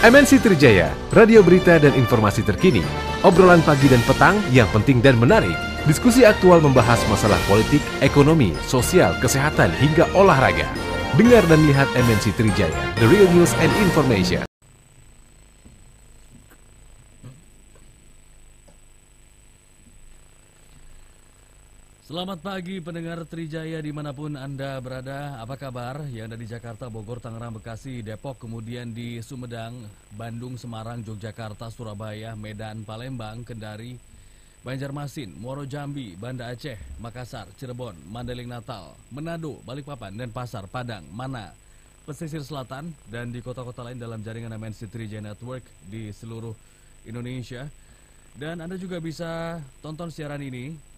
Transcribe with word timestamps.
MNC 0.00 0.40
Trijaya, 0.40 0.96
radio 1.12 1.44
berita 1.44 1.76
dan 1.76 1.92
informasi 1.92 2.40
terkini. 2.40 2.80
Obrolan 3.20 3.60
pagi 3.60 3.84
dan 3.84 4.00
petang 4.08 4.40
yang 4.48 4.64
penting 4.72 5.04
dan 5.04 5.20
menarik. 5.20 5.52
Diskusi 5.84 6.24
aktual 6.24 6.64
membahas 6.64 7.04
masalah 7.12 7.36
politik, 7.44 7.84
ekonomi, 8.00 8.56
sosial, 8.64 9.12
kesehatan, 9.20 9.68
hingga 9.76 10.08
olahraga. 10.16 10.64
Dengar 11.20 11.44
dan 11.52 11.60
lihat 11.68 11.84
MNC 11.92 12.32
Trijaya, 12.32 12.72
the 12.96 13.04
real 13.12 13.28
news 13.36 13.52
and 13.60 13.68
information. 13.84 14.49
Selamat 22.10 22.42
pagi 22.42 22.82
pendengar 22.82 23.22
Trijaya 23.22 23.78
di 23.78 23.94
mana 23.94 24.10
pun 24.10 24.34
Anda 24.34 24.82
berada. 24.82 25.38
Apa 25.38 25.54
kabar? 25.54 26.02
Yang 26.10 26.26
ada 26.26 26.36
di 26.42 26.46
Jakarta, 26.50 26.90
Bogor, 26.90 27.22
Tangerang, 27.22 27.54
Bekasi, 27.54 28.02
Depok, 28.02 28.34
kemudian 28.34 28.90
di 28.90 29.22
Sumedang, 29.22 29.86
Bandung, 30.18 30.58
Semarang, 30.58 31.06
Yogyakarta, 31.06 31.70
Surabaya, 31.70 32.34
Medan, 32.34 32.82
Palembang, 32.82 33.46
Kendari, 33.46 33.94
Banjarmasin, 34.66 35.38
Muaro 35.38 35.62
Jambi, 35.62 36.18
Banda 36.18 36.50
Aceh, 36.50 36.98
Makassar, 36.98 37.46
Cirebon, 37.54 37.94
Mandailing 38.10 38.50
Natal, 38.50 38.90
Manado, 39.14 39.62
Balikpapan, 39.62 40.10
dan 40.10 40.34
Pasar, 40.34 40.66
Padang, 40.66 41.06
Mana, 41.14 41.54
pesisir 42.10 42.42
selatan, 42.42 42.90
dan 43.06 43.30
di 43.30 43.38
kota-kota 43.38 43.86
lain 43.86 44.02
dalam 44.02 44.18
jaringan 44.18 44.58
MNC 44.58 44.90
Trijaya 44.90 45.30
Network 45.30 45.62
di 45.86 46.10
seluruh 46.10 46.58
Indonesia. 47.06 47.70
Dan 48.34 48.58
Anda 48.58 48.74
juga 48.74 48.98
bisa 48.98 49.62
tonton 49.78 50.10
siaran 50.10 50.42
ini 50.42 50.89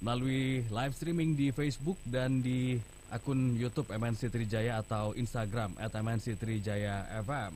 melalui 0.00 0.64
live 0.68 0.94
streaming 0.96 1.36
di 1.36 1.52
Facebook 1.52 1.96
dan 2.08 2.40
di 2.40 2.80
akun 3.12 3.56
YouTube 3.56 3.92
MNC 3.92 4.32
Trijaya 4.32 4.80
atau 4.80 5.12
Instagram 5.12 5.76
at 5.76 5.92
MNC 5.92 6.40
Trijaya 6.40 7.04
FM. 7.20 7.52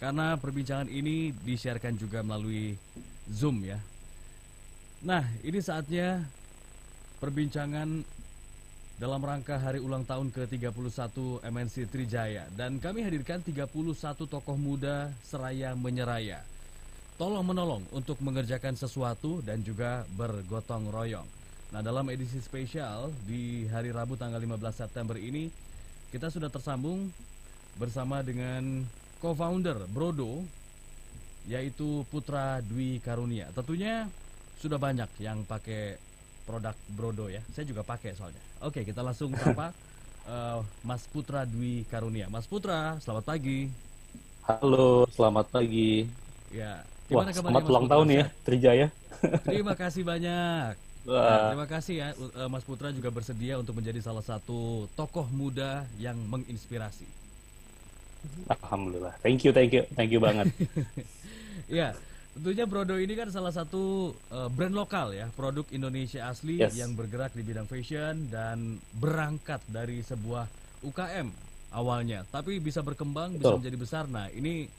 Karena 0.00 0.36
perbincangan 0.40 0.88
ini 0.88 1.30
disiarkan 1.32 1.96
juga 2.00 2.24
melalui 2.24 2.74
Zoom 3.28 3.64
ya. 3.64 3.78
Nah, 5.04 5.24
ini 5.44 5.60
saatnya 5.60 6.24
perbincangan 7.20 8.04
dalam 8.94 9.20
rangka 9.20 9.58
hari 9.58 9.82
ulang 9.82 10.06
tahun 10.06 10.30
ke-31 10.30 11.42
MNC 11.42 11.76
Trijaya 11.90 12.46
dan 12.54 12.78
kami 12.78 13.02
hadirkan 13.02 13.42
31 13.42 13.68
tokoh 14.24 14.56
muda 14.56 15.10
seraya 15.26 15.74
menyeraya. 15.74 16.40
Tolong 17.14 17.46
menolong 17.46 17.82
untuk 17.94 18.18
mengerjakan 18.22 18.74
sesuatu 18.74 19.38
dan 19.42 19.62
juga 19.62 20.02
bergotong 20.18 20.90
royong. 20.90 21.43
Nah, 21.74 21.82
dalam 21.82 22.06
edisi 22.06 22.38
spesial 22.38 23.10
di 23.26 23.66
hari 23.66 23.90
Rabu 23.90 24.14
tanggal 24.14 24.38
15 24.38 24.86
September 24.86 25.18
ini 25.18 25.50
kita 26.14 26.30
sudah 26.30 26.46
tersambung 26.46 27.10
bersama 27.74 28.22
dengan 28.22 28.86
co-founder 29.18 29.90
Brodo 29.90 30.46
yaitu 31.50 32.06
Putra 32.14 32.62
Dwi 32.62 33.02
Karunia. 33.02 33.50
Tentunya 33.50 34.06
sudah 34.62 34.78
banyak 34.78 35.10
yang 35.18 35.42
pakai 35.42 35.98
produk 36.46 36.78
Brodo 36.94 37.26
ya. 37.26 37.42
Saya 37.50 37.66
juga 37.66 37.82
pakai 37.82 38.14
soalnya. 38.14 38.38
Oke, 38.62 38.86
kita 38.86 39.02
langsung 39.02 39.34
sapa 39.34 39.74
uh, 40.30 40.62
Mas 40.86 41.02
Putra 41.10 41.42
Dwi 41.42 41.90
Karunia. 41.90 42.30
Mas 42.30 42.46
Putra, 42.46 43.02
selamat 43.02 43.26
pagi. 43.26 43.66
Halo, 44.46 45.10
selamat 45.10 45.50
pagi. 45.50 46.06
Ya. 46.54 46.86
Wah, 47.10 47.26
selamat 47.34 47.66
ulang 47.66 47.90
tahun 47.90 48.06
ya, 48.14 48.24
Trijaya. 48.46 48.94
Terima 49.42 49.74
kasih 49.74 50.06
banyak. 50.06 50.93
Nah, 51.04 51.52
terima 51.52 51.68
kasih 51.68 51.94
ya 52.00 52.08
eh, 52.16 52.48
Mas 52.48 52.64
Putra 52.64 52.88
juga 52.88 53.12
bersedia 53.12 53.60
untuk 53.60 53.76
menjadi 53.76 54.00
salah 54.00 54.24
satu 54.24 54.88
tokoh 54.96 55.28
muda 55.28 55.84
yang 56.00 56.16
menginspirasi. 56.16 57.04
Alhamdulillah. 58.48 59.12
Thank 59.20 59.44
you, 59.44 59.52
thank 59.52 59.72
you, 59.76 59.84
thank 59.92 60.08
you 60.08 60.16
banget. 60.16 60.48
ya, 61.68 61.92
tentunya 62.32 62.64
Brodo 62.64 62.96
ini 62.96 63.12
kan 63.12 63.28
salah 63.28 63.52
satu 63.52 64.16
uh, 64.32 64.48
brand 64.48 64.72
lokal 64.72 65.12
ya, 65.12 65.28
produk 65.36 65.68
Indonesia 65.76 66.24
asli 66.32 66.56
yes. 66.56 66.72
yang 66.72 66.96
bergerak 66.96 67.36
di 67.36 67.44
bidang 67.44 67.68
fashion 67.68 68.32
dan 68.32 68.80
berangkat 68.96 69.60
dari 69.68 70.00
sebuah 70.00 70.48
UKM 70.80 71.28
awalnya, 71.76 72.24
tapi 72.32 72.56
bisa 72.64 72.80
berkembang, 72.80 73.36
Betul. 73.36 73.40
bisa 73.44 73.54
menjadi 73.60 73.76
besar. 73.76 74.04
Nah, 74.08 74.32
ini 74.32 74.72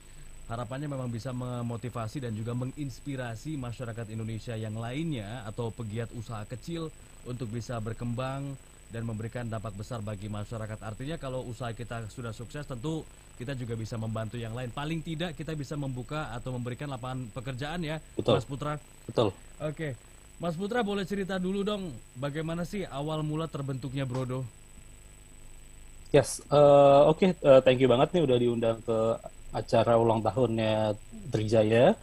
harapannya 0.46 0.86
memang 0.86 1.10
bisa 1.10 1.34
memotivasi 1.34 2.22
dan 2.22 2.38
juga 2.38 2.54
menginspirasi 2.54 3.58
masyarakat 3.58 4.14
Indonesia 4.14 4.54
yang 4.54 4.78
lainnya 4.78 5.42
atau 5.50 5.74
pegiat 5.74 6.14
usaha 6.14 6.46
kecil 6.46 6.94
untuk 7.26 7.50
bisa 7.50 7.82
berkembang 7.82 8.54
dan 8.94 9.02
memberikan 9.02 9.50
dampak 9.50 9.74
besar 9.74 10.06
bagi 10.06 10.30
masyarakat. 10.30 10.78
Artinya 10.86 11.18
kalau 11.18 11.42
usaha 11.50 11.74
kita 11.74 12.06
sudah 12.14 12.30
sukses 12.30 12.64
tentu 12.70 13.02
kita 13.36 13.58
juga 13.58 13.76
bisa 13.76 13.98
membantu 13.98 14.38
yang 14.38 14.54
lain. 14.54 14.70
Paling 14.72 15.02
tidak 15.02 15.34
kita 15.34 15.58
bisa 15.58 15.74
membuka 15.76 16.32
atau 16.32 16.54
memberikan 16.56 16.88
lapangan 16.88 17.28
pekerjaan 17.34 17.82
ya, 17.82 17.98
Betul. 18.16 18.40
Mas 18.40 18.48
Putra. 18.48 18.74
Betul. 19.10 19.34
Oke. 19.60 19.98
Mas 20.38 20.56
Putra 20.56 20.86
boleh 20.86 21.04
cerita 21.08 21.42
dulu 21.42 21.66
dong 21.66 21.90
bagaimana 22.16 22.64
sih 22.64 22.86
awal 22.86 23.26
mula 23.26 23.50
terbentuknya 23.50 24.06
Brodo? 24.06 24.46
Yes, 26.14 26.40
uh, 26.48 27.12
oke, 27.12 27.20
okay. 27.20 27.30
uh, 27.44 27.60
thank 27.60 27.82
you 27.84 27.92
banget 27.92 28.16
nih 28.16 28.24
udah 28.24 28.38
diundang 28.40 28.78
ke 28.80 28.98
acara 29.56 29.96
ulang 29.96 30.20
tahunnya 30.20 31.00
Trijaya. 31.32 31.96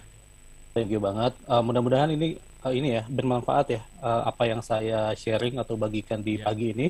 Thank 0.72 0.88
you 0.88 1.04
banget. 1.04 1.36
Uh, 1.44 1.60
mudah-mudahan 1.60 2.08
ini 2.16 2.40
uh, 2.64 2.72
ini 2.72 2.96
ya 2.96 3.02
bermanfaat 3.04 3.66
ya 3.76 3.80
uh, 4.00 4.32
apa 4.32 4.48
yang 4.48 4.64
saya 4.64 5.12
sharing 5.12 5.60
atau 5.60 5.76
bagikan 5.76 6.24
di 6.24 6.40
yeah. 6.40 6.48
pagi 6.48 6.72
ini. 6.72 6.88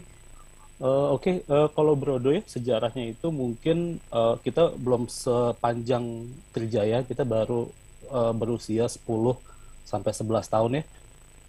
Uh, 0.82 1.14
Oke, 1.14 1.42
okay, 1.42 1.50
uh, 1.50 1.70
kalau 1.70 1.94
Brodo 1.94 2.34
ya 2.34 2.42
sejarahnya 2.42 3.14
itu 3.14 3.30
mungkin 3.30 4.02
uh, 4.10 4.34
kita 4.42 4.74
belum 4.74 5.06
sepanjang 5.06 6.26
Trijaya, 6.50 7.06
kita 7.06 7.22
baru 7.22 7.70
uh, 8.10 8.34
berusia 8.34 8.90
10 8.90 9.06
sampai 9.86 10.10
11 10.10 10.42
tahun 10.42 10.70
ya. 10.82 10.84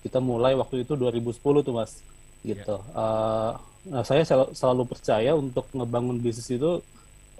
Kita 0.06 0.22
mulai 0.22 0.53
waktu 0.53 0.85
itu 0.85 0.94
2010 0.94 1.66
tuh 1.66 1.73
Mas. 1.73 2.06
Gitu. 2.46 2.75
Yeah. 2.78 2.94
Uh, 2.94 3.57
nah, 3.90 4.03
saya 4.06 4.22
sel 4.22 4.53
selalu 4.53 4.85
percaya 4.85 5.34
untuk 5.34 5.66
ngebangun 5.73 6.22
bisnis 6.22 6.53
itu 6.53 6.85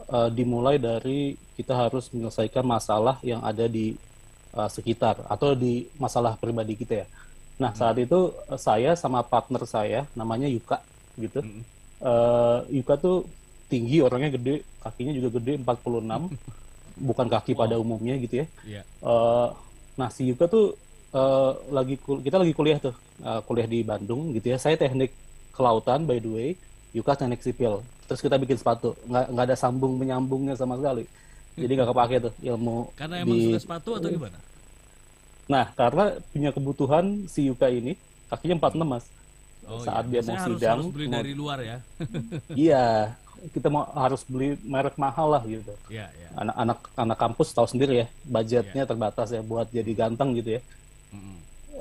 uh, 0.10 0.30
dimulai 0.32 0.82
dari 0.82 1.38
kita 1.54 1.74
harus 1.78 2.10
menyelesaikan 2.12 2.66
masalah 2.66 3.22
yang 3.22 3.40
ada 3.46 3.70
di 3.70 3.94
uh, 4.58 4.70
sekitar 4.70 5.22
atau 5.30 5.54
di 5.54 5.88
masalah 6.02 6.36
pribadi 6.38 6.74
kita 6.78 7.06
ya. 7.06 7.08
Nah 7.62 7.72
hmm. 7.72 7.80
saat 7.80 7.98
itu 8.02 8.34
uh, 8.50 8.60
saya 8.60 8.98
sama 8.98 9.22
partner 9.22 9.64
saya 9.70 10.10
namanya 10.18 10.50
Yuka 10.50 10.82
gitu. 11.20 11.40
Hmm. 11.42 11.62
Uh, 12.04 12.60
Yuka 12.74 12.98
tuh 13.00 13.28
tinggi 13.72 14.04
orangnya 14.04 14.36
gede, 14.38 14.62
kakinya 14.84 15.14
juga 15.16 15.40
gede 15.42 15.58
46, 15.62 16.38
bukan 17.10 17.28
kaki 17.30 17.54
wow. 17.56 17.60
pada 17.66 17.76
umumnya 17.80 18.16
gitu 18.22 18.44
ya. 18.44 18.46
Yeah. 18.66 18.84
Uh, 19.02 19.54
nah 19.98 20.10
si 20.10 20.30
Yuka 20.30 20.50
tuh 20.50 20.78
uh, 21.14 21.58
lagi 21.70 21.98
kita 21.98 22.38
lagi 22.42 22.54
kuliah 22.54 22.82
tuh, 22.82 22.94
uh, 23.22 23.42
kuliah 23.46 23.70
di 23.70 23.82
Bandung 23.86 24.34
gitu 24.34 24.54
ya. 24.54 24.58
Saya 24.58 24.78
teknik 24.78 25.14
kelautan 25.54 26.10
by 26.10 26.18
the 26.18 26.32
way 26.34 26.50
Yuka 26.94 27.18
teknik 27.18 27.42
sipil 27.42 27.82
terus 28.06 28.22
kita 28.22 28.38
bikin 28.38 28.58
sepatu. 28.58 28.94
Nggak 29.10 29.26
nggak 29.34 29.46
ada 29.50 29.58
sambung 29.58 29.98
menyambungnya 29.98 30.54
sama 30.54 30.78
sekali. 30.78 31.10
Jadi 31.58 31.72
nggak 31.74 31.90
kepake 31.90 32.16
tuh 32.30 32.34
ilmu 32.42 32.94
karena 32.98 33.16
emang 33.22 33.38
di... 33.38 33.46
sudah 33.50 33.62
sepatu 33.62 33.90
atau 33.98 34.10
gimana? 34.10 34.38
Nah 35.50 35.66
karena 35.74 36.06
punya 36.30 36.50
kebutuhan 36.54 37.06
si 37.30 37.50
Yuka 37.50 37.68
ini 37.70 37.98
kakinya 38.30 38.70
46 38.70 38.86
mas. 38.86 39.06
Oh, 39.64 39.80
saat 39.80 40.12
iya. 40.12 40.20
dia 40.20 40.22
mau 40.28 40.36
harus, 40.36 40.48
sidang 40.60 40.80
harus 40.84 40.92
beli 40.92 41.08
mau... 41.08 41.16
dari 41.18 41.32
luar 41.34 41.58
ya? 41.64 41.78
Iya. 42.70 42.86
Kita 43.44 43.68
mau 43.68 43.84
harus 43.92 44.24
beli 44.24 44.56
merek 44.64 44.96
mahal 44.96 45.28
lah 45.36 45.44
gitu. 45.44 45.76
Ya, 45.92 46.08
ya. 46.16 46.30
anak-anak 46.40 46.80
anak 46.96 47.18
kampus 47.20 47.52
tahu 47.52 47.68
sendiri 47.68 48.06
ya 48.06 48.08
budgetnya 48.24 48.84
ya. 48.84 48.88
terbatas 48.88 49.36
ya 49.36 49.42
buat 49.44 49.68
jadi 49.68 49.92
ganteng 49.92 50.32
gitu 50.40 50.60
ya 50.60 50.62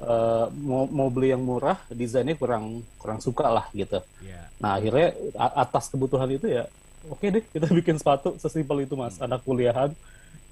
uh, 0.01 0.47
mau 0.53 0.89
mau 0.89 1.09
beli 1.13 1.35
yang 1.35 1.43
murah 1.45 1.77
desainnya 1.93 2.39
kurang 2.39 2.81
kurang 2.97 3.21
suka 3.21 3.51
lah 3.51 3.67
gitu 3.77 4.01
yeah. 4.25 4.49
nah 4.57 4.81
akhirnya 4.81 5.13
atas 5.37 5.93
kebutuhan 5.93 6.31
itu 6.33 6.49
ya 6.49 6.65
oke 7.11 7.21
okay 7.21 7.29
deh 7.29 7.45
kita 7.45 7.67
bikin 7.79 7.97
sepatu 8.01 8.39
sesimpel 8.41 8.87
itu 8.87 8.95
mas 8.97 9.19
hmm. 9.19 9.27
anak 9.29 9.41
kuliahan 9.45 9.91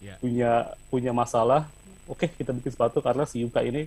yeah. 0.03 0.19
punya 0.21 0.53
punya 0.93 1.13
masalah 1.15 1.65
oke 2.11 2.21
okay, 2.21 2.29
kita 2.29 2.53
bikin 2.53 2.73
sepatu 2.75 2.99
karena 3.01 3.25
si 3.25 3.41
Yuka 3.41 3.63
ini 3.65 3.87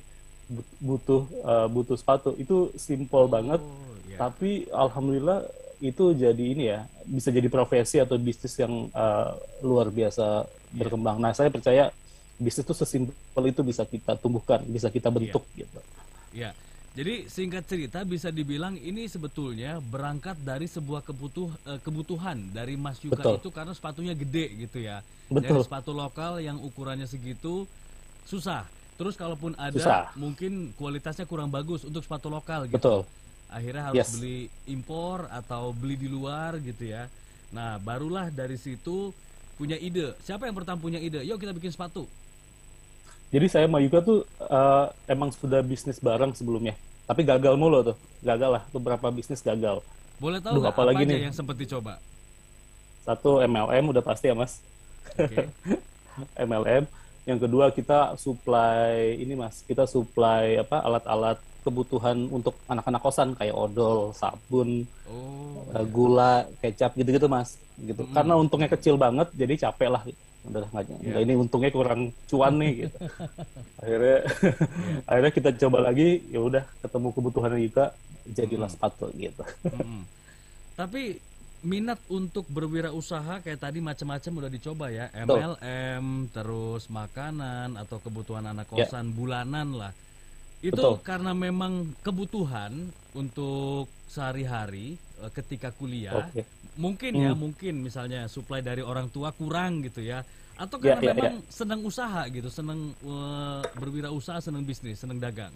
butuh 0.80 1.24
uh, 1.44 1.68
butuh 1.72 1.96
sepatu 1.96 2.36
itu 2.36 2.72
simple 2.76 3.26
oh, 3.26 3.30
banget 3.30 3.62
yeah. 4.08 4.20
tapi 4.20 4.68
alhamdulillah 4.72 5.46
itu 5.84 6.16
jadi 6.16 6.44
ini 6.56 6.64
ya 6.72 6.88
bisa 7.04 7.28
jadi 7.28 7.52
profesi 7.52 8.00
atau 8.00 8.16
bisnis 8.16 8.56
yang 8.56 8.88
uh, 8.96 9.36
luar 9.60 9.92
biasa 9.92 10.48
yeah. 10.48 10.78
berkembang 10.80 11.20
nah 11.20 11.36
saya 11.36 11.52
percaya 11.52 11.92
bisnis 12.44 12.68
itu 12.68 12.76
sesimpel 12.76 13.44
itu 13.48 13.62
bisa 13.64 13.88
kita 13.88 14.20
tumbuhkan, 14.20 14.60
bisa 14.68 14.92
kita 14.92 15.08
iya. 15.10 15.16
bentuk 15.16 15.44
ya. 15.56 15.58
gitu. 15.64 15.80
Ya. 16.36 16.52
Jadi 16.94 17.26
singkat 17.26 17.66
cerita 17.66 18.06
bisa 18.06 18.30
dibilang 18.30 18.78
ini 18.78 19.10
sebetulnya 19.10 19.82
berangkat 19.82 20.38
dari 20.46 20.70
sebuah 20.70 21.02
kebutuh 21.02 21.50
eh, 21.66 21.80
kebutuhan 21.82 22.54
dari 22.54 22.78
Mas 22.78 23.02
Yuka 23.02 23.18
Betul. 23.18 23.36
itu 23.42 23.50
karena 23.50 23.74
sepatunya 23.74 24.14
gede 24.14 24.54
gitu 24.68 24.78
ya. 24.78 25.02
Betul. 25.26 25.58
Dari 25.58 25.66
sepatu 25.66 25.90
lokal 25.90 26.38
yang 26.46 26.62
ukurannya 26.62 27.10
segitu 27.10 27.66
susah. 28.30 28.70
Terus 28.94 29.18
kalaupun 29.18 29.58
ada 29.58 29.74
susah. 29.74 30.14
mungkin 30.14 30.70
kualitasnya 30.78 31.26
kurang 31.26 31.50
bagus 31.50 31.82
untuk 31.82 32.06
sepatu 32.06 32.30
lokal 32.30 32.70
gitu. 32.70 32.78
Betul. 32.78 33.00
Akhirnya 33.50 33.90
harus 33.90 33.98
yes. 33.98 34.14
beli 34.14 34.54
impor 34.70 35.26
atau 35.34 35.74
beli 35.74 35.98
di 35.98 36.06
luar 36.06 36.62
gitu 36.62 36.94
ya. 36.94 37.10
Nah, 37.50 37.82
barulah 37.82 38.30
dari 38.30 38.58
situ 38.58 39.10
punya 39.58 39.78
ide. 39.78 40.14
Siapa 40.26 40.46
yang 40.46 40.58
pertama 40.58 40.78
punya 40.78 41.02
ide? 41.02 41.26
Yuk 41.26 41.42
kita 41.42 41.54
bikin 41.58 41.74
sepatu. 41.74 42.06
Jadi 43.34 43.46
saya 43.50 43.66
sama 43.66 43.82
Yuka 43.82 44.00
tuh 44.06 44.22
uh, 44.46 44.94
emang 45.10 45.34
sudah 45.34 45.66
bisnis 45.66 45.98
bareng 45.98 46.38
sebelumnya. 46.38 46.78
Tapi 47.10 47.26
gagal 47.26 47.58
mulu 47.58 47.82
tuh. 47.82 47.98
Gagal 48.22 48.62
lah. 48.62 48.64
Beberapa 48.70 49.10
bisnis 49.10 49.42
gagal. 49.42 49.82
Boleh 50.22 50.38
tahu 50.38 50.62
Duh, 50.62 50.62
nggak 50.62 50.76
apa 50.78 50.84
lagi 50.86 51.04
aja 51.04 51.10
nih? 51.10 51.22
yang 51.28 51.36
sempat 51.36 51.58
dicoba? 51.58 51.98
Satu 53.02 53.42
MLM 53.42 53.90
udah 53.90 54.04
pasti 54.06 54.30
ya 54.30 54.38
mas. 54.38 54.62
Oke. 55.18 55.50
MLM. 56.48 56.86
Yang 57.26 57.40
kedua 57.50 57.66
kita 57.74 58.14
supply 58.22 59.18
ini 59.18 59.34
mas. 59.34 59.66
Kita 59.66 59.90
supply 59.90 60.62
apa 60.62 60.86
alat-alat 60.86 61.42
kebutuhan 61.64 62.28
untuk 62.30 62.54
anak-anak 62.70 63.02
kosan 63.02 63.34
kayak 63.34 63.56
odol, 63.56 64.12
sabun, 64.14 64.84
Oh. 65.10 65.64
uh, 65.74 65.86
gula, 65.88 66.46
kecap 66.62 66.94
gitu-gitu 66.94 67.26
mas. 67.26 67.56
Gitu. 67.80 68.04
Mm-mm. 68.04 68.14
Karena 68.14 68.38
untungnya 68.38 68.70
kecil 68.70 69.00
banget, 69.00 69.32
jadi 69.34 69.68
capek 69.68 69.90
lah. 69.90 70.04
Udah 70.44 70.68
nggak 70.68 70.84
nggak, 71.00 71.22
ini 71.24 71.34
untungnya 71.36 71.72
kurang 71.72 72.12
cuan 72.28 72.60
nih. 72.60 72.88
Gitu. 72.88 72.98
akhirnya 73.84 74.18
akhirnya 75.10 75.32
kita 75.32 75.50
coba 75.68 75.78
lagi, 75.84 76.24
ya 76.28 76.40
udah 76.40 76.64
ketemu 76.80 77.08
kebutuhan 77.12 77.52
juga, 77.56 77.86
jadilah 78.26 78.68
Mm. 78.68 78.74
sepatu 78.74 79.06
gitu. 79.16 79.44
Mm-mm. 79.68 80.04
Tapi 80.74 81.20
minat 81.64 82.00
untuk 82.12 82.44
berwirausaha 82.50 83.40
kayak 83.40 83.60
tadi 83.62 83.80
macam-macam 83.80 84.32
udah 84.44 84.52
dicoba 84.52 84.86
ya, 84.92 85.08
Betul. 85.12 85.56
MLM, 85.56 86.06
terus 86.32 86.84
makanan 86.88 87.80
atau 87.80 88.04
kebutuhan 88.04 88.44
anak 88.44 88.68
Ya. 88.76 88.84
kosan 88.84 89.16
bulanan 89.16 89.72
lah. 89.72 89.94
Itu 90.60 90.80
Betul. 90.80 90.96
karena 91.04 91.32
memang 91.32 91.92
kebutuhan 92.00 92.88
untuk 93.14 93.92
sehari-hari 94.08 94.96
eh, 94.96 95.13
ketika 95.30 95.70
kuliah. 95.72 96.28
Oke. 96.28 96.44
Mungkin 96.76 97.12
ya, 97.14 97.32
Hmm. 97.32 97.40
mungkin 97.40 97.74
misalnya 97.80 98.26
supply 98.26 98.60
dari 98.60 98.82
orang 98.82 99.08
tua 99.08 99.30
kurang 99.32 99.86
gitu 99.86 100.02
ya. 100.02 100.26
Atau 100.54 100.78
Ya, 100.82 100.98
karena 100.98 101.06
ya, 101.06 101.14
memang 101.14 101.38
senang 101.50 101.82
usaha 101.82 102.22
gitu, 102.30 102.50
senang 102.50 102.94
eh, 103.00 103.62
berwirausaha, 103.78 104.38
senang 104.40 104.62
bisnis, 104.62 105.00
senang 105.00 105.18
dagang. 105.18 105.54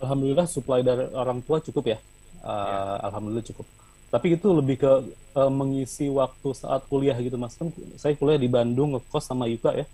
Alhamdulillah 0.00 0.44
supply 0.44 0.80
dari 0.80 1.08
orang 1.12 1.40
tua 1.40 1.60
cukup 1.60 1.84
ya. 1.86 1.98
Uh, 2.44 2.98
Alhamdulillah 3.08 3.46
cukup. 3.46 3.64
Tapi 4.12 4.36
itu 4.36 4.48
lebih 4.52 4.76
ke 4.76 4.92
uh, 5.32 5.48
mengisi 5.48 6.12
waktu 6.12 6.52
saat 6.52 6.84
kuliah 6.86 7.16
gitu 7.16 7.40
mas. 7.40 7.56
Kan 7.56 7.72
saya 7.96 8.12
kuliah 8.12 8.36
di 8.36 8.46
Bandung 8.46 8.92
ngekos 8.94 9.24
sama 9.24 9.48
Yuka 9.48 9.72
ya. 9.72 9.88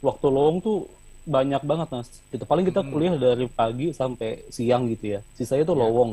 Waktu 0.00 0.26
lowong 0.26 0.64
tuh 0.64 0.88
banyak 1.28 1.60
banget 1.60 1.88
mas. 1.92 2.08
Gitu. 2.32 2.40
Paling 2.42 2.64
kita 2.64 2.80
Mm. 2.80 2.88
kuliah 2.88 3.14
dari 3.14 3.46
pagi 3.46 3.92
sampai 3.92 4.48
siang 4.48 4.88
gitu 4.88 5.12
ya. 5.12 5.20
Sisanya 5.36 5.68
tuh 5.68 5.76
Ya. 5.76 5.82
lowong. 5.84 6.10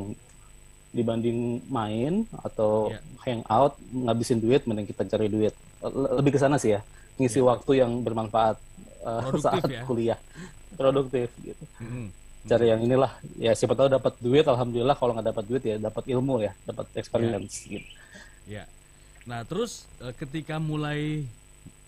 Dibanding 0.97 1.37
main 1.69 2.25
atau 2.41 2.89
Ya. 2.89 2.99
hangout 3.23 3.77
ngabisin 3.87 4.41
duit, 4.41 4.65
mending 4.65 4.89
kita 4.89 5.05
cari 5.05 5.29
duit. 5.29 5.53
Le- 5.79 6.17
Lebih 6.17 6.33
ke 6.33 6.39
sana 6.41 6.57
sih 6.57 6.73
ya. 6.73 6.81
Ngisi 7.15 7.37
waktu 7.39 7.81
yang 7.81 8.01
bermanfaat 8.01 8.57
uh, 9.01 9.21
Produktif 9.29 9.41
saat 9.45 9.63
ya. 9.69 9.81
kuliah. 9.85 10.19
Produktif 10.73 11.29
gitu 11.39 11.63
Mm-mm. 11.79 12.09
cari 12.43 12.69
yang 12.69 12.79
inilah 12.79 13.11
ya 13.35 13.51
siapa 13.51 13.73
tahu 13.73 13.89
dapat 13.89 14.13
duit 14.19 14.45
alhamdulillah 14.45 14.95
kalau 14.95 15.11
nggak 15.11 15.31
dapat 15.31 15.43
duit 15.43 15.63
ya 15.63 15.75
dapat 15.77 16.07
ilmu 16.07 16.39
ya 16.39 16.55
dapat 16.63 16.85
experience 16.95 17.65
gitu 17.65 17.83
Ya. 18.45 18.63
Nah, 19.25 19.43
terus 19.43 19.83
eh, 19.99 20.13
ketika 20.13 20.55
mulai 20.55 21.27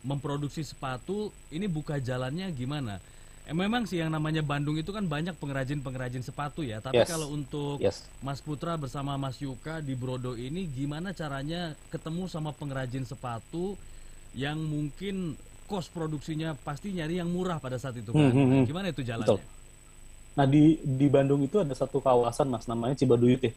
memproduksi 0.01 0.59
sepatu, 0.59 1.31
ini 1.47 1.67
buka 1.67 1.95
jalannya 1.95 2.47
gimana? 2.51 2.99
Eh, 3.49 3.55
memang 3.55 3.81
sih 3.83 3.97
yang 3.97 4.13
namanya 4.13 4.45
Bandung 4.45 4.77
itu 4.77 4.93
kan 4.93 5.01
banyak 5.01 5.33
pengrajin-pengrajin 5.33 6.21
sepatu 6.21 6.61
ya. 6.61 6.77
Tapi 6.77 7.01
Yes. 7.01 7.09
kalau 7.09 7.33
untuk 7.33 7.81
yes 7.81 8.05
Mas 8.21 8.37
Putra 8.39 8.77
bersama 8.77 9.17
Mas 9.17 9.41
Yuka 9.41 9.81
di 9.81 9.97
Brodo 9.97 10.37
ini 10.37 10.69
gimana 10.69 11.09
caranya 11.11 11.73
ketemu 11.89 12.29
sama 12.29 12.53
pengrajin 12.53 13.01
sepatu 13.03 13.73
yang 14.31 14.61
mungkin 14.61 15.33
kos 15.65 15.89
produksinya 15.89 16.53
pasti 16.55 16.93
nyari 16.93 17.17
yang 17.17 17.29
murah 17.29 17.57
pada 17.57 17.75
saat 17.75 17.97
itu 17.97 18.09
kan? 18.09 18.21
Hmm, 18.21 18.29
hmm, 18.31 18.47
hmm. 18.51 18.63
Gimana 18.65 18.87
itu 18.87 19.01
jalannya? 19.01 19.33
Betul. 19.33 19.57
nah 20.29 20.45
di 20.45 20.63
di 20.79 21.09
Bandung 21.09 21.41
itu 21.41 21.59
ada 21.59 21.73
satu 21.73 21.99
kawasan 21.99 22.47
mas 22.47 22.63
namanya 22.63 22.95
Cibaduyut 22.95 23.41
ya 23.43 23.51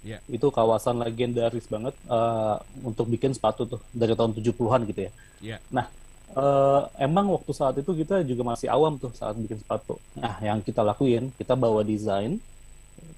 Ya. 0.00 0.18
itu 0.30 0.46
kawasan 0.48 0.96
legendaris 0.96 1.66
banget 1.66 1.90
eh, 2.06 2.56
untuk 2.80 3.04
bikin 3.04 3.34
sepatu 3.34 3.66
tuh 3.66 3.80
dari 3.90 4.14
tahun 4.14 4.32
70-an 4.32 4.80
gitu 4.86 5.00
ya 5.00 5.12
Ya. 5.42 5.56
nah 5.68 5.88
eh, 6.32 6.80
emang 7.00 7.26
waktu 7.30 7.50
saat 7.50 7.74
itu 7.76 7.90
kita 7.92 8.22
juga 8.22 8.42
masih 8.46 8.68
awam 8.68 8.96
tuh 8.96 9.10
saat 9.12 9.34
bikin 9.34 9.58
sepatu 9.58 9.98
nah 10.14 10.38
yang 10.38 10.58
kita 10.60 10.80
lakuin 10.80 11.30
kita 11.34 11.54
bawa 11.54 11.82
desain 11.82 12.38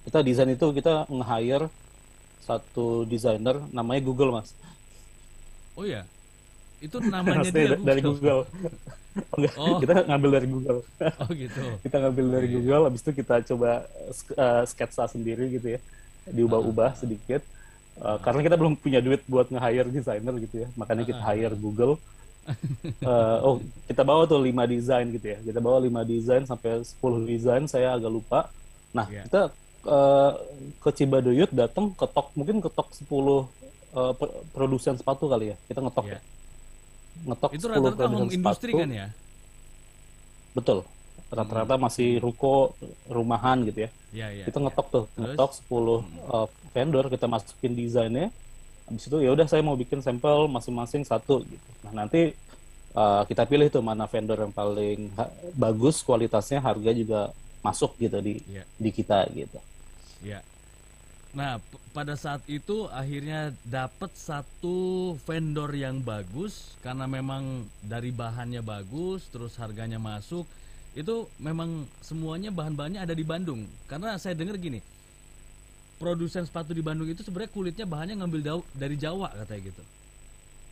kita 0.03 0.19
desain 0.20 0.49
itu 0.49 0.67
kita 0.73 1.05
nge-hire 1.06 1.67
satu 2.41 3.05
desainer 3.05 3.61
namanya 3.70 4.03
Google 4.03 4.32
mas 4.35 4.50
Oh 5.73 5.88
ya. 5.88 6.05
Itu 6.85 7.00
namanya 7.09 7.49
dia 7.49 7.73
da- 7.73 7.81
dari 7.81 8.05
Google. 8.05 8.44
Oh, 8.44 9.37
enggak, 9.41 9.55
Oh. 9.56 9.81
kita 9.81 10.05
ngambil 10.05 10.31
dari 10.37 10.49
Google. 10.49 10.79
Oh 11.17 11.31
gitu. 11.32 11.61
Kita 11.81 11.97
ngambil 11.97 12.26
dari 12.29 12.47
Iya. 12.49 12.55
Google, 12.61 12.82
habis 12.88 13.00
itu 13.00 13.12
kita 13.17 13.41
coba 13.41 13.88
eh, 14.12 14.62
sketsa 14.69 15.09
sendiri 15.09 15.49
gitu 15.49 15.73
ya, 15.73 15.81
diubah-ubah 16.29 17.00
sedikit. 17.00 17.41
Eh, 17.97 18.19
karena 18.20 18.41
kita 18.43 18.56
belum 18.61 18.76
punya 18.76 19.00
duit 19.00 19.25
buat 19.25 19.49
nge-hire 19.49 19.88
desainer 19.88 20.35
gitu 20.44 20.61
ya, 20.61 20.69
makanya 20.76 21.09
kita 21.09 21.23
hire 21.25 21.56
Google. 21.56 21.97
Eh, 23.02 23.38
oh, 23.40 23.58
kita 23.86 24.02
bawa 24.02 24.26
tuh 24.26 24.38
5 24.38 24.50
desain 24.66 25.06
gitu 25.08 25.26
ya. 25.26 25.38
Kita 25.40 25.58
bawa 25.58 25.78
5 25.78 26.02
desain 26.02 26.42
sampai 26.42 26.82
10 26.82 26.98
desain, 27.22 27.62
saya 27.66 27.94
agak 27.94 28.10
lupa. 28.10 28.50
Nah, 28.90 29.06
Iya. 29.06 29.22
kita 29.26 29.42
eh, 29.82 30.32
ke 30.78 30.90
Cibaduyut 30.92 31.50
datang 31.50 31.90
ketok 31.92 32.30
mungkin 32.34 32.58
ketok 32.58 32.90
10 32.92 33.46
eh, 33.92 34.12
pro- 34.14 34.42
produsen 34.50 34.94
sepatu 34.94 35.26
kali 35.26 35.50
ya. 35.50 35.56
Kita 35.66 35.80
ngetok 35.80 36.06
Iya. 36.06 36.14
ya. 36.14 36.20
Ngetok 37.28 37.50
Itu 37.52 37.66
10 37.66 37.72
rata-rata 37.72 38.04
industry 38.28 38.70
sepatu. 38.72 38.80
kan 38.80 38.90
ya? 38.90 39.06
Betul. 40.52 40.78
Rata-rata 41.32 41.74
masih 41.76 42.20
ruko, 42.20 42.76
rumahan 43.08 43.64
gitu 43.64 43.88
ya. 43.88 43.90
Ya, 44.12 44.26
ya. 44.30 44.44
kita 44.44 44.60
ngetok 44.60 44.86
tuh, 44.90 45.04
Terus? 45.08 45.32
ngetok 45.32 45.50
10 45.64 46.04
uh, 46.28 46.46
vendor, 46.70 47.04
kita 47.08 47.24
masukin 47.24 47.72
desainnya. 47.72 48.28
Habis 48.88 49.05
itu 49.08 49.17
ya 49.23 49.31
udah 49.32 49.46
saya 49.46 49.62
mau 49.62 49.79
bikin 49.79 50.02
sampel 50.02 50.50
masing-masing 50.50 51.02
satu 51.06 51.43
gitu. 51.46 51.69
Nah, 51.87 52.05
nanti 52.05 52.34
uh, 52.93 53.23
kita 53.25 53.46
pilih 53.46 53.70
tuh 53.70 53.81
mana 53.84 54.05
vendor 54.11 54.38
yang 54.43 54.52
paling 54.52 55.11
ha- 55.17 55.32
bagus 55.55 56.02
kualitasnya, 56.02 56.58
harga 56.61 56.90
juga 56.93 57.20
masuk 57.62 57.94
gitu 57.96 58.19
di 58.19 58.43
Iya. 58.50 58.64
di 58.76 58.90
kita 58.90 59.26
gitu. 59.32 59.58
Ya. 60.23 60.43
Nah, 61.32 61.56
pada 61.96 62.12
saat 62.12 62.44
itu 62.44 62.93
akhirnya 62.93 63.56
dapat 63.64 64.12
satu 64.12 65.17
vendor 65.25 65.73
yang 65.73 66.05
bagus 66.05 66.76
karena 66.85 67.08
memang 67.08 67.64
dari 67.81 68.12
bahannya 68.12 68.61
bagus, 68.61 69.25
terus 69.32 69.56
harganya 69.56 69.96
masuk. 69.96 70.44
Itu 70.92 71.33
memang 71.40 71.88
semuanya 72.04 72.52
bahan-bahannya 72.52 73.00
ada 73.00 73.16
di 73.16 73.25
Bandung. 73.25 73.64
Karena 73.88 74.21
saya 74.21 74.37
dengar 74.37 74.61
gini, 74.61 74.85
produsen 76.02 76.42
sepatu 76.49 76.71
di 76.78 76.82
Bandung 76.88 77.09
itu 77.12 77.23
sebenarnya 77.26 77.52
kulitnya 77.56 77.87
bahannya 77.92 78.14
ngambil 78.21 78.40
dau- 78.49 78.68
dari 78.82 78.97
Jawa 79.04 79.28
katanya 79.40 79.62
gitu. 79.71 79.82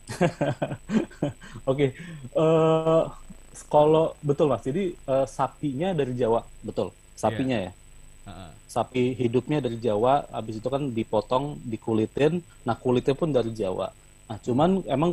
Oke, 1.69 1.85
eh 2.41 3.03
kalau 3.73 4.15
betul 4.23 4.47
mas, 4.51 4.63
jadi 4.63 4.83
eh, 4.95 5.25
sapinya 5.37 5.89
dari 5.99 6.13
Jawa, 6.21 6.39
betul, 6.63 6.87
sapinya 7.15 7.57
ya. 7.67 7.71
Ha-ha. 8.25 8.47
sapi 8.75 9.11
hidupnya 9.19 9.59
dari 9.65 9.77
Jawa, 9.83 10.23
habis 10.31 10.55
itu 10.63 10.67
kan 10.71 10.83
dipotong, 10.97 11.59
dikulitin, 11.71 12.39
nah 12.63 12.75
kulitnya 12.79 13.15
pun 13.19 13.29
dari 13.35 13.51
Jawa. 13.51 13.91
Nah, 14.31 14.37
cuman 14.39 14.69
emang 14.87 15.11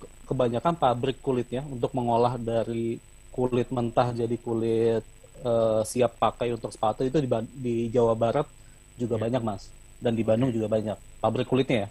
ke- 0.00 0.10
kebanyakan 0.28 0.74
pabrik 0.80 1.18
kulitnya 1.24 1.62
untuk 1.68 1.92
mengolah 1.98 2.34
dari 2.40 2.96
kulit 3.32 3.68
mentah 3.72 4.12
jadi 4.12 4.36
kulit 4.40 5.04
eh, 5.44 5.80
siap 5.88 6.12
pakai 6.20 6.48
untuk 6.56 6.70
sepatu 6.74 7.02
itu 7.08 7.18
di, 7.24 7.28
di 7.64 7.74
Jawa 7.92 8.14
Barat 8.16 8.46
juga 8.94 9.16
Iya. 9.16 9.22
banyak 9.28 9.42
mas, 9.42 9.62
dan 9.98 10.12
di 10.12 10.22
Bandung 10.22 10.50
juga 10.50 10.66
banyak 10.66 10.94
pabrik 11.18 11.46
kulitnya 11.46 11.86
ya, 11.86 11.88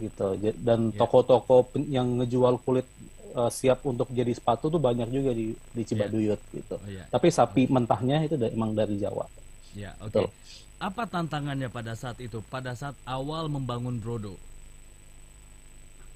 gitu. 0.00 0.26
Dan 0.56 0.90
Iya. 0.90 0.98
toko-toko 0.98 1.66
pen- 1.66 1.88
yang 1.88 2.06
ngejual 2.18 2.58
kulit 2.60 2.86
eh, 3.34 3.50
siap 3.50 3.82
untuk 3.82 4.06
jadi 4.08 4.30
sepatu 4.30 4.70
tuh 4.70 4.78
banyak 4.78 5.10
juga 5.10 5.34
di 5.34 5.58
di 5.68 5.82
Cibaduyut 5.82 6.38
gitu. 6.50 6.78
Oh 6.78 6.86
iya. 6.86 7.02
Tapi 7.08 7.26
sapi 7.28 7.66
mentahnya 7.66 8.22
itu 8.22 8.38
da- 8.38 8.46
emang 8.46 8.70
dari 8.72 8.94
Jawa. 8.94 9.26
Ya, 9.74 9.90
oke. 9.98 10.06
Betul. 10.06 10.30
Apa 10.78 11.02
tantangannya 11.04 11.66
pada 11.66 11.94
saat 11.94 12.14
itu? 12.18 12.38
Pada 12.46 12.74
saat 12.74 12.94
awal 13.04 13.50
membangun 13.50 13.98
Brodo? 13.98 14.38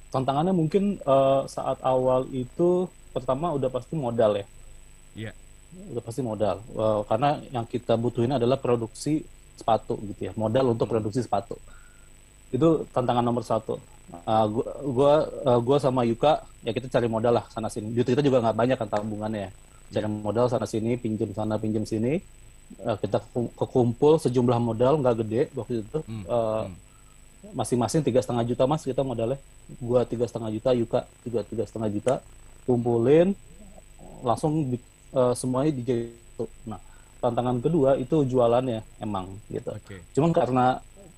tantangannya 0.08 0.54
mungkin 0.54 0.96
eh, 0.96 1.42
saat 1.46 1.76
awal 1.84 2.24
itu 2.32 2.88
pertama 3.12 3.52
udah 3.52 3.68
pasti 3.68 3.92
modal 3.92 4.40
ya 4.40 4.46
Iya. 5.18 5.32
udah 5.92 6.00
pasti 6.00 6.22
modal 6.22 6.64
Eh, 6.64 7.00
karena 7.04 7.36
yang 7.50 7.66
kita 7.66 7.92
butuhin 7.94 8.32
adalah 8.32 8.56
produksi 8.56 9.20
sepatu 9.58 9.98
gitu 10.14 10.30
ya 10.30 10.32
modal 10.38 10.72
untuk 10.72 10.86
produksi 10.86 11.20
sepatu. 11.26 11.58
Itu 12.48 12.88
tantangan 12.94 13.20
nomor 13.20 13.44
satu. 13.44 13.76
Eh, 14.08 14.46
gua, 14.48 14.64
gua 14.88 15.12
eh, 15.28 15.58
gua 15.60 15.76
sama 15.76 16.00
Yuka 16.08 16.40
ya 16.64 16.72
kita 16.72 16.88
cari 16.88 17.10
modal 17.10 17.36
lah 17.42 17.44
sana 17.52 17.68
sini. 17.68 17.92
Duit 17.92 18.08
kita 18.08 18.24
juga 18.24 18.40
nggak 18.40 18.56
banyak 18.56 18.76
kan 18.80 18.88
tabungannya 18.88 19.40
ya. 19.48 19.52
cari 19.88 20.04
modal 20.04 20.52
sana 20.52 20.68
sini 20.68 21.00
pinjam 21.00 21.32
sana 21.36 21.60
pinjam 21.60 21.84
sini. 21.84 22.20
Eh, 22.80 22.96
kita 23.00 23.20
ku- 23.32 23.52
kekumpul 23.52 24.16
sejumlah 24.20 24.58
modal 24.60 25.00
nggak 25.02 25.16
gede 25.24 25.42
waktu 25.52 25.84
itu. 25.84 26.00
Hmm, 26.08 26.24
hmm. 26.24 26.72
masing-masing 27.54 28.02
tiga 28.02 28.18
setengah 28.18 28.44
juta 28.48 28.64
mas 28.64 28.82
kita 28.84 29.04
modalnya. 29.04 29.36
Gua 29.76 30.08
tiga 30.08 30.24
setengah 30.24 30.50
juta 30.56 30.70
Yuka 30.72 31.00
juga 31.26 31.40
tiga 31.44 31.64
setengah 31.68 31.88
juta. 31.92 32.14
Kumpulin 32.64 33.32
langsung 34.20 34.72
di, 34.72 34.76
uh, 35.16 35.32
semuanya 35.32 35.72
dijahit 35.72 36.16
nah 36.64 36.78
tantangan 37.18 37.58
kedua 37.58 37.94
itu 37.94 38.22
jualannya 38.24 38.80
emang 38.98 39.26
gitu 39.48 39.74
Oke. 39.74 40.02
cuman 40.14 40.30
karena 40.30 40.66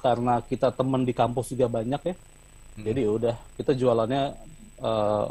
karena 0.01 0.35
kita 0.41 0.73
temen 0.73 1.05
di 1.05 1.13
kampus 1.13 1.53
juga 1.53 1.69
banyak 1.69 2.03
ya 2.05 2.17
Hmm. 2.71 2.87
jadi 2.87 3.01
ya 3.03 3.11
udah 3.11 3.35
kita 3.59 3.75
jualannya 3.75 4.23
uh, 4.79 5.27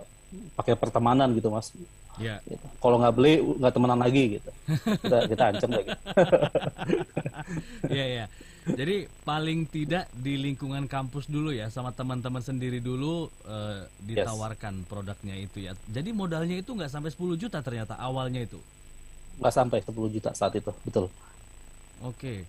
pakai 0.59 0.75
pertemanan 0.75 1.31
gitu 1.31 1.47
mas 1.47 1.71
Ya. 2.19 2.35
gitu. 2.43 2.59
kalau 2.83 2.99
nggak 2.99 3.15
beli 3.15 3.39
nggak 3.39 3.71
temenan 3.71 3.95
lagi 3.95 4.23
gitu 4.35 4.51
kita 4.99 5.17
kita 5.31 5.43
ancam 5.55 5.71
lagi 5.71 5.89
Iya 7.89 8.05
ya. 8.05 8.25
Jadi 8.69 8.95
paling 9.25 9.65
tidak 9.65 10.05
di 10.13 10.37
lingkungan 10.37 10.85
kampus 10.85 11.25
dulu 11.25 11.49
ya 11.49 11.71
sama 11.73 11.89
teman-teman 11.89 12.43
sendiri 12.43 12.77
dulu 12.77 13.31
eh, 13.47 13.87
ditawarkan 14.03 14.85
produknya 14.85 15.33
itu 15.39 15.65
ya. 15.65 15.73
Jadi 15.89 16.09
modalnya 16.13 16.59
itu 16.59 16.75
nggak 16.75 16.91
sampai 16.91 17.09
10 17.09 17.39
juta 17.39 17.63
ternyata 17.63 17.97
awalnya 17.97 18.45
itu. 18.45 18.59
Nggak 19.39 19.53
sampai 19.55 19.79
10 19.81 20.15
juta 20.15 20.29
saat 20.35 20.53
itu 20.55 20.71
betul 20.83 21.07
Oke. 21.99 22.47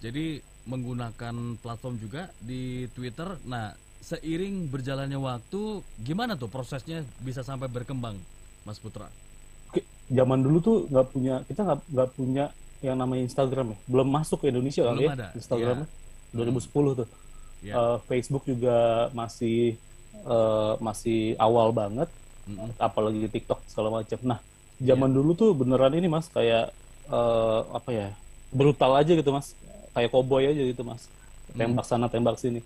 Jadi 0.00 0.40
menggunakan 0.64 1.60
platform 1.60 2.00
juga 2.00 2.32
di 2.40 2.88
Twitter. 2.96 3.36
Nah, 3.44 3.76
seiring 4.00 4.72
berjalannya 4.72 5.20
waktu 5.20 5.84
gimana 6.00 6.32
tuh 6.38 6.48
prosesnya 6.48 7.04
bisa 7.20 7.44
sampai 7.44 7.68
berkembang, 7.68 8.16
Mas 8.64 8.80
Putra? 8.80 9.12
Oke, 9.68 9.84
zaman 10.08 10.40
dulu 10.40 10.58
tuh 10.64 10.76
nggak 10.88 11.06
punya 11.12 11.34
kita 11.44 11.60
nggak 11.60 11.80
nggak 11.92 12.10
punya 12.16 12.44
yang 12.84 12.96
namanya 13.00 13.24
Instagram 13.24 13.72
ya 13.72 13.78
belum 13.88 14.08
masuk 14.12 14.44
ke 14.44 14.52
Indonesia 14.52 14.84
kali 14.84 15.08
Belum 15.08 15.10
ya 15.10 15.16
ada, 15.16 15.28
Instagramnya 15.32 15.88
2010 16.32 17.00
tuh 17.04 17.08
Ya. 17.64 17.72
Eh, 17.72 17.98
Facebook 18.04 18.44
juga 18.44 19.08
masih 19.16 19.80
eh, 20.12 20.74
masih 20.76 21.34
awal 21.40 21.72
banget 21.72 22.06
Mm-mm. 22.44 22.68
apalagi 22.76 23.26
TikTok 23.32 23.64
segala 23.64 23.90
macam 23.90 24.20
nah 24.22 24.38
zaman 24.80 25.10
dulu 25.12 25.32
tuh 25.32 25.50
beneran 25.56 25.94
ini 25.96 26.08
mas 26.08 26.28
kayak 26.28 26.72
eh, 27.08 27.60
apa 27.72 27.90
ya 27.92 28.08
brutal 28.52 28.92
aja 28.96 29.12
gitu 29.12 29.30
mas. 29.32 29.52
Kayak 29.96 30.12
cowboy 30.12 30.44
aja 30.48 30.62
gitu 30.62 30.82
mas. 30.84 31.08
Tembak 31.56 31.86
sana 31.88 32.06
tembak 32.08 32.36
sini. 32.36 32.60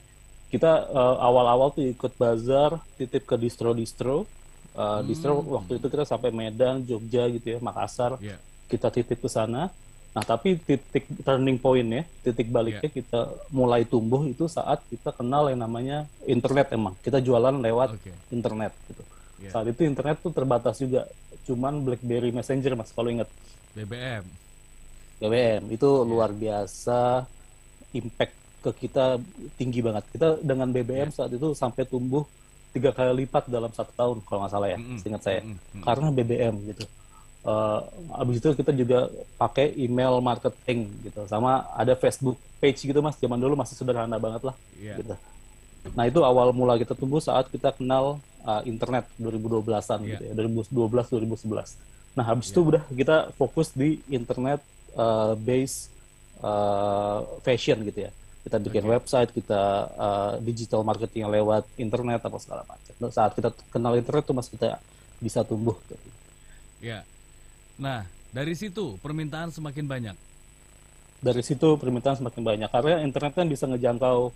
Kita 0.50 0.90
eh, 0.90 1.16
awal-awal 1.22 1.70
tuh 1.74 1.86
ikut 1.86 2.12
bazar 2.18 2.82
titip 2.98 3.26
ke 3.26 3.38
distro-distro 3.38 4.26
Eh, 4.70 5.00
distro 5.02 5.42
waktu 5.42 5.82
itu 5.82 5.86
kita 5.90 6.06
sampai 6.06 6.30
Medan 6.30 6.86
Jogja 6.86 7.26
gitu 7.26 7.46
ya 7.46 7.58
Makassar. 7.58 8.16
Ya. 8.22 8.38
kita 8.70 8.86
titip 8.86 9.18
ke 9.18 9.26
sana. 9.26 9.66
Nah 10.14 10.22
tapi 10.22 10.54
titik 10.54 11.10
turning 11.26 11.58
point 11.58 11.86
ya 11.90 12.02
titik 12.22 12.46
baliknya 12.54 12.86
kita 12.86 13.34
mulai 13.50 13.82
tumbuh 13.82 14.22
itu 14.30 14.46
saat 14.46 14.78
kita 14.86 15.10
kenal 15.10 15.50
yang 15.50 15.58
namanya 15.58 16.06
internet 16.22 16.70
emang. 16.70 16.94
Kita 17.02 17.18
jualan 17.18 17.58
lewat 17.58 17.98
Oke. 17.98 18.14
internet 18.30 18.70
gitu. 18.86 19.02
Ya. 19.42 19.50
saat 19.50 19.66
itu 19.72 19.82
internet 19.82 20.20
tuh 20.22 20.30
terbatas 20.30 20.78
juga 20.78 21.08
cuman 21.50 21.82
BlackBerry 21.82 22.30
Messenger 22.30 22.72
mas 22.72 22.94
kalau 22.94 23.10
ingat 23.10 23.26
BBM. 23.74 24.22
BBM 25.18 25.62
itu 25.68 25.88
luar 26.02 26.30
biasa 26.30 27.26
impact 27.92 28.34
ke 28.60 28.70
kita 28.78 29.18
tinggi 29.56 29.80
banget 29.80 30.04
kita 30.08 30.38
dengan 30.40 30.68
BBM 30.68 31.10
saat 31.10 31.32
itu 31.32 31.52
sampai 31.52 31.82
tumbuh 31.84 32.22
tiga 32.70 32.94
kali 32.94 33.24
lipat 33.24 33.48
dalam 33.48 33.68
satu 33.70 33.90
tahun 33.92 34.16
kalau 34.22 34.44
nggak 34.44 34.52
salah 34.52 34.68
ya 34.68 34.78
Mm-mm. 34.78 34.96
seingat 34.96 35.22
saya 35.22 35.40
Mm-mm. 35.42 35.56
Mm-mm. 35.58 35.82
karena 35.82 36.08
BBM 36.10 36.56
gitu 36.70 36.84
Eh, 37.40 37.80
abis 38.20 38.36
itu 38.36 38.52
kita 38.52 38.68
juga 38.76 39.08
pakai 39.40 39.72
email 39.72 40.20
marketing 40.20 40.92
gitu 41.00 41.24
sama 41.24 41.64
ada 41.72 41.96
Facebook 41.96 42.36
page 42.60 42.84
gitu 42.84 43.00
mas 43.00 43.16
zaman 43.16 43.40
dulu 43.40 43.56
masih 43.56 43.80
sederhana 43.80 44.20
banget 44.20 44.44
lah 44.44 44.52
Iya. 44.76 45.00
gitu 45.00 45.16
nah 45.92 46.04
itu 46.04 46.20
awal 46.20 46.52
mula 46.52 46.76
kita 46.76 46.92
tumbuh 46.92 47.18
saat 47.18 47.48
kita 47.48 47.72
kenal 47.72 48.16
uh, 48.42 48.62
internet 48.64 49.08
2012an 49.16 50.00
Iya. 50.00 50.18
gitu 50.18 50.22
ya 50.26 50.32
2012 50.36 51.28
2011 51.28 51.76
nah 52.12 52.24
habis 52.24 52.48
itu 52.48 52.60
udah 52.60 52.82
kita 52.90 53.16
fokus 53.34 53.70
di 53.70 53.98
internet 54.08 54.60
uh, 54.92 55.32
base 55.34 55.88
uh, 56.40 57.22
fashion 57.40 57.80
gitu 57.82 58.06
ya 58.06 58.10
kita 58.40 58.56
bikin 58.58 58.84
website 58.84 59.30
kita 59.30 59.62
uh, 59.94 60.32
digital 60.40 60.80
marketing 60.80 61.28
lewat 61.28 61.68
internet 61.76 62.20
apa 62.20 62.38
segala 62.38 62.64
macam 62.64 62.88
Nah, 63.00 63.08
saat 63.08 63.32
kita 63.32 63.48
kenal 63.72 63.96
internet 63.96 64.28
tuh 64.28 64.36
mas 64.36 64.44
kita 64.44 64.76
bisa 65.16 65.40
tumbuh. 65.40 65.72
Ya. 66.80 67.00
Nah, 67.76 68.04
dari 68.28 68.52
situ 68.52 69.00
permintaan 69.00 69.48
semakin 69.48 69.84
banyak. 69.84 70.16
dari 71.18 71.40
situ 71.40 71.76
permintaan 71.76 72.16
semakin 72.16 72.40
banyak 72.40 72.68
karena 72.68 73.00
internet 73.00 73.32
kan 73.32 73.44
bisa 73.44 73.64
ngejangkau 73.64 74.32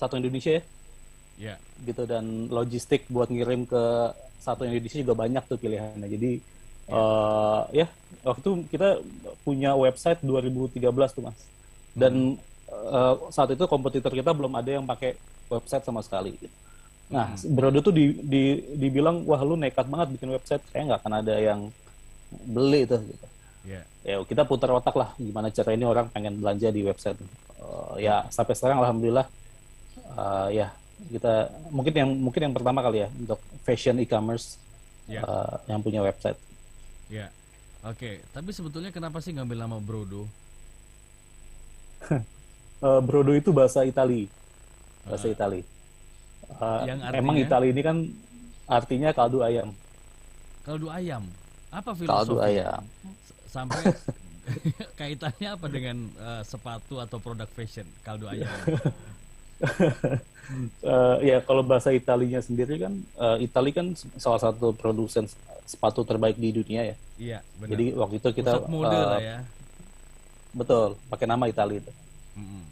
satu 0.00 0.16
Indonesia 0.16 0.56
ya. 0.56 0.62
Ya. 1.40 1.54
gitu 1.88 2.04
dan 2.04 2.52
logistik 2.52 3.08
buat 3.08 3.32
ngirim 3.32 3.64
ke 3.64 4.12
satu 4.40 4.64
Indonesia 4.64 5.00
juga 5.00 5.14
banyak 5.16 5.44
tuh 5.44 5.60
pilihannya. 5.60 6.08
Jadi 6.08 6.30
eh, 6.88 7.60
ya 7.84 7.86
waktu 8.24 8.40
itu 8.40 8.52
kita 8.72 9.00
punya 9.44 9.76
website 9.76 10.20
2013 10.24 10.80
tuh 11.16 11.22
mas. 11.28 11.40
Dan 11.92 12.40
eh, 12.68 13.14
saat 13.32 13.52
itu 13.52 13.64
kompetitor 13.68 14.12
kita 14.12 14.32
belum 14.32 14.52
ada 14.56 14.80
yang 14.80 14.84
pakai 14.88 15.16
website 15.52 15.84
sama 15.84 16.00
sekali 16.00 16.36
gitu. 16.40 16.56
nah 17.10 17.34
Brodo 17.42 17.82
tuh 17.82 17.90
di, 17.90 18.14
di, 18.22 18.62
dibilang 18.78 19.26
wah 19.26 19.42
lu 19.42 19.58
nekat 19.58 19.82
banget 19.90 20.14
bikin 20.14 20.30
website 20.30 20.62
kayak 20.70 20.94
nggak 20.94 21.00
akan 21.02 21.14
ada 21.18 21.34
yang 21.42 21.60
beli 22.30 22.86
tuh 22.86 23.02
gitu. 23.02 23.26
Ya. 23.66 23.82
ya 24.06 24.22
kita 24.22 24.46
putar 24.46 24.70
otak 24.70 24.94
lah 24.94 25.10
gimana 25.18 25.50
cara 25.50 25.74
ini 25.74 25.84
orang 25.84 26.06
pengen 26.14 26.38
belanja 26.38 26.70
di 26.70 26.86
website. 26.86 27.18
Eh, 27.18 28.06
ya 28.06 28.30
sampai 28.30 28.54
sekarang 28.54 28.78
alhamdulillah 28.78 29.26
eh, 30.14 30.48
ya 30.58 30.66
kita 31.00 31.32
mungkin 31.72 31.94
yang 31.96 32.10
mungkin 32.12 32.42
yang 32.50 32.54
pertama 32.56 32.80
kali 32.84 33.06
ya 33.06 33.08
untuk 33.10 33.40
fashion 33.64 33.96
e-commerce 34.02 34.60
Ya. 35.10 35.26
eh, 35.26 35.54
yang 35.66 35.80
punya 35.82 36.00
website 36.04 36.38
Ya. 37.10 37.26
Oke, 37.82 38.20
tapi 38.30 38.52
sebetulnya 38.52 38.92
kenapa 38.92 39.18
sih 39.24 39.32
ngambil 39.32 39.58
nama 39.66 39.76
Brodo? 39.80 40.28
Eh, 42.80 43.00
brodo 43.04 43.36
itu 43.36 43.52
bahasa 43.52 43.84
Itali 43.84 44.24
bahasa 45.04 45.28
Itali 45.28 45.60
Eh, 46.50 46.82
Yang 46.88 47.00
emang 47.12 47.36
artinya? 47.36 47.44
Itali 47.44 47.66
ini 47.70 47.82
kan 47.84 47.96
artinya 48.66 49.10
kaldu 49.12 49.44
ayam 49.44 49.68
Kaldu 50.64 50.86
ayam. 50.92 51.24
Apa 51.72 51.94
kaldu 52.04 52.36
filosofi? 52.36 52.42
ayam 52.42 52.82
S- 53.04 53.34
Sampai 53.50 53.82
kaitannya 55.00 55.48
apa 55.56 55.66
dengan 55.68 55.96
eh, 56.16 56.42
sepatu 56.46 56.98
atau 56.98 57.18
produk 57.20 57.48
fashion 57.52 57.86
kaldu 58.02 58.26
ayam? 58.28 58.48
Eh, 60.82 61.16
ya 61.22 61.38
kalau 61.40 61.62
bahasa 61.62 61.94
Italinya 61.94 62.42
sendiri 62.42 62.74
kan 62.76 62.90
eh, 62.98 63.46
Itali 63.46 63.70
kan 63.70 63.94
salah 64.18 64.42
satu 64.42 64.74
produsen 64.74 65.30
sepatu 65.62 66.02
terbaik 66.02 66.34
di 66.34 66.50
dunia 66.50 66.82
ya 66.82 66.96
Iya, 67.16 67.38
benar. 67.54 67.70
jadi 67.70 67.84
waktu 67.94 68.14
itu 68.18 68.28
kita 68.34 68.52
Pusat 68.58 68.66
mode 68.66 68.90
eh, 68.90 69.06
lah 69.06 69.20
ya. 69.22 69.38
betul 70.50 70.98
pakai 71.06 71.30
nama 71.30 71.46
Itali 71.46 71.78
itu 71.78 71.92
Mm-mm. 72.34 72.62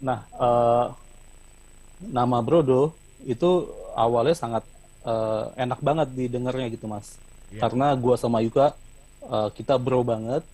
Nah, 0.00 0.20
eh, 0.28 0.86
nama 2.04 2.38
Brodo 2.40 2.92
itu 3.24 3.72
awalnya 3.94 4.36
sangat 4.36 4.64
eh, 5.00 5.44
enak 5.56 5.80
banget 5.80 6.12
didengarnya 6.12 6.68
gitu, 6.68 6.84
Mas. 6.84 7.16
Iya. 7.48 7.64
Karena 7.64 7.96
gua 7.96 8.20
sama 8.20 8.44
Yuka 8.44 8.76
eh, 9.24 9.48
kita 9.56 9.80
bro 9.80 10.04
banget. 10.04 10.44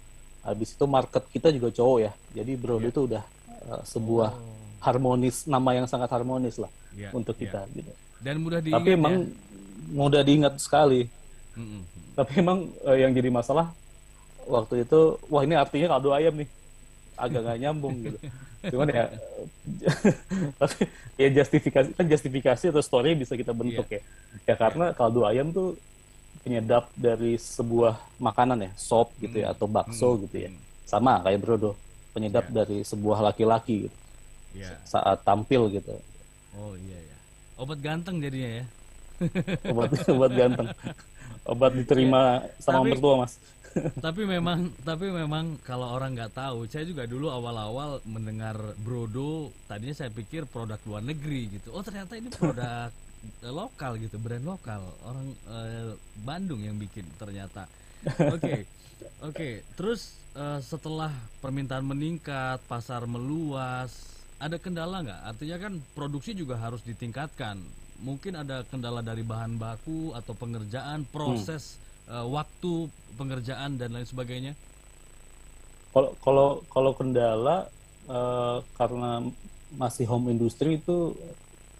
Habis 0.40 0.72
itu 0.72 0.84
market 0.86 1.26
kita 1.28 1.50
juga 1.50 1.74
cowok 1.74 1.98
ya. 1.98 2.12
Jadi 2.30 2.52
Brodo 2.54 2.86
Iya. 2.86 2.92
itu 2.94 3.00
udah 3.10 3.24
eh, 3.66 3.82
sebuah 3.82 4.30
Oh. 4.30 4.58
Harmonis, 4.80 5.44
nama 5.44 5.70
yang 5.72 5.84
sangat 5.84 6.08
harmonis 6.08 6.56
lah 6.56 6.72
Iya, 6.90 7.12
untuk 7.12 7.36
iya. 7.36 7.42
kita 7.46 7.60
gitu. 7.72 7.92
Dan 8.18 8.40
mudah 8.40 8.58
diingat 8.58 8.76
Tapi 8.76 8.88
emang 8.92 9.14
ya. 9.14 9.28
mudah 9.90 10.22
diingat 10.22 10.54
sekali. 10.56 11.06
Mm-mm. 11.54 11.82
Tapi 12.12 12.32
emang 12.36 12.58
eh, 12.84 12.98
yang 13.00 13.12
jadi 13.12 13.28
masalah 13.28 13.72
waktu 14.44 14.82
itu, 14.82 15.00
wah 15.26 15.40
ini 15.40 15.54
artinya 15.54 15.94
kaldu 15.94 16.10
ayam 16.10 16.34
nih, 16.34 16.48
agak 17.14 17.40
nggak 17.40 17.58
nyambung 17.60 17.94
gitu. 18.00 18.18
Cuman 18.72 18.92
ya, 18.92 19.08
tapi 20.60 20.84
ya 21.16 21.28
justifikasi 21.32 21.88
kan 21.96 22.04
justifikasi 22.04 22.64
atau 22.68 22.82
story 22.82 23.16
bisa 23.16 23.32
kita 23.32 23.52
bentuk 23.52 23.86
Iya. 23.88 24.00
ya. 24.44 24.52
Ya 24.52 24.54
karena 24.56 24.92
kaldu 24.92 25.24
ayam 25.24 25.48
tuh 25.48 25.76
penyedap 26.40 26.88
dari 26.92 27.36
sebuah 27.36 27.96
makanan 28.16 28.64
ya, 28.64 28.70
sop 28.76 29.12
gitu 29.16 29.40
ya 29.40 29.52
atau 29.52 29.64
bakso 29.64 30.16
gitu 30.24 30.44
ya. 30.44 30.50
Sama 30.84 31.20
kayak 31.20 31.40
brodo, 31.40 31.72
penyedap 32.12 32.48
Iya. 32.48 32.54
dari 32.64 32.78
sebuah 32.82 33.22
laki-laki 33.22 33.88
gitu, 33.88 33.96
Iya. 34.50 34.74
saat 34.82 35.22
tampil 35.22 35.70
gitu. 35.70 35.94
Oh 36.58 36.74
iya 36.74 36.98
ya. 36.98 37.18
Obat 37.60 37.78
ganteng 37.78 38.18
jadinya 38.18 38.62
ya. 38.62 38.64
Obat 39.70 39.90
obat 40.08 40.32
ganteng. 40.32 40.68
Obat 41.46 41.72
diterima 41.76 42.44
sama 42.58 42.82
Tapi- 42.82 42.90
mertua, 42.96 43.14
Mas. 43.24 43.34
tapi 44.04 44.26
memang 44.26 44.66
tapi 44.82 45.14
memang 45.14 45.54
kalau 45.62 45.94
orang 45.94 46.18
nggak 46.18 46.34
tahu 46.34 46.66
saya 46.66 46.82
juga 46.82 47.06
dulu 47.06 47.30
awal-awal 47.30 48.02
mendengar 48.02 48.58
brodo 48.82 49.54
tadinya 49.70 49.94
saya 49.94 50.10
pikir 50.10 50.46
produk 50.50 50.78
luar 50.86 51.02
negeri 51.06 51.54
gitu 51.60 51.70
oh 51.70 51.82
ternyata 51.86 52.18
ini 52.18 52.34
produk 52.34 52.90
eh, 53.46 53.52
lokal 53.52 53.94
gitu 54.02 54.18
brand 54.18 54.42
lokal 54.42 54.82
orang 55.06 55.26
eh, 55.46 55.94
Bandung 56.26 56.60
yang 56.66 56.74
bikin 56.82 57.06
ternyata 57.14 57.70
oke 58.18 58.66
oke 59.22 59.48
terus 59.78 60.18
eh, 60.34 60.58
setelah 60.66 61.14
permintaan 61.38 61.86
meningkat 61.86 62.58
pasar 62.66 63.06
meluas 63.06 63.94
ada 64.40 64.56
kendala 64.56 65.04
nggak? 65.04 65.20
Artinya 65.36 65.56
kan 65.60 65.72
produksi 65.92 66.32
juga 66.32 66.56
harus 66.56 66.80
ditingkatkan. 66.80 67.60
Mungkin 68.00 68.32
ada 68.32 68.64
kendala 68.64 69.04
dari 69.04 69.20
bahan 69.20 69.60
baku 69.60 70.16
atau 70.16 70.32
pengerjaan, 70.32 71.04
proses, 71.12 71.76
uh, 72.08 72.24
waktu 72.24 72.88
pengerjaan 73.20 73.76
dan 73.76 73.92
lain 73.92 74.08
sebagainya. 74.08 74.56
Kalau 75.92 76.16
kalau 76.24 76.48
kalau 76.72 76.92
kendala 76.96 77.68
uh, 78.08 78.64
karena 78.80 79.28
masih 79.76 80.08
home 80.08 80.32
industry 80.32 80.80
itu 80.80 81.12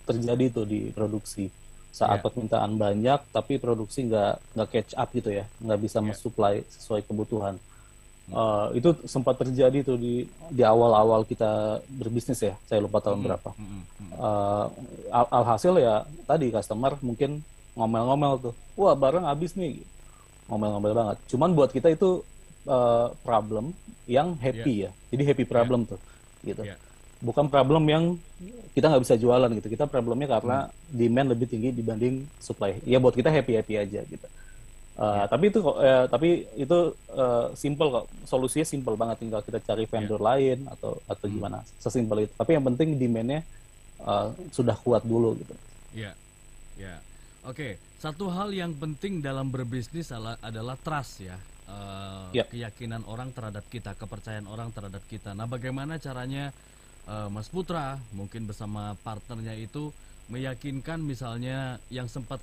terjadi 0.05 0.61
tuh 0.61 0.67
di 0.69 0.93
produksi 0.93 1.49
saat 1.91 2.23
yeah. 2.23 2.25
permintaan 2.27 2.79
banyak 2.79 3.21
tapi 3.35 3.59
produksi 3.59 4.07
nggak 4.07 4.55
nggak 4.55 4.69
catch 4.71 4.93
up 4.95 5.11
gitu 5.11 5.31
ya 5.35 5.45
nggak 5.59 5.81
bisa 5.83 5.99
yeah. 5.99 6.07
mensupply 6.07 6.55
sesuai 6.71 7.03
kebutuhan 7.03 7.59
uh, 8.29 8.69
itu 8.77 8.93
sempat 9.09 9.41
terjadi 9.41 9.81
tuh 9.81 9.97
di 9.97 10.29
di 10.53 10.63
awal-awal 10.63 11.25
kita 11.25 11.81
berbisnis 11.89 12.45
ya 12.45 12.55
saya 12.69 12.85
lupa 12.85 13.01
tahun 13.01 13.17
mm 13.17 13.21
-hmm. 13.21 13.27
berapa 13.27 13.51
uh, 14.21 14.67
al 15.11 15.27
alhasil 15.43 15.75
ya 15.81 16.05
tadi 16.29 16.53
customer 16.53 17.01
mungkin 17.01 17.41
ngomel-ngomel 17.75 18.51
tuh 18.51 18.55
wah 18.77 18.93
barang 18.93 19.25
habis 19.25 19.57
nih 19.57 19.81
ngomel-ngomel 20.51 20.93
banget 20.93 21.17
cuman 21.33 21.51
buat 21.57 21.71
kita 21.73 21.95
itu 21.95 22.21
uh, 22.69 23.15
problem 23.25 23.73
yang 24.05 24.37
happy 24.37 24.87
yeah. 24.87 24.93
ya 24.93 25.17
jadi 25.17 25.23
happy 25.33 25.45
problem 25.49 25.87
yeah. 25.87 25.91
tuh 25.91 26.01
gitu 26.45 26.63
yeah 26.67 26.81
bukan 27.21 27.53
problem 27.53 27.85
yang 27.85 28.05
kita 28.73 28.89
nggak 28.89 29.05
bisa 29.05 29.15
jualan 29.21 29.51
gitu. 29.61 29.69
Kita 29.69 29.85
problemnya 29.87 30.27
karena 30.27 30.73
demand 30.89 31.37
lebih 31.37 31.47
tinggi 31.47 31.71
dibanding 31.71 32.25
supply. 32.41 32.81
Ya 32.89 32.97
buat 32.97 33.13
kita 33.13 33.29
happy 33.29 33.61
happy 33.61 33.75
aja 33.77 34.01
gitu. 34.09 34.27
Uh, 35.01 35.25
ya. 35.25 35.25
Tapi 35.33 35.45
itu 35.49 35.59
kok, 35.65 35.77
uh, 35.81 36.05
tapi 36.13 36.29
itu 36.61 36.79
uh, 37.17 37.49
simple 37.57 37.89
kok. 37.89 38.05
Solusinya 38.29 38.67
simple 38.69 39.01
banget. 39.01 39.25
Tinggal 39.25 39.41
kita 39.41 39.59
cari 39.65 39.89
ya. 39.89 39.91
vendor 39.97 40.21
ya. 40.21 40.27
lain 40.29 40.59
atau 40.69 41.01
atau 41.09 41.25
hmm. 41.25 41.35
gimana. 41.41 41.59
Sesimpel 41.81 42.29
itu. 42.29 42.33
Tapi 42.37 42.51
yang 42.53 42.65
penting 42.69 43.01
demandnya 43.01 43.41
uh, 44.05 44.29
sudah 44.53 44.77
kuat 44.77 45.01
dulu 45.09 45.41
gitu. 45.41 45.57
Ya, 45.97 46.13
ya. 46.77 47.01
Oke. 47.49 47.81
Satu 47.97 48.29
hal 48.29 48.53
yang 48.53 48.77
penting 48.77 49.21
dalam 49.25 49.49
berbisnis 49.49 50.13
adalah, 50.13 50.37
adalah 50.45 50.77
trust 50.77 51.25
ya. 51.25 51.37
Uh, 51.65 52.29
ya. 52.37 52.45
Keyakinan 52.45 53.09
orang 53.09 53.33
terhadap 53.33 53.65
kita, 53.73 53.97
kepercayaan 53.97 54.45
orang 54.45 54.69
terhadap 54.77 55.01
kita. 55.09 55.33
Nah, 55.33 55.49
bagaimana 55.49 55.97
caranya? 55.97 56.53
uh, 57.11 57.29
Mas 57.33 57.49
Putra 57.49 57.97
mungkin 58.13 58.45
bersama 58.45 58.99
partnernya 59.03 59.57
itu 59.57 59.95
meyakinkan 60.31 61.03
misalnya 61.03 61.83
yang 61.91 62.07
sempat 62.07 62.39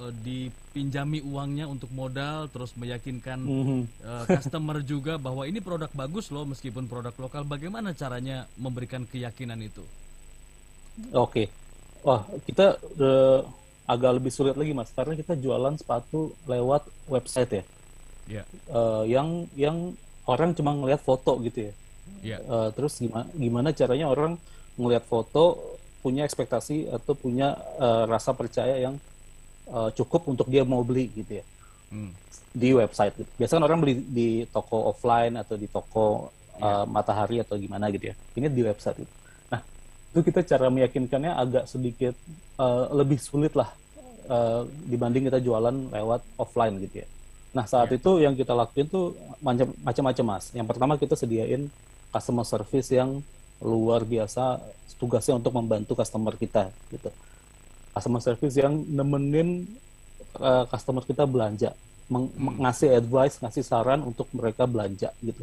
uh, 0.00 0.12
dipinjami 0.12 1.22
uangnya 1.22 1.66
untuk 1.70 1.90
modal 1.90 2.50
terus 2.50 2.74
meyakinkan 2.74 3.38
mm-hmm. 3.40 3.80
uh, 4.02 4.24
customer 4.28 4.82
juga 4.82 5.16
bahwa 5.16 5.46
ini 5.46 5.58
produk 5.62 5.90
bagus 5.94 6.28
loh 6.34 6.44
meskipun 6.46 6.86
produk 6.86 7.14
lokal 7.16 7.42
bagaimana 7.46 7.94
caranya 7.94 8.46
memberikan 8.58 9.06
keyakinan 9.06 9.60
itu 9.62 9.82
oke 11.14 11.30
okay. 11.30 11.46
wah 12.02 12.26
kita 12.46 12.78
uh, 12.98 13.40
agak 13.84 14.22
lebih 14.22 14.32
sulit 14.32 14.56
lagi 14.56 14.72
mas 14.72 14.90
karena 14.90 15.14
kita 15.14 15.36
jualan 15.36 15.76
sepatu 15.76 16.32
lewat 16.48 16.86
website 17.06 17.50
ya 17.50 17.56
yeah. 17.60 17.64
Ya. 18.26 18.42
uh, 18.72 19.02
yang 19.04 19.28
yang 19.54 19.76
orang 20.24 20.56
cuma 20.56 20.72
ngelihat 20.72 21.00
foto 21.00 21.36
gitu 21.44 21.70
ya 21.70 21.74
Yeah. 22.24 22.40
Ya. 22.40 22.48
Uh, 22.48 22.68
terus 22.72 23.00
gimana 23.00 23.28
gimana 23.36 23.68
caranya 23.72 24.06
orang 24.08 24.36
melihat 24.76 25.04
foto 25.04 25.76
punya 26.04 26.28
ekspektasi 26.28 26.92
atau 26.92 27.16
punya 27.16 27.56
uh, 27.80 28.04
rasa 28.04 28.36
percaya 28.36 28.76
yang 28.76 29.00
uh, 29.70 29.90
cukup 29.94 30.28
untuk 30.28 30.48
dia 30.50 30.66
mau 30.66 30.84
beli 30.84 31.08
gitu 31.12 31.40
ya 31.40 31.44
hmm. 31.94 32.10
di 32.52 32.68
website. 32.74 33.14
Gitu. 33.14 33.30
Biasanya 33.38 33.64
orang 33.64 33.80
beli 33.80 33.94
di 34.02 34.28
toko 34.50 34.90
offline 34.90 35.38
atau 35.38 35.54
di 35.54 35.70
toko 35.70 36.34
yeah. 36.58 36.82
uh, 36.82 36.86
matahari 36.88 37.40
atau 37.40 37.54
gimana 37.56 37.88
gitu 37.94 38.12
ya. 38.12 38.14
Ini 38.36 38.50
di 38.50 38.62
website. 38.66 39.04
Gitu. 39.04 39.12
Nah 39.52 39.60
itu 40.12 40.20
kita 40.26 40.40
cara 40.44 40.66
meyakinkannya 40.68 41.32
agak 41.32 41.64
sedikit 41.70 42.14
uh, 42.58 42.90
lebih 42.92 43.18
sulit 43.22 43.54
lah 43.54 43.70
uh, 44.28 44.66
dibanding 44.88 45.30
kita 45.30 45.38
jualan 45.38 45.74
lewat 45.94 46.20
offline 46.36 46.76
gitu 46.82 47.04
ya. 47.04 47.08
Nah 47.54 47.64
saat 47.70 47.88
yeah. 47.94 47.98
itu 47.98 48.10
yang 48.22 48.34
kita 48.34 48.52
lakuin 48.52 48.90
tuh 48.90 49.14
macam-macam 49.84 50.24
mas. 50.36 50.50
Yang 50.50 50.66
pertama 50.74 50.98
kita 50.98 51.14
sediain 51.14 51.70
customer 52.10 52.46
service 52.46 52.90
yang 52.90 53.22
luar 53.62 54.02
biasa 54.02 54.60
tugasnya 54.98 55.38
untuk 55.38 55.54
membantu 55.54 55.98
customer 55.98 56.34
kita 56.38 56.70
gitu 56.90 57.10
customer 57.94 58.20
service 58.20 58.58
yang 58.58 58.74
nemenin 58.90 59.64
uh, 60.42 60.66
customer 60.66 61.06
kita 61.06 61.24
belanja 61.24 61.70
meng 62.10 62.28
hmm. 62.28 62.60
ngasih 62.60 62.90
advice 63.00 63.40
ngasih 63.40 63.64
saran 63.64 64.04
untuk 64.04 64.28
mereka 64.36 64.68
belanja 64.68 65.14
gitu 65.24 65.40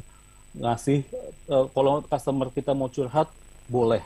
ngasih 0.53 1.07
uh, 1.49 1.65
kalau 1.71 2.03
customer 2.05 2.47
kita 2.53 2.75
mau 2.75 2.91
curhat 2.91 3.31
boleh 3.65 4.03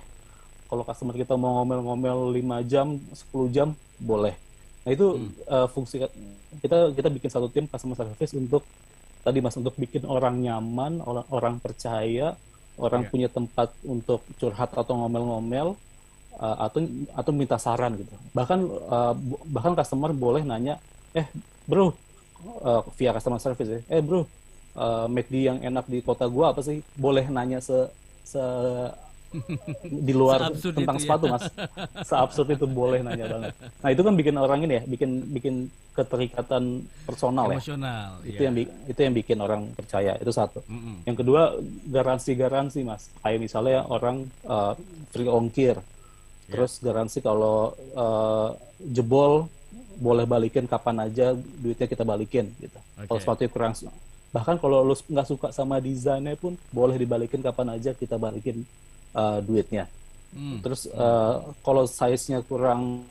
kalau 0.69 0.85
customer 0.85 1.15
kita 1.17 1.35
mau 1.35 1.61
ngomel-ngomel 1.61 2.31
5 2.31 2.71
jam 2.71 2.87
10 2.95 3.55
jam 3.55 3.69
boleh 3.99 4.37
nah 4.85 4.91
itu 4.93 5.17
hmm. 5.17 5.31
uh, 5.49 5.67
fungsi 5.67 6.05
kita 6.61 6.93
kita 6.93 7.09
bikin 7.09 7.29
satu 7.33 7.49
tim 7.49 7.65
customer 7.65 7.97
service 7.97 8.37
untuk 8.37 8.63
tadi 9.25 9.41
mas 9.41 9.57
untuk 9.57 9.73
bikin 9.75 10.05
orang 10.05 10.37
nyaman 10.37 11.01
orang 11.01 11.25
orang 11.33 11.55
percaya 11.57 12.37
orang 12.77 13.03
yeah. 13.03 13.11
punya 13.11 13.27
tempat 13.27 13.73
untuk 13.81 14.21
curhat 14.37 14.69
atau 14.77 14.93
ngomel-ngomel 15.01 15.73
uh, 16.39 16.57
atau 16.69 16.79
atau 17.15 17.31
minta 17.31 17.57
saran 17.59 17.95
gitu 17.99 18.11
bahkan 18.31 18.63
uh, 18.89 19.13
bahkan 19.49 19.73
customer 19.75 20.11
boleh 20.11 20.43
nanya 20.43 20.79
eh 21.15 21.27
bro 21.65 21.91
uh, 22.61 22.83
via 22.95 23.11
customer 23.15 23.39
service 23.39 23.69
ya 23.69 23.79
eh 23.89 24.01
bro 24.03 24.23
uh, 24.75 25.07
McD 25.07 25.35
yang 25.47 25.57
enak 25.63 25.85
di 25.87 26.03
kota 26.03 26.27
gua 26.27 26.51
apa 26.51 26.61
sih 26.61 26.83
boleh 26.95 27.25
nanya 27.31 27.59
se 27.63 27.89
se 28.25 28.43
di 30.07 30.13
luar 30.15 30.47
tentang 30.55 30.95
itu, 30.95 31.03
sepatu 31.03 31.27
ya. 31.27 31.35
mas 31.35 31.43
seabsurd 32.07 32.55
itu 32.55 32.63
boleh 32.69 33.03
nanya 33.03 33.25
banget 33.27 33.53
nah 33.83 33.89
itu 33.91 34.01
kan 34.05 34.13
bikin 34.15 34.35
orang 34.39 34.59
ini 34.63 34.73
ya 34.79 34.83
bikin 34.87 35.11
bikin 35.31 35.55
keterikatan 35.95 36.83
personal 37.07 37.47
ya. 37.51 37.59
Emosional, 37.59 38.09
ya 38.23 38.27
itu 38.27 38.41
ya. 38.43 38.47
yang 38.51 38.55
itu 38.87 38.99
yang 38.99 39.15
bikin 39.15 39.37
orang 39.39 39.61
percaya 39.75 40.15
itu 40.19 40.31
satu 40.31 40.59
mm 40.67 40.79
-hmm. 40.79 40.95
yang 41.07 41.17
kedua 41.19 41.41
garansi 41.87 42.31
garansi 42.35 42.79
mas 42.83 43.11
kayak 43.23 43.39
misalnya 43.43 43.83
orang 43.87 44.27
uh, 44.47 44.75
free 45.11 45.27
ongkir 45.27 45.79
yeah. 46.45 46.51
terus 46.53 46.77
garansi 46.79 47.19
kalau 47.21 47.73
uh, 47.97 48.55
jebol 48.79 49.49
boleh 49.95 50.27
balikin 50.27 50.67
kapan 50.67 51.07
aja 51.07 51.31
duitnya 51.35 51.87
kita 51.87 52.03
balikin 52.03 52.51
gitu 52.59 52.79
okay. 52.99 53.07
kalau 53.07 53.19
sepatu 53.19 53.47
kurang 53.47 53.73
bahkan 54.35 54.59
kalau 54.59 54.83
lu 54.83 54.91
nggak 54.91 55.27
suka 55.31 55.47
sama 55.55 55.79
desainnya 55.79 56.35
pun 56.35 56.59
boleh 56.75 56.99
dibalikin 56.99 57.39
kapan 57.39 57.79
aja 57.79 57.95
kita 57.95 58.19
balikin 58.19 58.67
uh, 59.15 59.39
duitnya. 59.39 59.87
Hmm. 60.35 60.59
Terus 60.59 60.91
uh, 60.91 61.55
kalau 61.63 61.87
size-nya 61.87 62.43
kurang 62.43 63.07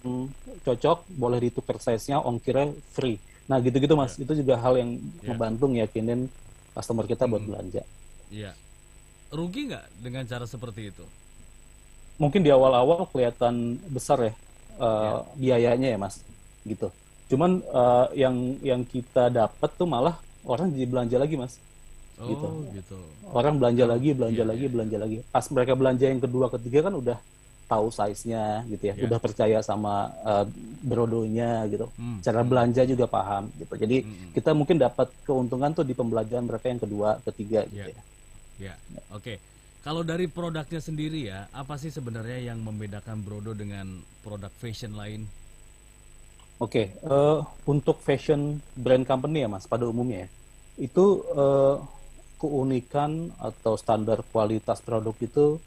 cocok, 0.69 1.09
boleh 1.09 1.49
ditukar 1.49 1.81
size-nya, 1.81 2.21
ongkirnya 2.21 2.77
free. 2.93 3.17
Nah 3.49 3.57
gitu-gitu 3.65 3.97
mas, 3.97 4.21
yeah. 4.21 4.29
itu 4.29 4.45
juga 4.45 4.61
hal 4.61 4.77
yang 4.77 5.01
yeah. 5.01 5.33
membantu 5.33 5.73
yakinin 5.73 6.29
customer 6.77 7.09
kita 7.09 7.25
buat 7.25 7.41
hmm. 7.41 7.49
belanja. 7.49 7.83
Iya. 8.29 8.53
Yeah. 8.53 8.55
Rugi 9.33 9.73
nggak 9.73 9.85
dengan 10.05 10.29
cara 10.29 10.45
seperti 10.45 10.93
itu? 10.93 11.05
Mungkin 12.15 12.47
di 12.47 12.51
awal-awal 12.55 13.11
kelihatan 13.11 13.79
besar 13.91 14.19
ya 14.23 14.33
uh, 14.79 15.27
yeah. 15.35 15.59
biayanya 15.59 15.89
ya 15.95 15.99
mas, 15.99 16.23
gitu. 16.63 16.91
Cuman 17.27 17.59
uh, 17.75 18.07
yang 18.15 18.59
yang 18.63 18.81
kita 18.87 19.33
dapat 19.33 19.71
tuh 19.75 19.89
malah 19.89 20.15
orang 20.47 20.71
jadi 20.71 20.87
belanja 20.87 21.17
lagi 21.19 21.35
mas. 21.35 21.59
Oh, 22.15 22.31
gitu. 22.31 22.47
gitu. 22.71 22.99
Orang 23.35 23.59
belanja 23.59 23.91
lagi, 23.91 24.15
belanja 24.15 24.47
yeah, 24.47 24.51
lagi, 24.55 24.65
yeah. 24.71 24.73
belanja 24.73 24.97
lagi. 25.03 25.17
Pas 25.27 25.45
mereka 25.51 25.73
belanja 25.75 26.07
yang 26.07 26.23
kedua, 26.23 26.47
ketiga 26.55 26.87
kan 26.87 26.95
udah 26.95 27.19
tahu 27.65 27.89
size-nya 27.91 28.63
gitu 28.71 28.93
ya, 28.93 28.95
yeah. 28.95 29.07
udah 29.09 29.19
percaya 29.19 29.59
sama 29.65 30.13
uh, 30.23 30.45
brodonya 30.85 31.67
gitu. 31.67 31.91
Hmm. 31.99 32.23
Cara 32.23 32.47
belanja 32.47 32.87
juga 32.87 33.11
paham 33.11 33.51
gitu. 33.59 33.75
Jadi 33.75 33.97
hmm. 34.05 34.11
hmm. 34.15 34.31
kita 34.37 34.51
mungkin 34.55 34.77
dapat 34.79 35.11
keuntungan 35.27 35.75
tuh 35.75 35.83
di 35.83 35.97
pembelajaran 35.97 36.47
mereka 36.47 36.71
yang 36.71 36.79
kedua, 36.79 37.19
ketiga 37.27 37.67
gitu 37.67 37.91
yeah. 37.91 37.99
ya. 37.99 38.05
Ya, 38.55 38.67
yeah. 38.71 38.77
oke. 39.11 39.27
Okay. 39.27 39.37
Kalau 39.85 40.01
dari 40.01 40.25
produknya 40.25 40.81
sendiri 40.81 41.29
ya, 41.29 41.45
apa 41.53 41.77
sih 41.77 41.93
sebenarnya 41.93 42.49
yang 42.49 42.65
membedakan 42.65 43.21
Brodo 43.21 43.53
dengan 43.53 44.01
produk 44.25 44.49
fashion 44.57 44.97
lain? 44.97 45.29
Oke, 46.57 46.89
okay, 46.89 47.05
uh, 47.05 47.13
eh, 47.13 47.39
untuk 47.69 48.01
fashion 48.01 48.65
brand 48.73 49.05
company 49.05 49.45
ya 49.45 49.49
mas, 49.53 49.69
pada 49.69 49.85
umumnya 49.85 50.25
ya, 50.25 50.29
itu 50.89 51.21
uh, 51.37 51.85
keunikan 52.41 53.29
atau 53.37 53.77
standar 53.77 54.25
kualitas 54.33 54.81
produk 54.81 55.13
itu 55.21 55.61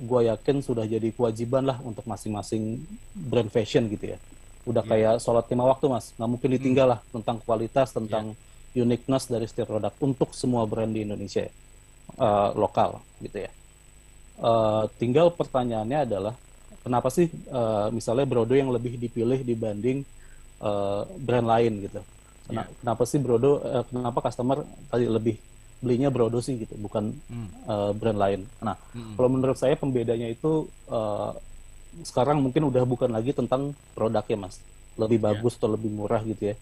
gue 0.00 0.20
yakin 0.30 0.64
sudah 0.64 0.88
jadi 0.88 1.10
kewajiban 1.12 1.66
lah 1.66 1.82
untuk 1.84 2.06
masing-masing 2.08 2.80
brand 3.12 3.50
fashion 3.52 3.84
gitu 3.92 4.16
ya 4.16 4.18
udah 4.64 4.80
yeah. 4.86 5.18
kayak 5.18 5.24
sholat 5.24 5.44
lima 5.52 5.68
waktu 5.68 5.92
mas 5.92 6.16
nggak 6.16 6.30
mungkin 6.30 6.50
ditinggal 6.56 6.86
hmm. 6.88 6.94
lah 6.96 7.00
tentang 7.12 7.36
kualitas 7.44 7.88
tentang 7.92 8.32
yeah. 8.72 8.80
uniqueness 8.80 9.28
dari 9.28 9.44
setiap 9.44 9.68
produk 9.68 9.92
untuk 10.00 10.32
semua 10.32 10.64
brand 10.64 10.88
di 10.88 11.04
Indonesia 11.04 11.52
uh, 12.16 12.56
lokal 12.56 13.00
gitu 13.22 13.46
ya 13.46 13.50
uh, 14.42 14.84
tinggal 14.96 15.32
pertanyaannya 15.32 15.98
adalah 16.08 16.34
kenapa 16.80 17.08
sih 17.12 17.28
uh, 17.52 17.92
misalnya 17.92 18.26
Brodo 18.26 18.56
yang 18.56 18.72
lebih 18.72 18.96
dipilih 18.96 19.44
dibanding 19.44 20.02
uh, 20.64 21.04
brand 21.20 21.46
lain 21.46 21.72
gitu 21.84 22.00
yeah. 22.50 22.66
kenapa 22.80 23.02
sih 23.04 23.20
Brodo 23.20 23.60
uh, 23.60 23.84
kenapa 23.86 24.18
customer 24.24 24.64
tadi 24.90 25.06
lebih 25.06 25.36
belinya 25.80 26.12
Brodo 26.12 26.44
sih 26.44 26.60
gitu, 26.60 26.76
bukan 26.76 27.16
Hmm. 27.32 27.48
uh, 27.64 27.92
brand 27.96 28.20
lain. 28.20 28.40
Nah, 28.60 28.76
Mm-mm. 28.92 29.16
kalau 29.16 29.28
menurut 29.32 29.56
saya 29.56 29.74
pembedanya 29.80 30.28
itu 30.28 30.68
uh, 30.92 31.32
sekarang 32.04 32.38
mungkin 32.44 32.68
udah 32.68 32.84
bukan 32.84 33.08
lagi 33.08 33.32
tentang 33.32 33.72
produknya 33.96 34.36
mas, 34.46 34.60
lebih 35.00 35.18
Ya. 35.18 35.32
bagus 35.32 35.56
atau 35.56 35.72
lebih 35.72 35.88
murah 35.88 36.20
gitu 36.20 36.52
ya. 36.52 36.56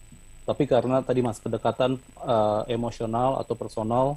Tapi 0.47 0.63
karena 0.65 1.03
tadi 1.03 1.19
mas 1.19 1.37
kedekatan 1.37 1.99
uh, 2.23 2.63
emosional 2.71 3.37
atau 3.43 3.59
personal 3.59 4.15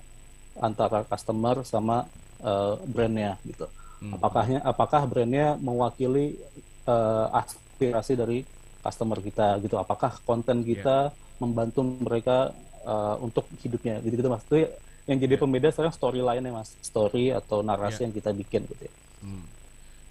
antara 0.63 1.03
customer 1.03 1.67
sama 1.67 2.07
uh, 2.43 2.77
brandnya 2.85 3.39
gitu. 3.47 3.67
Hmm. 4.03 4.19
Apakahnya 4.19 4.59
apakah 4.67 5.07
brandnya 5.07 5.55
mewakili 5.63 6.37
uh, 6.85 7.31
aspirasi 7.39 8.19
dari 8.19 8.43
customer 8.83 9.19
kita 9.23 9.63
gitu? 9.63 9.79
Apakah 9.79 10.19
konten 10.27 10.67
kita 10.67 11.15
membantu 11.39 11.83
mereka 11.83 12.51
uh, 12.83 13.17
untuk 13.23 13.47
hidupnya 13.63 14.03
gitu-gitu 14.03 14.29
mas? 14.29 14.43
Itu 14.47 14.67
yang 15.07 15.19
jadi 15.19 15.35
pembeda 15.35 15.71
sekarang 15.71 15.95
storyline-nya 15.95 16.55
mas, 16.55 16.75
story 16.79 17.35
atau 17.35 17.63
narasi 17.63 18.03
Ya. 18.03 18.11
yang 18.11 18.15
kita 18.15 18.31
bikin 18.31 18.63
gitu 18.71 18.83
ya. 18.87 18.95
Hmm. 19.23 19.47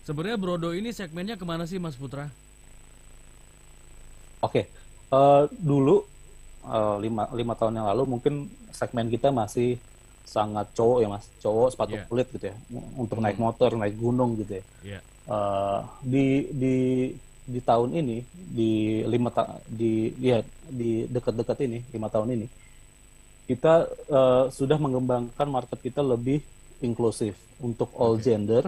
Sebenarnya 0.04 0.36
Brodo 0.40 0.74
ini 0.74 0.90
segmennya 0.92 1.38
ke 1.38 1.46
mana 1.46 1.64
sih 1.70 1.78
Mas 1.78 1.94
Putra? 1.96 2.28
Oke, 4.42 4.66
eh, 5.14 5.44
dulu 5.62 6.02
eh, 6.66 6.96
lima 7.06 7.30
lima 7.32 7.54
tahun 7.54 7.78
yang 7.78 7.88
lalu 7.94 8.04
mungkin 8.18 8.50
segmen 8.74 9.08
kita 9.14 9.30
masih 9.30 9.78
sangat 10.32 10.72
cowok 10.72 10.98
ya 11.04 11.08
mas, 11.08 11.28
cowok 11.38 11.68
sepatu 11.70 11.94
Iya. 11.94 12.08
kulit 12.08 12.28
gitu 12.32 12.46
ya, 12.48 12.56
untuk 12.96 13.20
Hmm. 13.20 13.26
naik 13.28 13.38
motor, 13.38 13.76
naik 13.76 13.96
gunung 13.96 14.40
gitu 14.40 14.54
ya. 14.56 14.64
Ya. 14.88 15.00
Eh, 15.28 15.80
di 16.02 16.26
di 16.54 16.76
di 17.44 17.60
tahun 17.60 17.92
ini 17.94 18.18
di 18.32 18.72
lima 19.04 19.28
ta 19.28 19.44
di 19.68 19.92
ya 20.18 20.40
di 20.72 21.04
dekat-dekat 21.06 21.58
ini 21.62 21.84
lima 21.92 22.08
tahun 22.08 22.30
ini 22.32 22.48
kita 23.44 23.74
eh, 24.08 24.46
sudah 24.50 24.78
mengembangkan 24.78 25.48
market 25.48 25.78
kita 25.78 26.00
lebih 26.00 26.40
inklusif 26.80 27.36
untuk 27.60 27.92
all 27.94 28.16
Oke. 28.16 28.24
gender, 28.24 28.64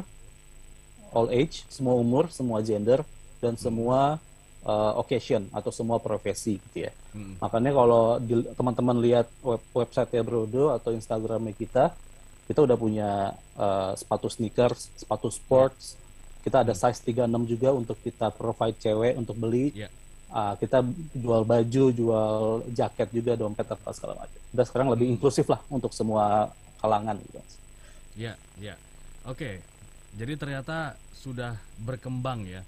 all 1.09 1.31
age, 1.31 1.63
semua 1.67 1.95
umur, 1.95 2.27
semua 2.29 2.59
gender 2.59 3.01
dan 3.39 3.55
semua 3.55 4.19
eh, 4.63 4.93
occasion 4.97 5.47
atau 5.51 5.69
semua 5.69 5.99
profesi 5.99 6.57
gitu 6.69 6.87
ya. 6.87 6.91
Mm-mm. 7.13 7.39
Makanya 7.43 7.71
kalau 7.75 8.03
teman-teman 8.55 8.97
lihat 9.03 9.27
web 9.43 9.61
website 9.75 10.11
Brodo 10.23 10.71
atau 10.71 10.95
Instagramnya 10.95 11.53
kita, 11.53 11.93
kita 12.47 12.59
udah 12.63 12.77
punya 12.79 13.11
eh, 13.59 13.91
sepatu 13.99 14.27
sneakers, 14.31 14.91
sepatu 14.97 15.27
sports. 15.29 15.99
Kita 16.43 16.59
ada 16.59 16.75
size 16.75 16.99
36 17.07 17.47
juga 17.47 17.71
untuk 17.71 17.95
kita 18.03 18.27
provide 18.35 18.75
cewek 18.75 19.15
untuk 19.15 19.39
beli. 19.39 19.71
Ya. 19.71 19.87
Ah, 20.33 20.57
kita 20.57 20.81
jual 21.13 21.45
baju, 21.45 21.83
jual 21.93 22.65
jaket 22.73 23.05
juga, 23.13 23.37
dompet 23.37 23.69
apa 23.69 23.93
segala 23.93 24.25
macam. 24.25 24.39
Udah 24.49 24.65
sekarang 24.65 24.89
lebih 24.89 25.07
inklusif 25.13 25.45
lah 25.45 25.61
untuk 25.69 25.93
semua 25.93 26.49
kalangan 26.81 27.21
gitu. 27.21 27.39
Ya, 28.17 28.33
ya. 28.57 28.73
Oke. 29.29 29.61
Jadi 30.17 30.33
ternyata 30.35 30.97
sudah 31.13 31.55
berkembang 31.79 32.49
ya. 32.49 32.65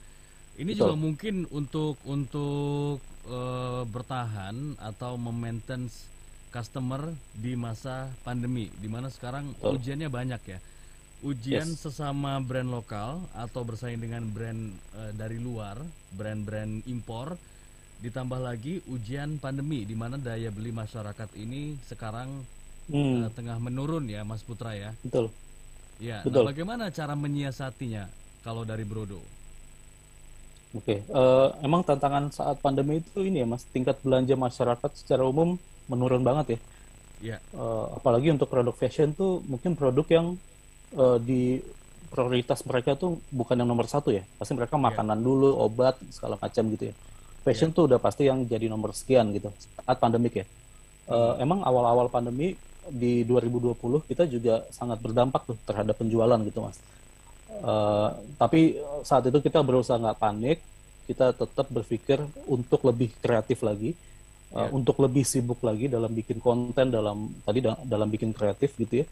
Ini 0.55 0.71
Betul. 0.71 0.79
juga 0.87 0.95
mungkin 0.95 1.35
untuk 1.51 1.99
untuk 2.07 2.97
eh, 3.27 3.83
bertahan 3.85 4.79
atau 4.79 5.19
memaintenance 5.19 6.07
customer 6.47 7.11
di 7.35 7.59
masa 7.59 8.07
pandemi 8.23 8.71
di 8.71 8.87
mana 8.87 9.11
sekarang 9.11 9.51
Betul. 9.59 9.75
ujiannya 9.75 10.09
banyak 10.09 10.41
ya. 10.47 10.59
Ujian 11.25 11.67
Yes. 11.73 11.81
sesama 11.81 12.37
brand 12.39 12.69
lokal 12.69 13.19
atau 13.33 13.67
bersaing 13.67 13.99
dengan 13.99 14.23
brand 14.29 14.71
eh, 14.95 15.11
dari 15.11 15.35
luar, 15.37 15.75
brand-brand 16.15 16.87
impor 16.87 17.35
ditambah 17.95 18.39
lagi 18.39 18.83
ujian 18.87 19.39
pandemi 19.39 19.83
di 19.83 19.95
mana 19.95 20.19
daya 20.19 20.51
beli 20.51 20.71
masyarakat 20.71 21.29
ini 21.35 21.75
sekarang 21.83 22.43
Hmm, 22.85 23.25
eh, 23.25 23.29
tengah 23.33 23.57
menurun 23.57 24.05
ya 24.05 24.21
Mas 24.21 24.45
Putra 24.45 24.77
ya. 24.77 24.93
betul. 25.01 25.33
Ya, 25.97 26.21
Betul. 26.21 26.43
nah 26.43 26.51
bagaimana 26.53 26.91
cara 26.91 27.15
menyiasatinya 27.15 28.05
kalau 28.45 28.61
dari 28.61 28.83
Brodo? 28.83 29.17
Oke, 30.75 30.99
eh, 31.07 31.47
emang 31.63 31.87
tantangan 31.87 32.27
saat 32.35 32.59
pandemi 32.59 32.99
itu 32.99 33.23
ini 33.23 33.41
ya, 33.41 33.47
Mas, 33.47 33.63
tingkat 33.71 33.95
belanja 34.03 34.35
masyarakat 34.35 34.91
secara 34.91 35.23
umum 35.23 35.55
menurun 35.87 36.19
banget 36.19 36.59
ya. 36.59 36.59
Ya, 37.23 37.37
Eh, 37.55 37.85
apalagi 37.95 38.27
untuk 38.27 38.51
produk 38.51 38.75
fashion 38.75 39.15
tuh 39.15 39.39
mungkin 39.47 39.79
produk 39.79 40.03
yang 40.11 40.27
eh, 40.99 41.17
di 41.23 41.63
prioritas 42.11 42.63
mereka 42.67 42.99
tuh 42.99 43.23
bukan 43.31 43.55
yang 43.55 43.69
nomor 43.71 43.87
satu 43.87 44.11
ya. 44.11 44.27
Pasti 44.35 44.51
mereka 44.51 44.75
makanan 44.75 45.19
dulu, 45.23 45.55
obat 45.63 45.95
segala 46.11 46.35
macam 46.35 46.63
gitu 46.75 46.91
ya. 46.91 46.95
Fashion 47.47 47.71
tuh 47.71 47.87
udah 47.87 47.99
pasti 48.01 48.27
yang 48.27 48.43
jadi 48.43 48.67
nomor 48.67 48.91
sekian 48.91 49.31
gitu 49.31 49.49
saat 49.55 49.97
pandemik 49.97 50.43
ya. 50.43 50.45
Eh, 51.05 51.33
emang 51.39 51.63
awal-awal 51.63 52.11
pandemi 52.11 52.57
di 52.85 53.25
2020 53.25 54.05
kita 54.05 54.29
juga 54.29 54.61
sangat 54.69 55.01
berdampak 55.01 55.49
tuh 55.49 55.57
terhadap 55.65 55.97
penjualan 55.97 56.37
gitu 56.45 56.59
mas. 56.61 56.77
Eh, 57.63 58.09
tapi 58.35 58.61
saat 59.01 59.23
itu 59.25 59.39
kita 59.39 59.63
berusaha 59.63 59.95
nggak 59.95 60.19
panik, 60.19 60.57
kita 61.05 61.31
tetap 61.31 61.67
berpikir 61.69 62.17
untuk 62.45 62.83
lebih 62.83 63.13
kreatif 63.21 63.61
lagi, 63.61 63.93
Ya. 64.55 64.71
untuk 64.71 65.03
lebih 65.03 65.27
sibuk 65.27 65.59
lagi 65.61 65.91
dalam 65.91 66.15
bikin 66.15 66.39
konten, 66.39 66.87
dalam 66.87 67.27
tadi 67.43 67.59
da- 67.59 67.81
dalam 67.83 68.07
bikin 68.07 68.31
kreatif 68.31 68.77
gitu 68.77 69.03
ya, 69.03 69.05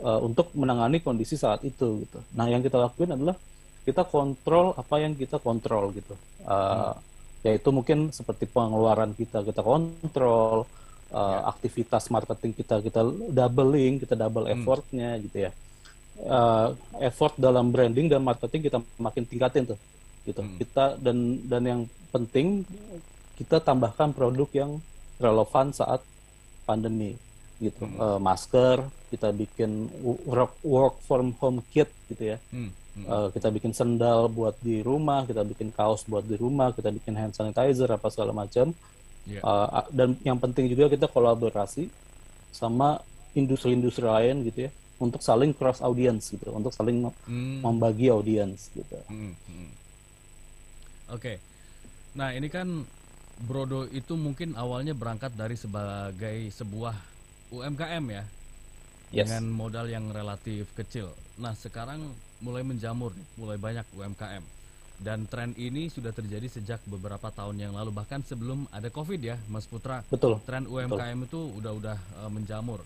eh, 0.00 0.20
untuk 0.24 0.50
menangani 0.56 1.04
kondisi 1.04 1.36
saat 1.36 1.60
itu 1.62 2.06
gitu. 2.06 2.18
Nah 2.32 2.48
yang 2.48 2.64
kita 2.64 2.80
lakuin 2.80 3.12
adalah 3.12 3.36
kita 3.84 4.02
kontrol 4.02 4.72
apa 4.74 4.94
yang 4.98 5.12
kita 5.14 5.36
kontrol 5.38 5.92
gitu, 5.92 6.14
Eh, 6.46 6.94
yaitu 7.44 7.68
mungkin 7.70 8.10
seperti 8.10 8.46
pengeluaran 8.46 9.12
kita 9.12 9.42
kita 9.42 9.60
kontrol, 9.62 10.66
eh, 11.12 11.40
aktivitas 11.44 12.08
marketing 12.08 12.52
kita 12.54 12.80
kita 12.82 13.00
doubling, 13.30 13.98
kita 14.00 14.14
double 14.16 14.46
effortnya 14.50 15.18
gitu 15.20 15.46
ya 15.46 15.52
uh, 16.24 16.72
effort 17.04 17.36
dalam 17.36 17.68
branding 17.68 18.08
dan 18.08 18.24
marketing 18.24 18.72
kita 18.72 18.78
makin 18.96 19.24
tingkatin 19.28 19.64
tuh 19.68 19.78
gitu. 20.24 20.40
Hmm. 20.42 20.56
kita 20.58 20.84
dan 20.98 21.16
dan 21.46 21.62
yang 21.62 21.80
penting 22.10 22.66
kita 23.36 23.60
tambahkan 23.60 24.16
produk 24.16 24.48
yang 24.56 24.70
relevan 25.20 25.70
saat 25.70 26.00
pandemi 26.64 27.14
gitu. 27.60 27.88
Uh, 27.96 28.20
masker 28.20 28.84
kita 29.08 29.32
bikin 29.32 29.88
wo- 30.02 30.20
work 30.28 30.52
work 30.64 30.94
from 31.04 31.32
home 31.40 31.60
kit 31.72 31.88
gitu 32.08 32.36
ya. 32.36 32.38
Hmm, 32.52 32.72
hmm, 32.72 33.04
Uh, 33.06 33.28
kita 33.28 33.52
bikin 33.52 33.76
sendal 33.76 34.28
buat 34.32 34.56
di 34.60 34.80
rumah 34.80 35.28
kita 35.28 35.44
bikin 35.44 35.68
kaos 35.68 36.04
buat 36.08 36.24
di 36.24 36.36
rumah 36.40 36.72
kita 36.72 36.88
bikin 36.88 37.12
hand 37.16 37.32
sanitizer 37.36 37.88
apa 37.92 38.08
segala 38.08 38.32
macam. 38.32 38.72
Ya, 39.26 39.40
Uh, 39.42 39.82
dan 39.90 40.14
yang 40.22 40.38
penting 40.38 40.70
juga 40.70 40.86
kita 40.86 41.10
kolaborasi 41.10 41.90
sama 42.54 43.02
industri-industri 43.34 44.06
lain 44.06 44.46
gitu 44.48 44.70
ya 44.70 44.70
untuk 44.96 45.20
saling 45.20 45.52
cross 45.52 45.84
audience 45.84 46.32
gitu 46.32 46.52
untuk 46.52 46.72
saling 46.72 47.04
hmm, 47.28 47.60
membagi 47.60 48.08
audience 48.08 48.72
gitu 48.72 48.96
hmm, 49.08 49.34
hmm. 49.36 49.70
Oke, 51.06 51.38
nah 52.18 52.34
ini 52.34 52.50
kan 52.50 52.82
Brodo 53.36 53.86
itu 53.92 54.18
mungkin 54.18 54.58
awalnya 54.58 54.90
berangkat 54.90 55.36
dari 55.38 55.54
sebagai 55.54 56.50
sebuah 56.50 56.96
UMKM 57.54 58.04
ya, 58.10 58.24
yes 59.12 59.28
dengan 59.28 59.44
modal 59.54 59.86
yang 59.86 60.10
relatif 60.10 60.66
kecil. 60.74 61.12
Nah 61.38 61.54
sekarang 61.54 62.10
mulai 62.42 62.66
menjamur, 62.66 63.14
nih, 63.14 63.26
mulai 63.38 63.60
banyak 63.60 63.86
UMKM. 63.94 64.42
Dan 64.96 65.28
tren 65.28 65.52
ini 65.60 65.92
sudah 65.92 66.10
terjadi 66.10 66.48
sejak 66.48 66.80
beberapa 66.88 67.28
tahun 67.28 67.60
yang 67.60 67.76
lalu, 67.76 67.92
bahkan 67.92 68.24
sebelum 68.24 68.64
ada 68.72 68.88
COVID 68.88 69.20
ya, 69.20 69.36
Mas 69.52 69.68
Putra. 69.68 70.00
betul 70.08 70.40
Tren 70.48 70.64
UMKM 70.64 71.28
itu 71.28 71.38
udah-udah 71.60 71.98
eh, 72.24 72.30
menjamur. 72.32 72.80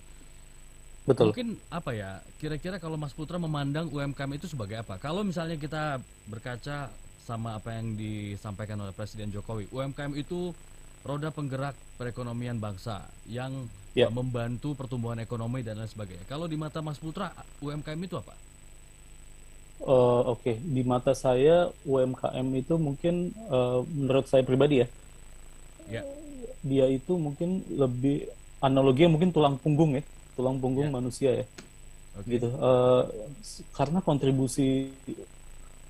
Betul 1.09 1.31
Mungkin 1.33 1.47
apa 1.69 1.91
ya? 1.93 2.11
Kira-kira 2.41 2.81
kalau 2.81 2.97
Mas 2.97 3.13
Putra 3.13 3.37
memandang 3.37 3.87
UMKM 3.93 4.33
itu 4.41 4.47
sebagai 4.49 4.81
apa? 4.81 4.97
Kalau 4.97 5.21
misalnya 5.23 5.57
kita 5.61 6.01
berkaca 6.25 6.97
sama 7.21 7.61
apa 7.61 7.77
yang 7.77 7.95
disampaikan 7.95 8.81
oleh 8.81 8.95
Presiden 8.97 9.29
Jokowi, 9.35 9.69
UMKM 9.71 10.13
itu 10.17 10.57
roda 11.05 11.29
penggerak 11.33 11.77
perekonomian 12.01 12.59
bangsa 12.61 12.97
yang 13.25 13.69
Ya. 13.99 14.07
uh, 14.07 14.13
membantu 14.13 14.79
pertumbuhan 14.79 15.19
ekonomi 15.19 15.61
dan 15.67 15.79
lain 15.83 15.91
sebagainya. 15.91 16.25
Kalau 16.31 16.47
di 16.47 16.55
mata 16.55 16.79
Mas 16.81 16.99
Putra, 17.03 17.35
UMKM 17.61 18.01
itu 18.07 18.17
apa? 18.23 18.35
Uh, 19.81 20.37
oke 20.37 20.61
di 20.61 20.83
mata 20.85 21.17
saya 21.17 21.73
UMKM 21.89 22.47
itu 22.53 22.77
mungkin 22.77 23.33
uh, 23.49 23.81
menurut 23.89 24.29
saya 24.29 24.45
pribadi 24.45 24.85
ya 24.85 24.89
Ya, 25.89 26.03
dia 26.63 26.87
itu 26.87 27.17
mungkin 27.19 27.67
lebih 27.69 28.31
analoginya 28.63 29.17
mungkin 29.17 29.33
tulang 29.35 29.57
punggung 29.59 29.99
ya 29.99 30.05
tulang 30.41 30.57
punggung 30.57 30.89
Ya. 30.89 30.93
manusia 30.93 31.31
ya. 31.45 31.47
Oke. 32.17 32.27
gitu. 32.27 32.49
S- 33.39 33.63
karena 33.71 34.01
kontribusi 34.01 34.91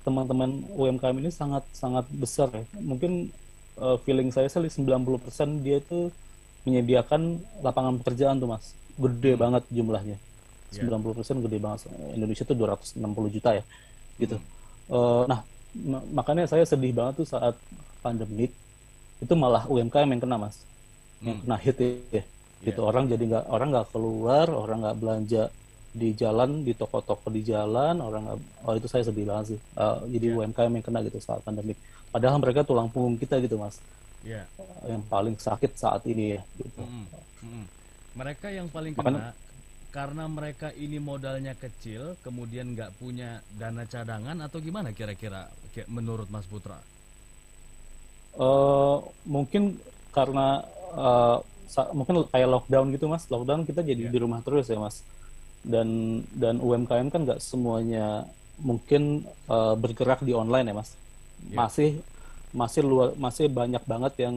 teman-teman 0.01 0.65
UMKM 0.73 1.17
ini 1.17 1.31
sangat 1.31 1.63
sangat 1.73 2.05
besar 2.11 2.49
ya. 2.51 2.65
Mungkin 2.77 3.31
eh, 3.77 3.97
feeling 4.03 4.29
saya 4.29 4.45
sih 4.45 4.59
90% 4.59 5.63
dia 5.63 5.79
itu 5.79 6.11
menyediakan 6.61 7.41
lapangan 7.63 7.97
pekerjaan 8.03 8.37
tuh 8.37 8.49
mas. 8.49 8.75
Gede 8.97 9.33
banget 9.33 9.63
jumlahnya. 9.71 10.17
Ya. 10.71 10.85
90% 10.85 11.41
gede 11.41 11.57
banget. 11.57 11.89
Indonesia 12.13 12.43
tuh 12.45 12.55
260 12.55 13.29
juta 13.31 13.49
ya. 13.57 13.63
Gitu. 14.17 14.37
Eh, 14.91 15.23
nah 15.25 15.41
ma- 15.73 16.05
makanya 16.13 16.45
saya 16.45 16.67
sedih 16.67 16.93
banget 16.93 17.23
tuh 17.23 17.27
saat 17.27 17.55
pandemik 18.01 18.53
itu 19.17 19.33
malah 19.33 19.65
UMKM 19.65 20.09
yang 20.09 20.21
kena 20.21 20.37
mas. 20.37 20.57
Yang 21.21 21.37
Hmm. 21.37 21.43
kena 21.45 21.57
hit 21.57 21.77
ya 22.13 22.23
gitu 22.63 22.81
orang 22.81 23.05
jadi 23.05 23.23
nggak 23.25 23.45
orang 23.47 23.69
nggak 23.69 23.87
keluar 23.89 24.47
orang 24.47 24.77
nggak 24.81 24.97
belanja 24.97 25.43
di 25.91 26.09
jalan 26.13 26.61
di 26.61 26.71
toko-toko 26.71 27.27
di 27.27 27.41
jalan 27.41 27.99
orang 27.99 28.21
nggak 28.23 28.37
oh 28.63 28.73
itu 28.73 28.87
saya 28.87 29.03
sedih 29.03 29.25
banget 29.25 29.55
sih 29.55 29.59
Uh, 29.73 29.99
jadi 30.07 30.27
Iya. 30.29 30.37
UMKM 30.39 30.71
yang 30.71 30.85
kena 30.85 30.99
gitu 31.01 31.17
saat 31.17 31.41
pandemik 31.41 31.75
padahal 32.07 32.37
mereka 32.37 32.61
tulang 32.61 32.87
punggung 32.87 33.15
kita 33.15 33.39
gitu 33.39 33.55
mas 33.55 33.81
Ya. 34.21 34.45
yang 34.85 35.01
paling 35.03 35.33
sakit 35.33 35.73
saat 35.73 36.05
ini 36.05 36.37
ya 36.37 36.41
gitu. 36.55 36.77
Mm-mm, 36.77 37.05
mm-mm. 37.41 37.65
Mereka 38.13 38.47
yang 38.49 38.69
paling 38.69 38.93
Makanya- 38.93 39.33
kena 39.33 39.49
karena 39.89 40.23
mereka 40.23 40.71
ini 40.71 41.01
modalnya 41.01 41.51
kecil, 41.51 42.15
kemudian 42.21 42.71
nggak 42.71 42.95
punya 42.95 43.41
dana 43.51 43.83
cadangan 43.83 44.39
atau 44.39 44.61
gimana 44.61 44.93
kira-kira 44.93 45.49
ki- 45.67 45.89
menurut 45.89 46.29
Mas 46.29 46.45
Putra? 46.45 46.77
Eh, 48.31 48.97
mungkin 49.25 49.75
karena 50.09 50.63
sa- 50.91 51.41
mungkin 51.91 52.25
kayak 52.27 52.49
lockdown 52.49 52.91
gitu 52.91 53.05
mas. 53.07 53.23
Lockdown 53.27 53.63
kita 53.63 53.81
jadi 53.81 54.07
Iya. 54.07 54.11
di 54.11 54.17
rumah 54.19 54.39
terus 54.41 54.67
ya 54.67 54.77
mas. 54.77 55.01
Dan 55.61 55.87
dan 56.33 56.57
UMKM 56.57 57.07
kan 57.07 57.21
nggak 57.23 57.39
semuanya 57.39 58.25
mungkin 58.59 59.23
eh, 59.47 59.75
bergerak 59.75 60.21
di 60.21 60.33
online 60.33 60.67
ya 60.69 60.75
mas. 60.75 60.91
Iya. 61.41 61.57
masih 61.57 61.89
masih 62.53 62.81
luar 62.85 63.17
masih 63.17 63.49
banyak 63.49 63.81
banget 63.81 64.13
yang 64.21 64.35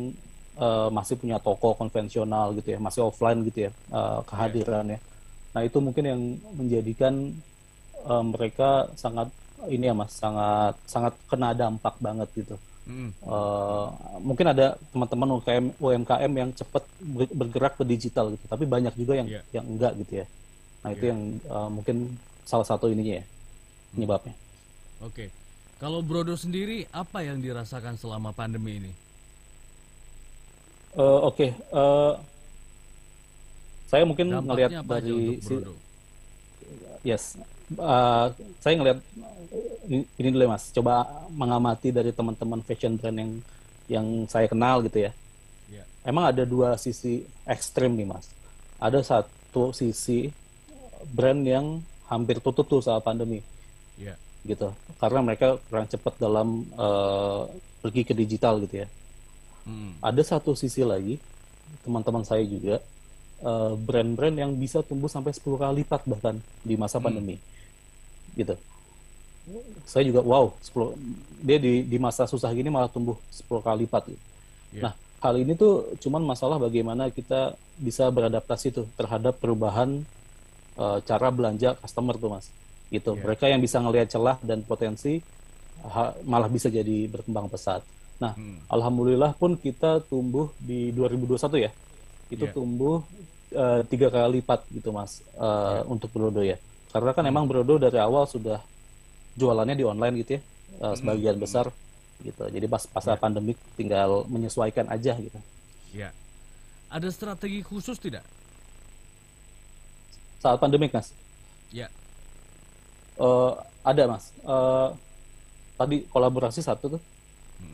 eh, 0.57 0.89
masih 0.89 1.21
punya 1.21 1.37
toko 1.37 1.77
konvensional 1.77 2.57
gitu 2.57 2.73
ya 2.73 2.79
masih 2.81 3.05
offline 3.05 3.45
gitu 3.45 3.69
ya 3.69 3.71
eh, 3.93 4.19
kehadirannya 4.25 4.99
nah 5.53 5.63
itu 5.63 5.79
mungkin 5.85 6.05
yang 6.09 6.21
menjadikan 6.57 7.15
eh, 8.09 8.25
mereka 8.25 8.89
sangat 8.97 9.29
ini 9.69 9.85
ya 9.85 9.93
mas 9.93 10.17
sangat 10.17 10.75
sangat 10.89 11.13
kena 11.29 11.53
dampak 11.53 11.93
banget 12.01 12.29
gitu 12.33 12.57
Mm-mm. 12.85 13.11
Eh, 13.17 13.87
mungkin 14.21 14.47
ada 14.47 14.77
teman-teman 14.93 15.29
UMKM, 15.35 15.67
UMKM 15.81 16.33
yang 16.37 16.51
cepat 16.53 16.85
ber- 17.01 17.33
bergerak 17.33 17.81
ke 17.81 17.85
digital 17.85 18.29
gitu, 18.31 18.45
tapi 18.45 18.65
banyak 18.65 18.93
juga 18.93 19.17
yang 19.17 19.29
Iya. 19.29 19.41
yang 19.53 19.65
enggak 19.65 19.97
gitu 20.05 20.21
ya. 20.21 20.27
Nah 20.85 20.91
itu 20.93 21.05
Iya. 21.09 21.11
yang 21.17 21.21
eh, 21.41 21.69
mungkin 21.73 21.97
salah 22.45 22.69
satu 22.69 22.93
ininya 22.93 23.21
ya 23.21 23.25
penyebabnya. 23.93 24.35
Oke. 25.01 25.33
Kalau 25.81 26.05
Brodo 26.05 26.37
sendiri 26.37 26.85
apa 26.93 27.25
yang 27.25 27.41
dirasakan 27.41 27.97
selama 27.97 28.31
pandemi 28.31 28.79
ini? 28.79 28.93
Eh, 30.95 31.21
Oke, 31.25 31.51
eh, 31.51 32.13
saya 33.85 34.05
mungkin 34.05 34.29
ngelihat 34.31 34.71
Dampaknya 34.81 34.81
aja 34.85 35.09
dari 35.09 35.41
si- 35.41 35.67
yes, 37.03 37.41
Eh, 37.65 38.27
saya 38.61 38.75
ngelihat 38.77 39.01
ini 39.87 40.05
ini 40.17 40.29
dulu 40.31 40.43
ya, 40.45 40.51
mas, 40.51 40.71
coba 40.71 41.05
mengamati 41.31 41.89
dari 41.91 42.11
teman-teman 42.11 42.61
fashion 42.61 42.97
brand 42.97 43.17
yang 43.17 43.31
yang 43.85 44.07
saya 44.27 44.49
kenal 44.49 44.81
gitu 44.81 45.05
ya. 45.05 45.13
Ya. 45.69 45.85
Emang 46.03 46.25
ada 46.25 46.45
dua 46.45 46.77
sisi 46.77 47.23
ekstrim 47.45 47.93
nih 47.93 48.09
mas. 48.09 48.29
Ada 48.81 49.01
satu 49.01 49.73
sisi 49.73 50.33
brand 51.09 51.41
yang 51.41 51.67
hampir 52.09 52.41
tutup 52.41 52.65
tuh 52.65 52.81
saat 52.81 53.01
pandemi 53.01 53.41
Ya. 53.95 54.19
gitu, 54.43 54.75
karena 54.99 55.21
mereka 55.23 55.57
kurang 55.69 55.87
cepat 55.87 56.19
dalam 56.19 56.67
eh, 56.67 57.43
pergi 57.81 58.03
ke 58.03 58.13
digital 58.13 58.59
gitu 58.61 58.83
ya. 58.83 58.89
Mm-mm. 59.65 60.01
Ada 60.01 60.37
satu 60.37 60.53
sisi 60.53 60.85
lagi 60.85 61.17
teman-teman 61.81 62.25
saya 62.25 62.45
juga 62.45 62.81
eh, 63.41 63.73
brand-brand 63.77 64.37
yang 64.37 64.53
bisa 64.57 64.81
tumbuh 64.81 65.09
sampai 65.09 65.33
10 65.33 65.45
kali 65.57 65.85
lipat 65.85 66.03
bahkan 66.05 66.37
di 66.61 66.75
masa 66.75 66.97
Hmm. 66.97 67.07
pandemi 67.07 67.37
gitu. 68.35 68.57
Saya 69.85 70.09
juga 70.09 70.21
wow, 70.21 70.57
10 70.65 70.97
dia 71.41 71.61
di 71.61 71.85
di 71.85 71.99
masa 72.01 72.25
susah 72.25 72.49
gini 72.51 72.73
malah 72.73 72.89
tumbuh 72.89 73.21
10 73.29 73.61
kali 73.61 73.85
lipat 73.85 74.03
gitu. 74.09 74.23
Ya. 74.73 74.89
Nah, 74.89 74.93
hal 75.21 75.35
ini 75.37 75.53
tuh 75.53 75.93
cuman 76.01 76.25
masalah 76.25 76.57
bagaimana 76.57 77.09
kita 77.09 77.53
bisa 77.77 78.09
beradaptasi 78.09 78.73
tuh 78.73 78.87
terhadap 78.97 79.37
perubahan 79.37 80.01
eh, 80.75 80.99
cara 81.05 81.29
belanja 81.29 81.77
customer 81.77 82.17
tuh 82.17 82.33
Mas. 82.33 82.49
Gitu. 82.89 83.13
Ya. 83.13 83.21
Mereka 83.21 83.45
yang 83.47 83.61
bisa 83.61 83.77
ngelihat 83.79 84.09
celah 84.09 84.37
dan 84.41 84.65
potensi 84.65 85.21
ha- 85.85 86.17
malah 86.25 86.49
bisa 86.49 86.73
jadi 86.73 87.05
berkembang 87.07 87.47
pesat. 87.47 87.85
Nah, 88.17 88.33
Mm. 88.33 88.65
alhamdulillah 88.71 89.35
pun 89.35 89.55
kita 89.55 90.01
tumbuh 90.03 90.49
di 90.57 90.89
2021 90.91 91.61
ya. 91.61 91.71
Itu 92.27 92.49
Ya. 92.49 92.53
tumbuh 92.53 93.05
eh, 93.53 93.87
tiga 93.87 94.09
kali 94.09 94.41
lipat 94.41 94.67
gitu 94.73 94.91
Mas 94.91 95.21
eh, 95.37 95.81
untuk 95.87 96.11
Brodo 96.11 96.41
ya. 96.41 96.57
Karena 96.91 97.13
kan 97.13 97.23
emang 97.23 97.45
Brodo 97.45 97.77
dari 97.77 98.01
awal 98.01 98.25
sudah 98.27 98.59
jualannya 99.35 99.75
di 99.75 99.85
online 99.85 100.15
gitu 100.23 100.31
ya, 100.39 100.41
eh, 100.81 100.95
sebagian 100.95 101.37
besar 101.39 101.67
gitu. 102.23 102.43
Jadi 102.47 102.67
pas 102.71 102.83
pasca 102.87 103.19
pandemik 103.19 103.59
tinggal 103.75 104.25
menyesuaikan 104.31 104.87
aja 104.89 105.15
gitu. 105.19 105.39
Ya. 105.93 106.11
Ada 106.91 107.11
strategi 107.11 107.61
khusus 107.63 107.99
tidak? 107.99 108.23
Saat 110.39 110.61
pandemik 110.61 110.93
Mas, 110.93 111.11
Ya. 111.75 111.91
Eh, 113.19 113.53
ada 113.83 114.03
Mas. 114.07 114.31
Eh, 114.31 114.89
tadi 115.75 115.97
kolaborasi 116.07 116.63
satu 116.63 116.99
tuh, 116.99 117.03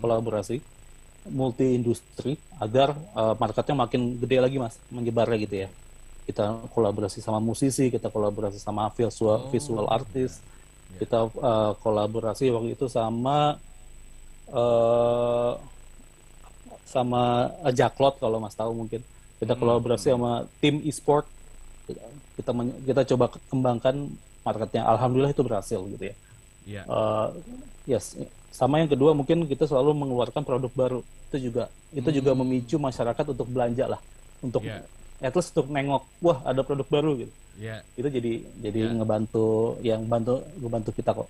kolaborasi 0.00 0.60
multi 1.28 1.76
industri 1.76 2.40
agar 2.56 2.96
eh, 2.96 3.34
marketnya 3.36 3.76
makin 3.76 4.16
gede 4.16 4.40
lagi 4.40 4.56
Mas, 4.56 4.80
menyebarnya 4.88 5.36
gitu 5.44 5.56
ya. 5.66 5.68
Kita 6.24 6.64
kolaborasi 6.72 7.20
sama 7.20 7.42
musisi, 7.42 7.90
kita 7.92 8.08
kolaborasi 8.08 8.56
sama 8.56 8.88
visual 8.94 9.36
Oh, 9.36 9.50
visual 9.52 9.86
artist, 9.90 10.40
Ya. 10.40 10.48
Kita 10.98 11.18
eh, 11.30 11.72
kolaborasi 11.78 12.50
waktu 12.50 12.74
itu 12.74 12.86
sama 12.90 13.60
eh 14.50 15.52
sama 16.90 17.54
Jaklot 17.70 18.18
kalau 18.18 18.42
Mas 18.42 18.56
tahu 18.58 18.74
mungkin. 18.74 19.00
Kita 19.38 19.54
Hmm, 19.54 19.62
kolaborasi 19.62 20.10
sama 20.10 20.44
tim 20.60 20.82
e-sport. 20.84 21.24
Kita 22.36 22.50
kita 22.86 23.02
coba 23.14 23.30
kembangkan 23.48 24.10
marketnya. 24.42 24.82
Alhamdulillah 24.90 25.32
itu 25.32 25.44
berhasil 25.46 25.80
gitu 25.86 26.04
ya. 26.10 26.14
Ya. 26.66 26.82
Eh, 26.84 27.28
yes, 27.86 28.18
sama 28.50 28.82
yang 28.82 28.90
kedua 28.90 29.14
mungkin 29.14 29.46
kita 29.46 29.64
selalu 29.70 29.94
mengeluarkan 29.96 30.42
produk 30.42 30.72
baru. 30.74 31.00
Itu 31.30 31.38
juga 31.38 31.70
itu 31.94 32.10
juga 32.10 32.34
memicu 32.34 32.76
masyarakat 32.78 33.24
untuk 33.32 33.46
belanja 33.48 33.86
lah, 33.86 34.00
untuk 34.42 34.66
Ya. 34.66 34.82
at 35.22 35.32
least 35.36 35.54
untuk 35.54 35.70
nengok, 35.70 36.02
wah 36.20 36.42
ada 36.42 36.60
produk 36.66 36.86
baru 36.90 37.10
gitu. 37.22 37.32
Ya. 37.58 37.82
Itu 37.98 38.06
jadi 38.06 38.46
jadi 38.62 38.80
Ya. 38.86 38.94
ngebantu 38.94 39.76
yang 39.82 40.06
bantu 40.06 40.44
ngebantu 40.60 40.90
kita 40.94 41.10
kok. 41.16 41.28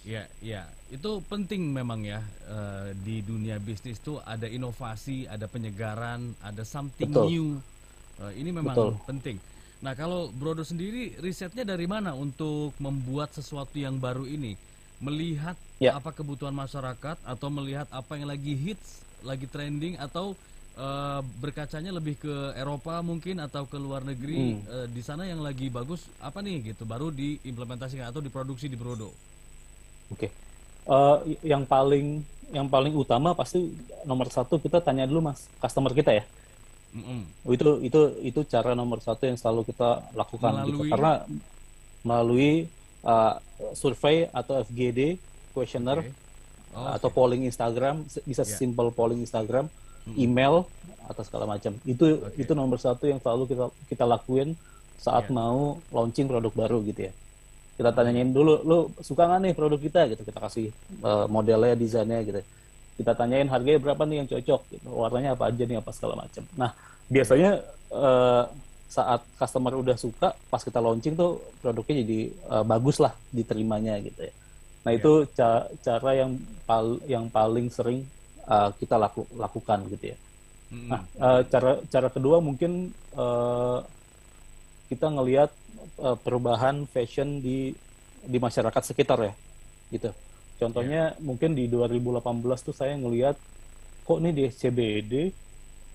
Ya, 0.00 0.24
ya, 0.40 0.64
itu 0.88 1.20
penting 1.28 1.76
memang 1.76 2.00
ya 2.00 2.24
eh, 2.48 2.96
di 3.04 3.20
dunia 3.20 3.60
bisnis 3.60 4.00
tuh 4.00 4.16
ada 4.24 4.48
inovasi, 4.48 5.28
ada 5.28 5.44
penyegaran, 5.44 6.32
ada 6.40 6.64
something 6.64 7.12
Betul. 7.12 7.26
new. 7.28 7.48
Eh, 8.24 8.32
ini 8.40 8.50
memang 8.50 8.72
Betul. 8.72 8.90
penting. 9.04 9.36
Nah, 9.80 9.96
kalau 9.96 10.28
Brodo 10.32 10.64
sendiri 10.64 11.16
risetnya 11.20 11.64
dari 11.64 11.88
mana 11.88 12.12
untuk 12.12 12.72
membuat 12.80 13.32
sesuatu 13.32 13.76
yang 13.76 13.96
baru 13.96 14.24
ini? 14.24 14.56
Melihat 15.00 15.56
Ya. 15.80 15.96
apa 15.96 16.12
kebutuhan 16.12 16.52
masyarakat 16.52 17.16
atau 17.24 17.48
melihat 17.48 17.88
apa 17.88 18.20
yang 18.20 18.28
lagi 18.28 18.52
hits, 18.52 19.00
lagi 19.24 19.48
trending 19.48 19.96
atau 19.96 20.36
eh, 20.80 21.20
berkacanya 21.36 21.92
lebih 21.92 22.16
ke 22.16 22.34
Eropa 22.54 22.98
mungkin 23.00 23.36
atau 23.38 23.64
ke 23.64 23.76
luar 23.76 24.00
negeri 24.02 24.56
Hmm. 24.56 24.60
eh, 24.64 24.86
di 24.88 25.00
sana 25.00 25.24
yang 25.24 25.38
lagi 25.38 25.68
bagus 25.68 26.08
apa 26.18 26.40
nih 26.40 26.72
gitu 26.72 26.82
baru 26.84 27.12
diimplementasikan 27.12 28.08
atau 28.08 28.18
diproduksi 28.18 28.64
di 28.64 28.74
Brodo. 28.74 29.12
Oke. 30.08 30.32
Eh, 30.82 31.16
yang 31.44 31.62
paling 31.64 32.24
yang 32.50 32.66
paling 32.66 32.90
utama 32.92 33.30
pasti 33.30 33.62
nomor 34.02 34.26
satu 34.28 34.56
kita 34.56 34.80
tanya 34.80 35.04
dulu 35.04 35.20
mas 35.24 35.46
customer 35.56 35.92
kita 35.92 36.12
ya. 36.12 36.24
Mm-mm. 36.90 37.22
itu 37.46 37.62
itu 37.80 38.00
itu 38.20 38.40
cara 38.44 38.74
nomor 38.74 38.98
satu 38.98 39.22
yang 39.22 39.38
selalu 39.38 39.62
kita 39.64 40.10
lakukan 40.10 40.66
gitu 40.66 40.74
Melalui- 40.74 40.90
karena 40.90 41.12
melalui 42.00 42.50
uh, 43.02 43.38
survei 43.72 44.26
atau 44.28 44.58
FGD 44.60 45.14
questionnaire 45.52 46.02
Oke. 46.02 46.12
Oh, 46.70 46.86
atau 46.88 47.06
polling 47.08 47.42
Instagram 47.44 48.02
bisa 48.24 48.42
Ya. 48.42 48.54
simple 48.56 48.90
polling 48.90 49.18
Instagram 49.20 49.66
email 50.16 50.64
atau 51.06 51.22
segala 51.22 51.44
macam. 51.46 51.74
Itu 51.82 52.22
Oke. 52.22 52.38
itu 52.38 52.52
nomor 52.54 52.78
satu 52.78 53.06
yang 53.06 53.18
selalu 53.18 53.50
kita 53.50 53.64
kita 53.88 54.04
lakuin 54.06 54.54
saat 55.00 55.26
Ya. 55.26 55.34
mau 55.34 55.80
launching 55.90 56.28
produk 56.28 56.52
baru 56.52 56.78
gitu 56.84 57.08
ya. 57.08 57.12
Kita 57.74 57.90
tanyain 57.90 58.28
dulu 58.28 58.60
lu 58.60 58.78
suka 59.00 59.24
nggak 59.24 59.40
nih 59.40 59.52
produk 59.56 59.80
kita? 59.80 60.00
Gitu. 60.12 60.22
Kita 60.22 60.38
kasih 60.38 60.66
uh, 61.00 61.24
modelnya 61.26 61.72
desainnya 61.74 62.20
gitu. 62.22 62.40
Kita 63.00 63.16
tanyain 63.16 63.48
harganya 63.48 63.80
berapa 63.80 64.02
nih 64.04 64.16
yang 64.20 64.28
cocok? 64.28 64.60
Gitu. 64.70 64.86
Warnanya 64.86 65.32
apa 65.32 65.48
aja 65.48 65.62
nih? 65.64 65.80
Apa 65.80 65.90
segala 65.90 66.20
macam. 66.20 66.44
Nah 66.54 66.76
biasanya 67.08 67.64
uh, 67.90 68.44
saat 68.90 69.22
customer 69.38 69.72
udah 69.78 69.94
suka 69.94 70.34
pas 70.50 70.60
kita 70.60 70.82
launching 70.82 71.14
tuh 71.14 71.38
produknya 71.62 72.02
jadi 72.04 72.20
uh, 72.50 72.64
bagus 72.66 73.00
lah 73.00 73.14
diterimanya 73.30 73.96
gitu 74.04 74.28
ya. 74.28 74.34
Nah 74.84 74.92
Iya. 74.92 74.98
itu 75.00 75.12
ca- 75.32 75.68
cara 75.80 76.10
yang 76.12 76.30
pal- 76.64 77.00
yang 77.06 77.24
paling 77.26 77.72
sering 77.72 78.04
uh, 78.50 78.70
kita 78.74 78.96
laku- 78.96 79.30
lakukan 79.32 79.86
gitu 79.88 80.12
ya 80.12 80.18
Mm-mm. 80.70 80.86
Nah, 80.86 81.02
eh, 81.02 81.42
cara 81.46 81.82
cara 81.84 82.08
kedua 82.08 82.38
mungkin 82.38 82.90
eh, 83.12 83.78
kita 84.86 85.06
ngelihat 85.08 85.50
eh, 85.98 86.16
perubahan 86.16 86.86
fashion 86.86 87.38
di 87.38 87.74
di 88.20 88.36
masyarakat 88.36 88.82
sekitar 88.84 89.18
ya, 89.18 89.32
gitu. 89.88 90.14
Contohnya 90.60 91.16
mungkin 91.18 91.56
di 91.56 91.66
2018 91.66 92.22
tuh 92.62 92.70
saya 92.70 92.94
ngelihat 92.94 93.34
kok 94.04 94.20
nih 94.20 94.30
di 94.30 94.42
SCBD 94.46 95.14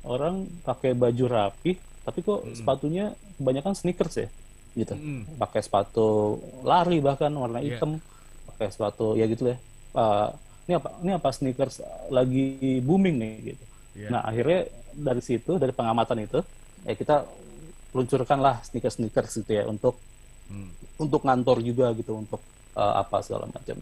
orang 0.03 0.43
pakai 0.59 0.91
baju 0.91 1.25
rapi, 1.25 1.77
tapi 2.01 2.19
kok 2.19 2.43
sepatunya 2.51 3.13
kebanyakan 3.37 3.73
sneakers 3.73 4.15
ya 4.17 4.29
gitu 4.75 4.91
Mm. 4.91 5.39
pakai 5.39 5.63
sepatu 5.63 6.35
lari 6.61 6.99
bahkan 6.99 7.31
warna 7.31 7.63
Iya. 7.63 7.79
hitam 7.79 7.95
pakai 8.45 8.67
sepatu 8.67 9.15
ya 9.15 9.23
gitu 9.23 9.47
ya 9.47 9.57
Uh, 9.95 10.35
ini 10.65 10.73
apa 10.75 10.89
ini 11.01 11.12
apa 11.13 11.30
sneakers 11.32 11.82
lagi 12.10 12.82
booming 12.82 13.15
nih 13.21 13.34
gitu 13.54 13.65
Iya. 13.95 14.10
nah 14.12 14.21
akhirnya 14.28 14.67
dari 14.91 15.21
situ 15.23 15.56
dari 15.56 15.71
pengamatan 15.71 16.28
itu 16.28 16.43
ya 16.84 16.93
kita 16.99 17.23
luncurkanlah 17.95 18.60
sneakers 18.67 18.99
sneakers 18.99 19.32
gitu 19.39 19.51
ya 19.51 19.65
untuk 19.65 19.95
Hmm. 20.45 20.69
untuk 21.01 21.25
ngantor 21.25 21.58
juga 21.65 21.89
gitu 21.97 22.21
untuk 22.21 22.38
uh, 22.78 23.01
apa 23.01 23.17
segala 23.25 23.49
macam 23.49 23.82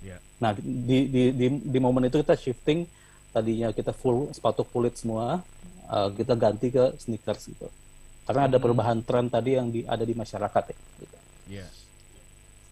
Iya. 0.00 0.16
Nah, 0.40 0.56
di, 0.56 1.12
di, 1.12 1.22
di, 1.36 1.46
di 1.60 1.78
momen 1.78 2.08
itu 2.08 2.24
kita 2.24 2.32
shifting, 2.32 2.88
tadinya 3.36 3.68
kita 3.68 3.92
full 3.92 4.32
sepatu 4.32 4.64
kulit 4.64 4.96
semua, 4.96 5.44
uh, 5.92 6.08
kita 6.16 6.32
ganti 6.40 6.72
ke 6.72 6.96
sneakers 6.96 7.52
gitu. 7.52 7.68
Karena 8.24 8.48
ada 8.48 8.56
perubahan 8.56 9.04
tren 9.04 9.28
tadi 9.28 9.60
yang 9.60 9.68
di, 9.68 9.84
ada 9.84 10.00
di 10.00 10.16
masyarakat 10.16 10.64
ya. 10.72 10.76
Gitu. 11.04 11.16
Iya. 11.52 11.66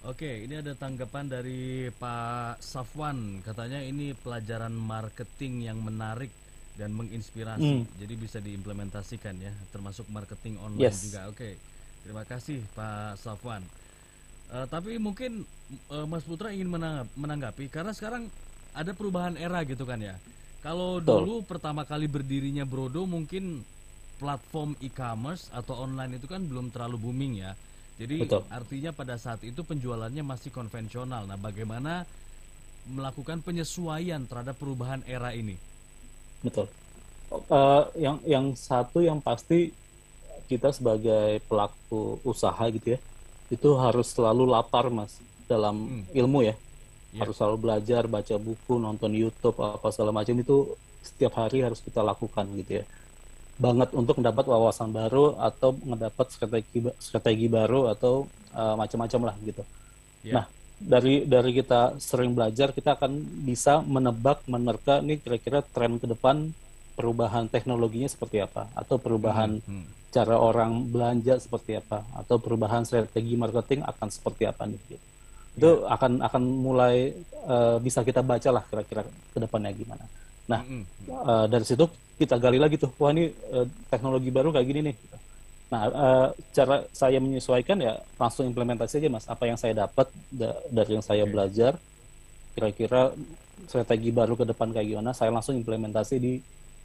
Oke, 0.07 0.47
ini 0.47 0.55
ada 0.55 0.79
tanggapan 0.79 1.27
dari 1.27 1.91
Pak 1.91 2.63
Safwan. 2.63 3.43
Katanya 3.43 3.83
ini 3.83 4.15
pelajaran 4.15 4.71
marketing 4.71 5.67
yang 5.67 5.83
menarik 5.83 6.31
dan 6.79 6.95
menginspirasi. 6.95 7.83
Hmm. 7.83 7.85
Jadi 7.99 8.15
bisa 8.15 8.39
diimplementasikan 8.39 9.35
ya, 9.43 9.51
termasuk 9.75 10.07
marketing 10.07 10.63
online 10.63 10.87
Yes. 10.87 11.11
juga. 11.11 11.27
Oke. 11.27 11.59
Terima 12.07 12.23
kasih 12.23 12.63
Pak 12.79 13.19
Safwan. 13.19 13.67
Eh, 14.49 14.67
tapi 14.71 14.97
mungkin 15.03 15.43
eh, 15.91 16.07
Mas 16.07 16.23
Putra 16.23 16.55
ingin 16.55 16.71
menanggap- 16.71 17.13
menanggapi 17.19 17.69
karena 17.69 17.91
sekarang 17.93 18.31
ada 18.73 18.95
perubahan 18.95 19.35
era 19.35 19.61
gitu 19.67 19.83
kan 19.83 19.99
ya. 19.99 20.15
Kalau 20.63 21.03
Betul. 21.03 21.27
dulu 21.27 21.35
pertama 21.43 21.83
kali 21.83 22.07
berdirinya 22.07 22.63
Brodo 22.63 23.03
mungkin 23.05 23.61
platform 24.17 24.79
e-commerce 24.81 25.51
atau 25.51 25.85
online 25.85 26.17
itu 26.17 26.31
kan 26.31 26.41
belum 26.41 26.71
terlalu 26.71 26.97
booming 27.03 27.43
ya. 27.43 27.53
Jadi 27.99 28.23
Betul. 28.23 28.43
artinya 28.47 28.91
pada 28.95 29.19
saat 29.19 29.43
itu 29.43 29.61
penjualannya 29.67 30.23
masih 30.23 30.55
konvensional. 30.55 31.27
Nah, 31.27 31.35
bagaimana 31.35 32.07
melakukan 32.87 33.43
penyesuaian 33.43 34.23
terhadap 34.25 34.55
perubahan 34.57 35.03
era 35.05 35.35
ini? 35.35 35.59
Betul. 36.41 36.71
Uh, 37.29 37.85
yang 37.99 38.17
yang 38.25 38.47
satu 38.57 39.05
yang 39.05 39.21
pasti 39.21 39.75
kita 40.49 40.73
sebagai 40.73 41.45
pelaku 41.45 42.17
usaha 42.25 42.65
gitu 42.73 42.97
ya, 42.97 42.99
itu 43.53 43.69
harus 43.77 44.09
selalu 44.15 44.49
lapar 44.49 44.89
mas 44.89 45.19
dalam 45.51 45.77
Hmm. 45.91 46.05
ilmu 46.15 46.41
ya. 46.47 46.55
Ya. 47.13 47.25
Harus 47.25 47.37
selalu 47.37 47.57
belajar, 47.69 48.07
baca 48.07 48.37
buku, 48.39 48.79
nonton 48.81 49.13
YouTube 49.13 49.59
apa 49.61 49.89
segala 49.93 50.13
macam 50.15 50.39
itu 50.39 50.73
setiap 51.05 51.37
hari 51.41 51.65
harus 51.67 51.81
kita 51.83 52.01
lakukan 52.01 52.47
gitu 52.63 52.81
ya. 52.81 52.85
Banget 53.59 53.91
untuk 53.91 54.23
mendapat 54.23 54.47
wawasan 54.47 54.95
baru 54.95 55.35
atau 55.35 55.75
mendapat 55.83 56.31
strategi 56.31 56.79
strategi 57.03 57.47
baru 57.51 57.91
atau 57.91 58.25
uh, 58.55 58.75
macam-macam 58.79 59.21
lah 59.29 59.35
gitu. 59.43 59.63
Ya. 60.23 60.33
Nah, 60.39 60.45
dari 60.79 61.27
dari 61.27 61.51
kita 61.51 61.99
sering 61.99 62.39
belajar, 62.39 62.71
kita 62.71 62.95
akan 62.95 63.19
bisa 63.43 63.83
menebak, 63.83 64.47
menerka 64.47 65.03
nih 65.03 65.19
kira-kira 65.19 65.59
tren 65.75 65.99
ke 65.99 66.07
depan 66.07 66.55
perubahan 66.95 67.51
teknologinya 67.51 68.07
seperti 68.07 68.43
apa, 68.43 68.71
atau 68.75 68.99
perubahan 68.99 69.59
Hmm. 69.63 69.87
cara 70.15 70.39
orang 70.39 70.87
belanja 70.87 71.39
seperti 71.39 71.79
apa, 71.79 72.07
atau 72.15 72.39
perubahan 72.39 72.87
strategi 72.87 73.35
marketing 73.35 73.83
akan 73.87 74.09
seperti 74.11 74.47
apa 74.47 74.67
nih. 74.71 74.79
gitu. 74.87 75.07
Itu 75.59 75.71
akan 75.91 76.23
akan 76.23 76.43
mulai 76.43 77.11
eh, 77.51 77.77
bisa 77.83 78.07
kita 78.07 78.23
baca 78.23 78.51
lah 78.55 78.63
kira-kira 78.71 79.03
ke 79.07 79.39
depannya 79.39 79.75
gimana. 79.75 80.07
Nah, 80.49 80.61
Mm-mm. 80.65 80.83
eh, 81.07 81.47
dari 81.47 81.65
situ 81.69 81.85
kita 82.19 82.35
gali 82.41 82.59
lagi 82.59 82.81
tuh, 82.81 82.91
wah 82.99 83.13
ini 83.13 83.29
eh, 83.31 83.67
teknologi 83.93 84.33
baru 84.33 84.49
kayak 84.51 84.67
gini 84.67 84.81
nih. 84.91 84.97
Nah, 85.69 85.81
eh, 85.87 86.29
cara 86.57 86.77
saya 86.91 87.21
menyesuaikan 87.21 87.77
ya 87.79 88.01
langsung 88.17 88.49
implementasi 88.49 88.99
aja 88.99 89.09
mas. 89.13 89.29
Apa 89.29 89.45
yang 89.45 89.61
saya 89.61 89.77
dapat 89.77 90.09
da- 90.33 90.59
dari 90.73 90.97
yang 90.97 91.05
saya 91.05 91.29
Oke. 91.29 91.33
belajar, 91.37 91.77
kira-kira 92.57 93.13
strategi 93.69 94.11
baru 94.11 94.35
ke 94.35 94.45
depan 94.49 94.73
kayak 94.73 94.89
gimana, 94.89 95.11
saya 95.13 95.31
langsung 95.31 95.55
implementasi 95.57 96.17
di 96.19 96.35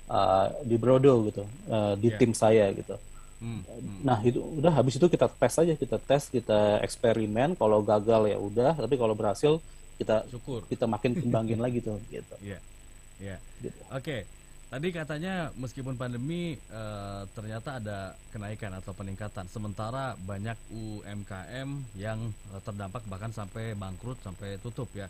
eh, 0.04 0.48
di 0.68 0.76
Brodo 0.76 1.24
gitu, 1.32 1.44
eh, 1.72 1.94
di 1.96 2.08
Ya. 2.12 2.18
tim 2.20 2.36
saya 2.36 2.68
gitu. 2.76 3.00
Hmm. 3.40 3.64
Hmm. 3.64 4.00
Nah 4.04 4.20
itu 4.20 4.40
udah 4.40 4.72
habis 4.76 5.00
itu 5.00 5.08
kita 5.08 5.32
tes 5.32 5.56
aja, 5.56 5.74
kita 5.80 5.98
tes, 6.00 6.28
kita 6.28 6.84
eksperimen. 6.84 7.56
Kalau 7.56 7.80
gagal 7.80 8.28
ya 8.28 8.38
udah, 8.40 8.76
tapi 8.76 8.96
kalau 9.00 9.16
berhasil 9.16 9.64
kita 9.96 10.28
Syukur. 10.28 10.68
kita 10.68 10.84
makin 10.88 11.16
kembangin 11.16 11.60
lagi 11.66 11.80
tuh 11.80 11.96
gitu. 12.12 12.36
Iya. 12.44 12.60
Iya. 13.24 13.38
Gitu. 13.64 13.80
Oke. 13.88 14.28
Tadi 14.74 14.90
katanya 14.90 15.54
meskipun 15.54 15.94
pandemi 15.94 16.58
eh, 16.58 17.22
ternyata 17.38 17.78
ada 17.78 18.18
kenaikan 18.34 18.74
atau 18.74 18.90
peningkatan, 18.98 19.46
sementara 19.46 20.18
banyak 20.18 20.58
UMKM 20.74 21.70
yang 21.94 22.20
eh, 22.52 22.62
terdampak 22.66 23.06
bahkan 23.06 23.30
sampai 23.30 23.78
bangkrut 23.78 24.18
sampai 24.26 24.58
tutup 24.60 24.90
ya. 24.98 25.06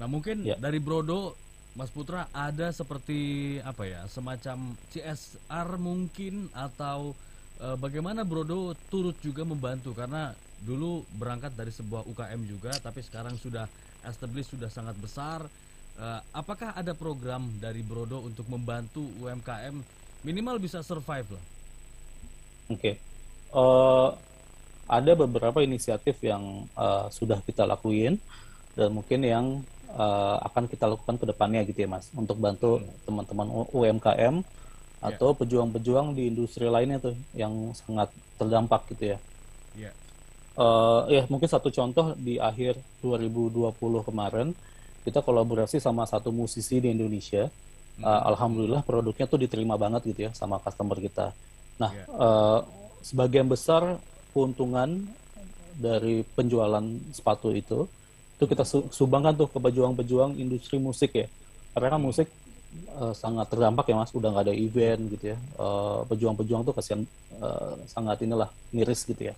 Nah 0.00 0.08
mungkin 0.08 0.48
Ya. 0.48 0.56
dari 0.56 0.80
Brodo, 0.80 1.36
Mas 1.76 1.92
Putra 1.92 2.24
ada 2.32 2.72
seperti 2.72 3.60
apa 3.60 3.84
ya 3.84 4.00
semacam 4.08 4.72
CSR 4.96 5.68
mungkin 5.76 6.48
atau 6.56 7.12
eh, 7.60 7.76
bagaimana 7.76 8.24
Brodo 8.24 8.72
turut 8.88 9.20
juga 9.20 9.44
membantu 9.44 9.92
karena 9.92 10.32
dulu 10.64 11.04
berangkat 11.20 11.52
dari 11.52 11.68
sebuah 11.68 12.08
UKM 12.08 12.48
juga, 12.48 12.72
tapi 12.80 13.04
sekarang 13.04 13.36
sudah 13.36 13.68
established 14.08 14.56
sudah 14.56 14.72
sangat 14.72 14.96
besar. 14.96 15.44
Eh, 15.92 16.20
apakah 16.32 16.72
ada 16.72 16.96
program 16.96 17.60
dari 17.60 17.84
Brodo 17.84 18.24
untuk 18.24 18.48
membantu 18.48 19.12
UMKM 19.20 19.76
minimal 20.24 20.56
bisa 20.58 20.80
survive 20.80 21.28
lah? 21.36 21.44
Oke. 22.72 22.92
Eh, 23.52 24.08
ada 24.88 25.12
beberapa 25.16 25.60
inisiatif 25.64 26.16
yang 26.24 26.68
eh, 26.76 27.06
sudah 27.12 27.38
kita 27.44 27.64
lakuin 27.68 28.16
dan 28.76 28.88
mungkin 28.96 29.20
yang 29.24 29.46
eh, 29.92 30.36
akan 30.48 30.64
kita 30.72 30.88
lakukan 30.88 31.16
ke 31.20 31.26
depannya 31.28 31.60
gitu 31.68 31.84
ya 31.84 31.88
Mas 31.92 32.08
untuk 32.16 32.40
bantu 32.40 32.80
teman-teman 33.04 33.48
U- 33.52 33.70
UMKM 33.84 34.40
atau 35.02 35.34
pejuang-pejuang 35.34 36.14
di 36.16 36.30
industri 36.32 36.66
lainnya 36.70 36.98
tuh 37.02 37.16
yang 37.34 37.74
sangat 37.76 38.08
terdampak 38.40 38.88
gitu 38.96 39.16
ya. 39.16 39.18
Ya. 39.76 39.92
Eh, 40.52 41.00
ya 41.16 41.22
mungkin 41.32 41.48
satu 41.48 41.68
contoh 41.72 42.12
di 42.16 42.36
akhir 42.36 42.76
2020 43.00 44.04
kemarin 44.04 44.52
kita 45.02 45.20
kolaborasi 45.20 45.82
sama 45.82 46.06
satu 46.06 46.30
musisi 46.30 46.78
di 46.78 46.88
Indonesia. 46.90 47.50
Eh, 48.02 48.22
Alhamdulillah 48.30 48.82
produknya 48.82 49.28
tuh 49.28 49.36
diterima 49.38 49.76
banget 49.76 50.08
gitu 50.10 50.20
ya 50.26 50.30
sama 50.32 50.56
customer 50.62 50.96
kita. 50.96 51.36
Nah, 51.76 51.90
Ya. 51.92 52.04
eh, 52.08 52.60
sebagian 53.02 53.46
besar 53.50 53.98
keuntungan 54.32 55.06
dari 55.76 56.22
penjualan 56.36 56.84
sepatu 57.12 57.50
itu 57.52 57.84
itu 58.38 58.44
kita 58.48 58.64
su- 58.66 58.90
sumbangkan 58.90 59.38
tuh 59.38 59.48
ke 59.50 59.58
pejuang-pejuang 59.60 60.34
industri 60.34 60.78
musik 60.82 61.14
ya. 61.14 61.26
Karena 61.76 61.94
kan 61.94 62.00
musik 62.02 62.26
eh, 62.72 63.14
sangat 63.14 63.52
terdampak 63.52 63.84
ya 63.92 64.00
mas, 64.00 64.10
udah 64.16 64.32
nggak 64.32 64.46
ada 64.48 64.54
event 64.56 65.02
gitu 65.12 65.24
ya. 65.34 65.38
Eh, 65.38 66.00
pejuang-pejuang 66.10 66.62
tuh 66.64 66.74
kasihan 66.74 67.02
eh, 67.38 67.74
sangat 67.86 68.18
inilah 68.24 68.48
miris 68.72 69.04
gitu 69.04 69.30
ya. 69.30 69.34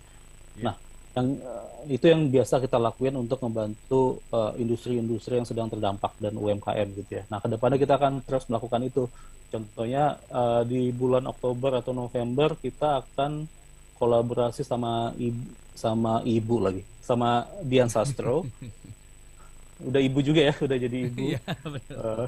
Ya. 0.55 0.71
Nah, 0.71 0.75
yang 1.15 1.27
eh, 1.39 1.95
itu 1.95 2.05
yang 2.11 2.27
biasa 2.27 2.59
kita 2.59 2.75
lakuin 2.75 3.15
untuk 3.15 3.39
membantu 3.41 4.19
eh, 4.29 4.51
industri-industri 4.59 5.39
yang 5.39 5.47
sedang 5.47 5.71
terdampak 5.71 6.11
dan 6.19 6.35
UMKM 6.35 6.87
gitu 6.99 7.11
ya. 7.19 7.23
Nah, 7.31 7.39
ke 7.39 7.47
depannya 7.47 7.79
kita 7.79 7.95
akan 7.95 8.21
terus 8.27 8.45
melakukan 8.51 8.81
itu. 8.83 9.07
Contohnya 9.49 10.19
eh, 10.29 10.61
di 10.67 10.91
bulan 10.91 11.25
Oktober 11.31 11.79
atau 11.79 11.95
November 11.95 12.59
kita 12.59 13.01
akan 13.01 13.47
kolaborasi 13.95 14.67
sama 14.67 15.15
ibu, 15.15 15.39
sama 15.71 16.19
ibu 16.27 16.55
lagi, 16.59 16.83
sama 16.99 17.47
Dian 17.63 17.87
Sastro. 17.87 18.43
udah 19.87 19.99
ibu 19.99 20.19
juga 20.23 20.51
ya, 20.51 20.53
udah 20.55 20.77
jadi 20.79 20.97
ibu. 21.07 21.35
Eh, 21.35 22.25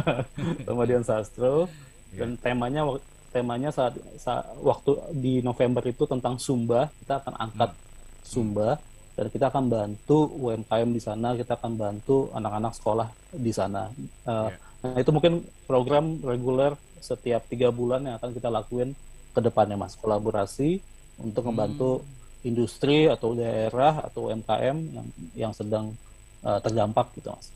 sama 0.66 0.82
Dian 0.88 1.04
Sastro 1.04 1.68
Iya. 2.10 2.26
dan 2.26 2.30
temanya 2.42 2.82
temanya 3.30 3.70
saat, 3.70 3.94
saat 4.18 4.42
waktu 4.58 4.98
di 5.14 5.38
November 5.46 5.82
itu 5.86 6.02
tentang 6.10 6.34
Sumba 6.42 6.90
kita 7.02 7.22
akan 7.22 7.34
angkat 7.38 7.70
Hmm. 7.70 7.89
Sumba 8.22 8.78
dan 9.14 9.26
kita 9.28 9.48
akan 9.48 9.68
bantu 9.68 10.30
UMKM 10.32 10.88
di 10.90 11.00
sana 11.00 11.36
kita 11.36 11.54
akan 11.54 11.72
bantu 11.76 12.30
anak-anak 12.32 12.72
sekolah 12.72 13.08
di 13.30 13.52
sana 13.52 13.90
Eh, 14.24 14.48
Iya. 14.48 14.56
nah 14.80 14.96
itu 14.96 15.10
mungkin 15.10 15.32
program 15.66 16.18
reguler 16.22 16.72
setiap 17.00 17.44
tiga 17.46 17.68
bulan 17.68 18.04
yang 18.04 18.16
akan 18.16 18.32
kita 18.32 18.48
lakuin 18.48 18.92
ke 19.30 19.40
depannya 19.40 19.76
mas 19.76 19.94
kolaborasi 19.94 20.80
untuk 21.18 21.44
Hmm. 21.44 21.52
membantu 21.52 22.00
industri 22.40 23.04
atau 23.04 23.36
daerah 23.36 24.00
atau 24.00 24.28
UMKM 24.28 24.76
yang 24.90 25.06
yang 25.36 25.52
sedang 25.52 25.92
eh, 26.40 26.58
terdampak 26.60 27.12
gitu 27.14 27.28
mas 27.30 27.48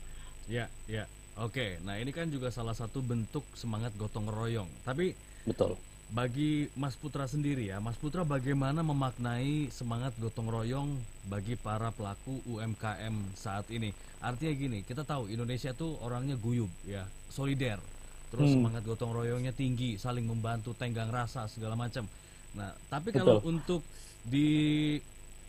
Ya, 0.45 0.69
ya. 0.85 1.09
Oke, 1.35 1.81
nah 1.81 1.97
ini 1.97 2.13
kan 2.13 2.29
juga 2.29 2.47
salah 2.47 2.71
satu 2.71 3.01
bentuk 3.01 3.43
semangat 3.51 3.91
gotong 3.97 4.29
royong. 4.29 4.69
Tapi 4.85 5.11
betul 5.43 5.73
bagi 6.05 6.69
Mas 6.77 6.93
Putra 6.93 7.25
sendiri 7.25 7.73
ya, 7.73 7.81
Mas 7.81 7.97
Putra 7.97 8.21
bagaimana 8.21 8.85
memaknai 8.85 9.73
semangat 9.73 10.13
gotong 10.21 10.47
royong 10.47 10.89
bagi 11.25 11.57
para 11.57 11.89
pelaku 11.89 12.45
UMKM 12.45 13.33
saat 13.33 13.65
ini? 13.73 13.89
Artinya 14.21 14.53
gini, 14.53 14.79
kita 14.85 15.01
tahu 15.03 15.27
Indonesia 15.29 15.73
tuh 15.73 15.97
orangnya 16.01 16.37
guyub 16.37 16.69
ya, 16.85 17.09
solider. 17.27 17.81
Terus 18.29 18.53
Hmm. 18.53 18.61
semangat 18.61 18.85
gotong 18.85 19.13
royongnya 19.13 19.53
tinggi, 19.53 19.97
saling 19.97 20.25
membantu, 20.25 20.73
tenggang 20.77 21.09
rasa 21.09 21.49
segala 21.49 21.73
macam. 21.77 22.05
Nah, 22.53 22.73
tapi 22.87 23.11
kalau 23.11 23.41
untuk 23.43 23.81
di 24.25 24.97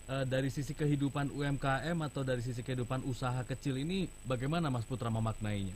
uh, 0.09 0.25
dari 0.27 0.49
sisi 0.53 0.73
kehidupan 0.77 1.33
UMKM 1.33 1.97
atau 2.05 2.23
dari 2.27 2.43
sisi 2.45 2.61
kehidupan 2.61 3.05
usaha 3.07 3.41
kecil 3.45 3.77
ini 3.81 4.11
bagaimana 4.25 4.69
Mas 4.73 4.85
Putra 4.85 5.09
memaknainya? 5.13 5.75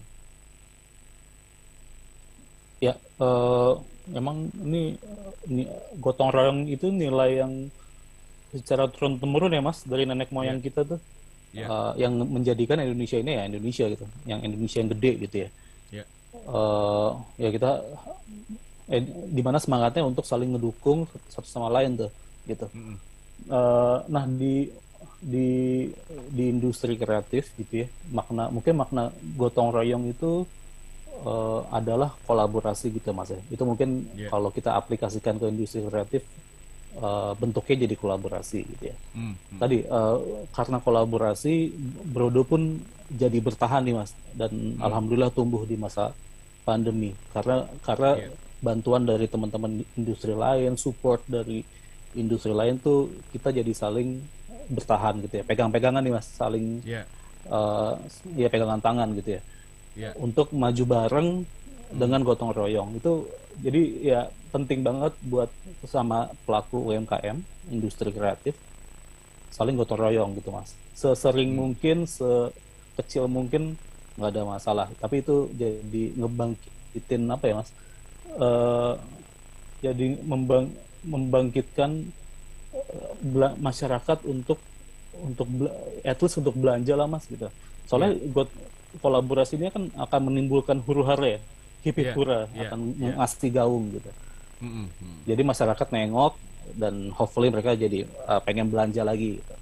Ya, 2.80 2.96
uh, 3.20 3.76
memang 4.08 4.48
ini, 4.64 4.96
ini 5.46 5.68
gotong 6.00 6.32
royong 6.32 6.60
itu 6.66 6.88
nilai 6.88 7.44
yang 7.44 7.52
secara 8.50 8.90
turun 8.90 9.20
temurun 9.20 9.54
ya 9.54 9.62
Mas 9.62 9.84
dari 9.86 10.08
nenek 10.08 10.32
moyang 10.32 10.58
yeah. 10.58 10.66
kita 10.66 10.80
tuh. 10.88 11.00
Yeah. 11.52 11.66
Ya. 11.66 11.66
Uh, 11.68 11.92
yang 12.00 12.12
menjadikan 12.16 12.80
Indonesia 12.80 13.18
ini 13.20 13.36
ya 13.36 13.42
Indonesia 13.44 13.84
gitu, 13.90 14.06
yang 14.24 14.40
Indonesia 14.40 14.78
yang 14.80 14.90
gede 14.96 15.12
gitu 15.28 15.36
ya. 15.36 15.48
Yeah. 15.92 16.06
Uh, 16.46 17.10
ya 17.36 17.48
kita 17.50 17.70
eh, 18.88 19.02
di 19.06 19.42
mana 19.42 19.58
semangatnya 19.58 20.06
untuk 20.06 20.24
saling 20.24 20.50
mendukung 20.50 21.04
satu 21.28 21.46
sama 21.46 21.68
lain 21.68 22.00
tuh 22.00 22.10
gitu. 22.48 22.66
Mm 22.72 22.80
-hmm. 22.80 22.96
uh, 23.50 23.98
nah 24.08 24.24
di 24.24 24.70
di 25.20 25.84
di 26.32 26.44
industri 26.48 26.96
kreatif 26.96 27.52
gitu 27.60 27.84
ya 27.84 27.86
makna 28.08 28.48
mungkin 28.48 28.80
makna 28.80 29.12
gotong 29.36 29.68
royong 29.68 30.08
itu 30.08 30.48
uh, 31.24 31.60
adalah 31.70 32.12
kolaborasi 32.24 32.92
gitu 32.96 33.12
mas 33.12 33.32
ya 33.32 33.40
itu 33.52 33.62
mungkin 33.62 34.08
yeah. 34.16 34.30
kalau 34.32 34.48
kita 34.48 34.74
aplikasikan 34.76 35.36
ke 35.36 35.46
industri 35.48 35.84
kreatif 35.84 36.24
uh, 37.00 37.32
bentuknya 37.36 37.86
jadi 37.88 37.94
kolaborasi 37.96 38.58
gitu 38.76 38.84
ya 38.92 38.96
mm 39.14 39.32
-hmm. 39.32 39.58
tadi 39.60 39.78
uh, 39.86 40.46
karena 40.52 40.78
kolaborasi 40.80 41.54
Brodo 42.08 42.42
pun 42.44 42.80
jadi 43.10 43.38
bertahan 43.42 43.84
nih 43.84 43.94
mas 43.96 44.14
dan 44.32 44.50
mm. 44.52 44.82
alhamdulillah 44.82 45.32
tumbuh 45.34 45.66
di 45.66 45.74
masa 45.76 46.14
pandemi 46.62 47.12
karena 47.34 47.66
karena 47.82 48.10
yeah. 48.16 48.32
bantuan 48.60 49.02
dari 49.08 49.26
teman-teman 49.26 49.82
industri 49.96 50.36
lain 50.36 50.76
support 50.76 51.24
dari 51.26 51.64
industri 52.14 52.50
lain 52.50 52.78
tuh 52.78 53.10
kita 53.30 53.54
jadi 53.54 53.70
saling 53.70 54.20
bertahan 54.70 55.18
gitu 55.26 55.42
ya 55.42 55.44
pegang-pegangan 55.46 56.02
nih 56.02 56.14
mas 56.14 56.26
saling 56.30 56.78
yeah. 56.86 57.06
uh, 57.50 57.98
ya 58.38 58.46
pegangan 58.46 58.78
tangan 58.78 59.10
gitu 59.18 59.38
ya 59.38 59.42
yeah. 60.00 60.12
untuk 60.16 60.48
maju 60.56 60.84
bareng 60.88 61.28
dengan 61.92 62.24
gotong 62.24 62.56
royong 62.56 62.96
itu 62.96 63.28
jadi 63.60 63.82
ya 64.00 64.20
penting 64.54 64.80
banget 64.80 65.12
buat 65.26 65.50
sama 65.84 66.32
pelaku 66.48 66.90
UMKM 66.90 67.36
industri 67.68 68.08
kreatif 68.08 68.56
saling 69.52 69.76
gotong 69.76 70.00
royong 70.00 70.32
gitu 70.38 70.54
mas 70.54 70.72
sesering 70.96 71.52
hmm. 71.52 71.58
mungkin 71.58 71.96
sekecil 72.08 73.28
mungkin 73.28 73.76
nggak 74.16 74.30
ada 74.32 74.42
masalah 74.46 74.86
tapi 74.98 75.20
itu 75.20 75.50
jadi 75.54 76.02
ngebangkitin 76.16 77.22
apa 77.30 77.44
ya 77.46 77.54
mas 77.60 77.70
uh, 78.38 78.94
jadi 79.80 80.20
membang 80.22 80.70
membangkitkan 81.02 82.06
uh, 82.74 83.52
masyarakat 83.58 84.18
untuk 84.28 84.60
untuk 85.18 85.48
at 86.06 86.18
least 86.22 86.38
untuk 86.38 86.54
belanja 86.54 86.94
lah 86.94 87.10
mas 87.10 87.26
gitu 87.26 87.50
soalnya 87.90 88.14
yeah. 88.14 88.30
got 88.30 88.50
kolaborasi 88.98 89.54
ini 89.54 89.70
kan 89.70 89.86
akan 89.94 90.20
menimbulkan 90.26 90.82
huru 90.82 91.06
hara 91.06 91.38
ya 91.38 91.40
hipi 91.86 92.02
yeah, 92.10 92.14
hura 92.18 92.40
yeah, 92.50 92.66
akan 92.66 92.80
yeah. 92.98 93.14
mengasti 93.14 93.48
gaung 93.54 93.94
gitu 93.94 94.10
mm 94.60 94.70
-hmm. 94.90 95.14
jadi 95.30 95.42
masyarakat 95.46 95.88
nengok 95.94 96.34
dan 96.74 97.14
hopefully 97.14 97.48
mereka 97.50 97.78
jadi 97.78 98.06
uh, 98.26 98.42
pengen 98.42 98.70
belanja 98.70 99.02
lagi 99.06 99.38
gitu. 99.38 99.54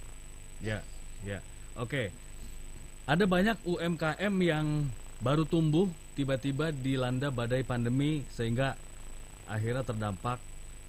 ya 0.65 0.79
ya 1.25 1.39
oke 1.77 2.11
ada 3.09 3.25
banyak 3.25 3.57
UMKM 3.65 4.35
yang 4.45 4.67
baru 5.21 5.45
tumbuh 5.49 5.89
tiba-tiba 6.13 6.75
dilanda 6.75 7.33
badai 7.33 7.65
pandemi 7.65 8.27
sehingga 8.33 8.77
akhirnya 9.49 9.87
terdampak 9.87 10.43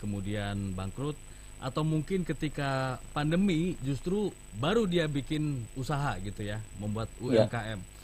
kemudian 0.04 0.76
bangkrut 0.76 1.16
atau 1.60 1.84
mungkin 1.84 2.24
ketika 2.24 3.00
pandemi 3.12 3.76
justru 3.84 4.32
baru 4.56 4.88
dia 4.88 5.12
bikin 5.12 5.68
usaha 5.76 6.16
gitu 6.24 6.44
ya 6.48 6.64
membuat 6.80 7.12
UMKM. 7.20 7.80
Yeah 7.80 7.99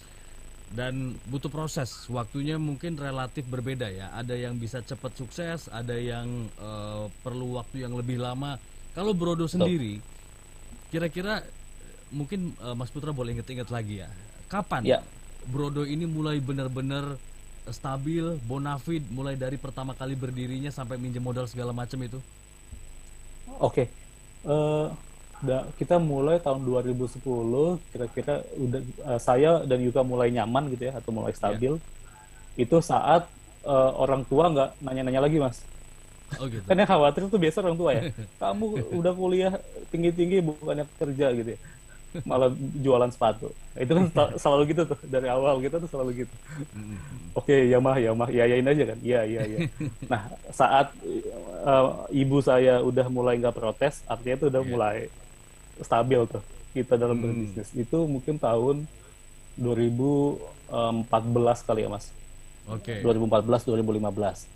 dan 0.76 1.16
butuh 1.32 1.48
proses. 1.48 2.06
Waktunya 2.12 2.60
mungkin 2.60 3.00
relatif 3.00 3.48
berbeda 3.48 3.88
ya. 3.88 4.12
Ada 4.12 4.36
yang 4.36 4.60
bisa 4.60 4.84
cepat 4.84 5.16
sukses 5.16 5.72
ada 5.72 5.96
yang 5.96 6.52
uh, 6.60 7.08
perlu 7.24 7.56
waktu 7.58 7.88
yang 7.88 7.96
lebih 7.96 8.20
lama. 8.20 8.60
Kalau 8.92 9.16
Brodo 9.16 9.48
sendiri 9.48 10.04
kira-kira 10.92 11.44
mungkin 12.14 12.54
uh, 12.62 12.76
Mas 12.78 12.92
Putra 12.92 13.16
boleh 13.16 13.40
inget-inget 13.40 13.72
lagi 13.72 14.04
ya. 14.04 14.10
Kapan 14.52 14.84
ya. 14.84 15.00
Brodo 15.48 15.88
ini 15.88 16.04
mulai 16.04 16.44
benar-benar 16.44 17.16
stabil 17.72 18.38
bonafid 18.46 19.02
mulai 19.10 19.34
dari 19.34 19.58
pertama 19.58 19.98
kali 19.98 20.14
berdirinya 20.14 20.70
sampai 20.70 21.02
minjem 21.02 21.24
modal 21.24 21.50
segala 21.50 21.74
macam 21.74 21.98
itu? 22.04 22.20
Oke. 23.58 23.88
Okay. 23.88 23.88
uh, 24.46 24.54
eh, 24.54 24.88
da, 25.44 25.68
kita 25.76 26.00
mulai 26.00 26.40
tahun 26.40 26.64
2010 26.64 27.20
kira-kira 27.92 28.44
udah 28.56 28.82
uh, 29.04 29.20
saya 29.20 29.64
dan 29.68 29.84
juga 29.84 30.06
mulai 30.06 30.32
nyaman 30.32 30.72
gitu 30.72 30.88
ya 30.88 30.94
atau 30.96 31.12
mulai 31.12 31.36
stabil 31.36 31.76
yeah. 31.76 32.64
itu 32.64 32.78
saat 32.80 33.28
uh, 33.68 33.92
orang 34.00 34.24
tua 34.24 34.48
nggak 34.52 34.70
nanya-nanya 34.80 35.22
lagi 35.28 35.38
mas 35.42 35.60
oh, 36.40 36.48
gitu. 36.48 36.64
kan 36.64 36.80
yang 36.80 36.90
khawatir 36.90 37.28
tuh 37.28 37.40
biasa 37.42 37.58
orang 37.66 37.78
tua 37.78 37.92
ya 37.92 38.02
kamu 38.42 38.66
udah 38.96 39.14
kuliah 39.14 39.54
tinggi-tinggi 39.92 40.40
bukannya 40.40 40.86
kerja 40.96 41.28
gitu 41.36 41.50
ya 41.56 41.60
malah 42.24 42.48
jualan 42.80 43.12
sepatu 43.12 43.52
itu 43.76 43.92
kan 43.92 44.08
selalu 44.42 44.72
gitu 44.72 44.88
tuh 44.88 45.00
dari 45.04 45.28
awal 45.28 45.60
kita 45.60 45.84
tuh 45.84 45.90
selalu 45.92 46.24
gitu 46.24 46.36
mm-hmm. 46.72 47.36
oke 47.36 47.44
okay, 47.44 47.68
ya 47.68 47.84
mah 47.84 48.00
ya 48.00 48.16
mah 48.16 48.30
ya 48.32 48.48
yain 48.48 48.64
aja 48.64 48.84
kan 48.96 49.00
iya 49.04 49.28
iya 49.28 49.42
iya 49.44 49.60
nah 50.12 50.32
saat 50.56 50.96
uh, 51.68 52.08
ibu 52.16 52.40
saya 52.40 52.80
udah 52.80 53.12
mulai 53.12 53.36
nggak 53.36 53.58
protes 53.60 54.00
artinya 54.08 54.40
itu 54.40 54.48
udah 54.48 54.64
yeah. 54.64 54.72
mulai 54.72 54.98
stabil 55.82 56.22
tuh 56.28 56.44
kita 56.76 57.00
dalam 57.00 57.16
hmm. 57.20 57.24
berbisnis 57.24 57.70
itu 57.76 57.98
mungkin 58.08 58.36
tahun 58.36 58.84
2014 59.56 61.68
kali 61.68 61.88
ya 61.88 61.90
mas 61.92 62.12
Oke. 62.66 62.98
Okay. 62.98 63.06
2014 63.06 63.70
2015 63.70 64.50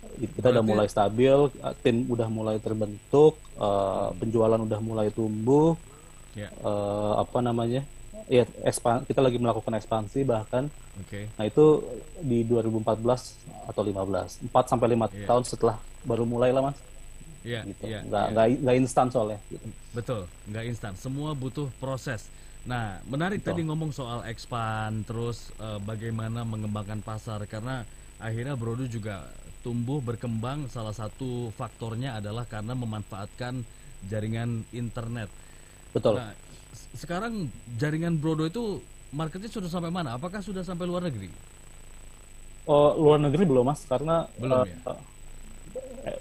kita 0.00 0.40
Berarti... 0.40 0.54
udah 0.56 0.64
mulai 0.64 0.86
stabil 0.88 1.38
tim 1.84 1.96
udah 2.08 2.28
mulai 2.32 2.56
terbentuk 2.58 3.36
uh, 3.60 4.10
penjualan 4.16 4.58
udah 4.58 4.80
mulai 4.80 5.12
tumbuh 5.12 5.76
yeah. 6.34 6.50
Ya. 6.50 6.64
uh, 6.64 7.20
apa 7.20 7.38
namanya 7.44 7.84
ya 8.30 8.46
ekspan 8.64 9.04
kita 9.04 9.20
lagi 9.20 9.36
melakukan 9.36 9.76
ekspansi 9.76 10.24
bahkan 10.24 10.72
okay. 11.02 11.28
nah 11.36 11.44
itu 11.44 11.84
di 12.22 12.46
2014 12.46 13.70
atau 13.70 13.82
15 13.82 14.48
4 14.48 14.70
sampai 14.70 14.88
5 14.94 14.96
yeah. 14.96 15.28
tahun 15.28 15.44
setelah 15.44 15.76
baru 16.06 16.24
mulai 16.24 16.54
lah 16.54 16.72
mas 16.72 16.78
Iya, 17.40 17.64
gitu. 17.64 17.88
iya, 17.88 18.04
nggak, 18.04 18.24
iya. 18.28 18.32
nggak, 18.36 18.46
nggak 18.60 18.76
instan 18.76 19.06
soalnya. 19.08 19.38
Gitu. 19.48 19.66
Betul, 19.96 20.22
nggak 20.48 20.64
instan. 20.68 20.92
Semua 21.00 21.32
butuh 21.32 21.72
proses. 21.80 22.28
Nah, 22.68 23.00
menarik 23.08 23.40
Betul. 23.40 23.56
tadi 23.56 23.60
ngomong 23.64 23.90
soal 23.96 24.20
expand, 24.28 25.08
terus 25.08 25.48
uh, 25.56 25.80
bagaimana 25.80 26.44
mengembangkan 26.44 27.00
pasar, 27.00 27.40
karena 27.48 27.88
akhirnya 28.20 28.52
Brodo 28.60 28.84
juga 28.84 29.24
tumbuh 29.64 30.04
berkembang. 30.04 30.68
Salah 30.68 30.92
satu 30.92 31.48
faktornya 31.56 32.20
adalah 32.20 32.44
karena 32.44 32.76
memanfaatkan 32.76 33.64
jaringan 34.12 34.68
internet. 34.76 35.32
Betul. 35.96 36.20
Nah, 36.20 36.36
sekarang 36.92 37.48
jaringan 37.80 38.20
Brodo 38.20 38.44
itu 38.44 38.84
marketnya 39.16 39.48
sudah 39.48 39.72
sampai 39.72 39.88
mana? 39.88 40.20
Apakah 40.20 40.44
sudah 40.44 40.60
sampai 40.60 40.84
luar 40.84 41.08
negeri? 41.08 41.32
Oh, 42.68 42.92
luar 43.00 43.18
negeri 43.24 43.48
belum 43.48 43.64
mas, 43.64 43.88
karena 43.88 44.28
belum, 44.36 44.52
uh, 44.52 44.68
ya? 44.68 44.76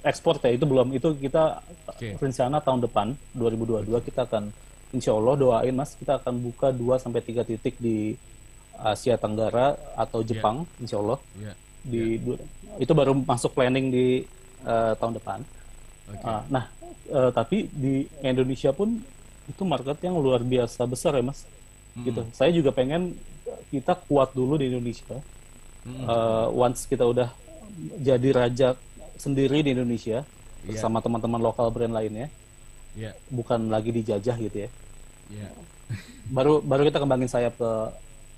Ekspor 0.04 0.40
ya 0.44 0.52
itu 0.52 0.66
belum 0.68 0.92
itu 0.92 1.16
kita 1.16 1.64
okay. 1.88 2.16
rencana 2.20 2.60
tahun 2.60 2.84
depan 2.84 3.08
2022 3.36 4.08
kita 4.12 4.28
akan 4.28 4.52
insya 4.92 5.16
Allah 5.16 5.36
doain 5.40 5.76
mas 5.76 5.96
kita 5.96 6.20
akan 6.20 6.36
buka 6.42 6.74
2 6.74 7.00
sampai 7.00 7.22
tiga 7.24 7.46
titik 7.48 7.80
di 7.80 8.18
Asia 8.80 9.20
Tenggara 9.20 9.76
atau 9.96 10.24
Jepang 10.24 10.64
yeah. 10.64 10.82
insya 10.84 10.98
Allah 11.00 11.20
yeah. 11.40 11.56
di 11.84 12.20
yeah. 12.20 12.82
itu 12.82 12.92
baru 12.92 13.16
masuk 13.16 13.56
planning 13.56 13.92
di 13.92 14.08
uh, 14.68 14.96
tahun 15.00 15.14
depan 15.20 15.40
okay. 16.12 16.26
uh, 16.28 16.44
nah 16.52 16.66
uh, 17.12 17.32
tapi 17.32 17.68
di 17.72 18.08
Indonesia 18.24 18.76
pun 18.76 19.00
itu 19.50 19.62
market 19.66 19.98
yang 20.04 20.20
luar 20.20 20.44
biasa 20.44 20.84
besar 20.86 21.16
ya 21.18 21.24
mas 21.24 21.48
mm. 21.96 22.04
gitu 22.04 22.22
saya 22.36 22.52
juga 22.52 22.76
pengen 22.76 23.16
kita 23.72 23.98
kuat 24.08 24.36
dulu 24.36 24.60
di 24.60 24.72
Indonesia 24.72 25.18
mm. 25.88 26.04
uh, 26.06 26.48
once 26.52 26.84
kita 26.90 27.08
udah 27.08 27.30
jadi 28.02 28.30
raja 28.36 28.76
sendiri 29.20 29.62
di 29.62 29.76
Indonesia 29.76 30.24
yeah. 30.24 30.68
bersama 30.72 31.04
teman-teman 31.04 31.44
lokal 31.44 31.70
brand 31.70 31.92
lainnya. 31.92 32.32
Yeah. 32.98 33.14
Bukan 33.30 33.70
lagi 33.70 33.92
dijajah 33.92 34.36
gitu 34.40 34.66
ya. 34.66 34.70
Yeah. 35.30 35.52
baru 36.36 36.64
baru 36.64 36.88
kita 36.90 37.02
kembangin 37.02 37.30
sayap 37.30 37.54
ke 37.60 37.72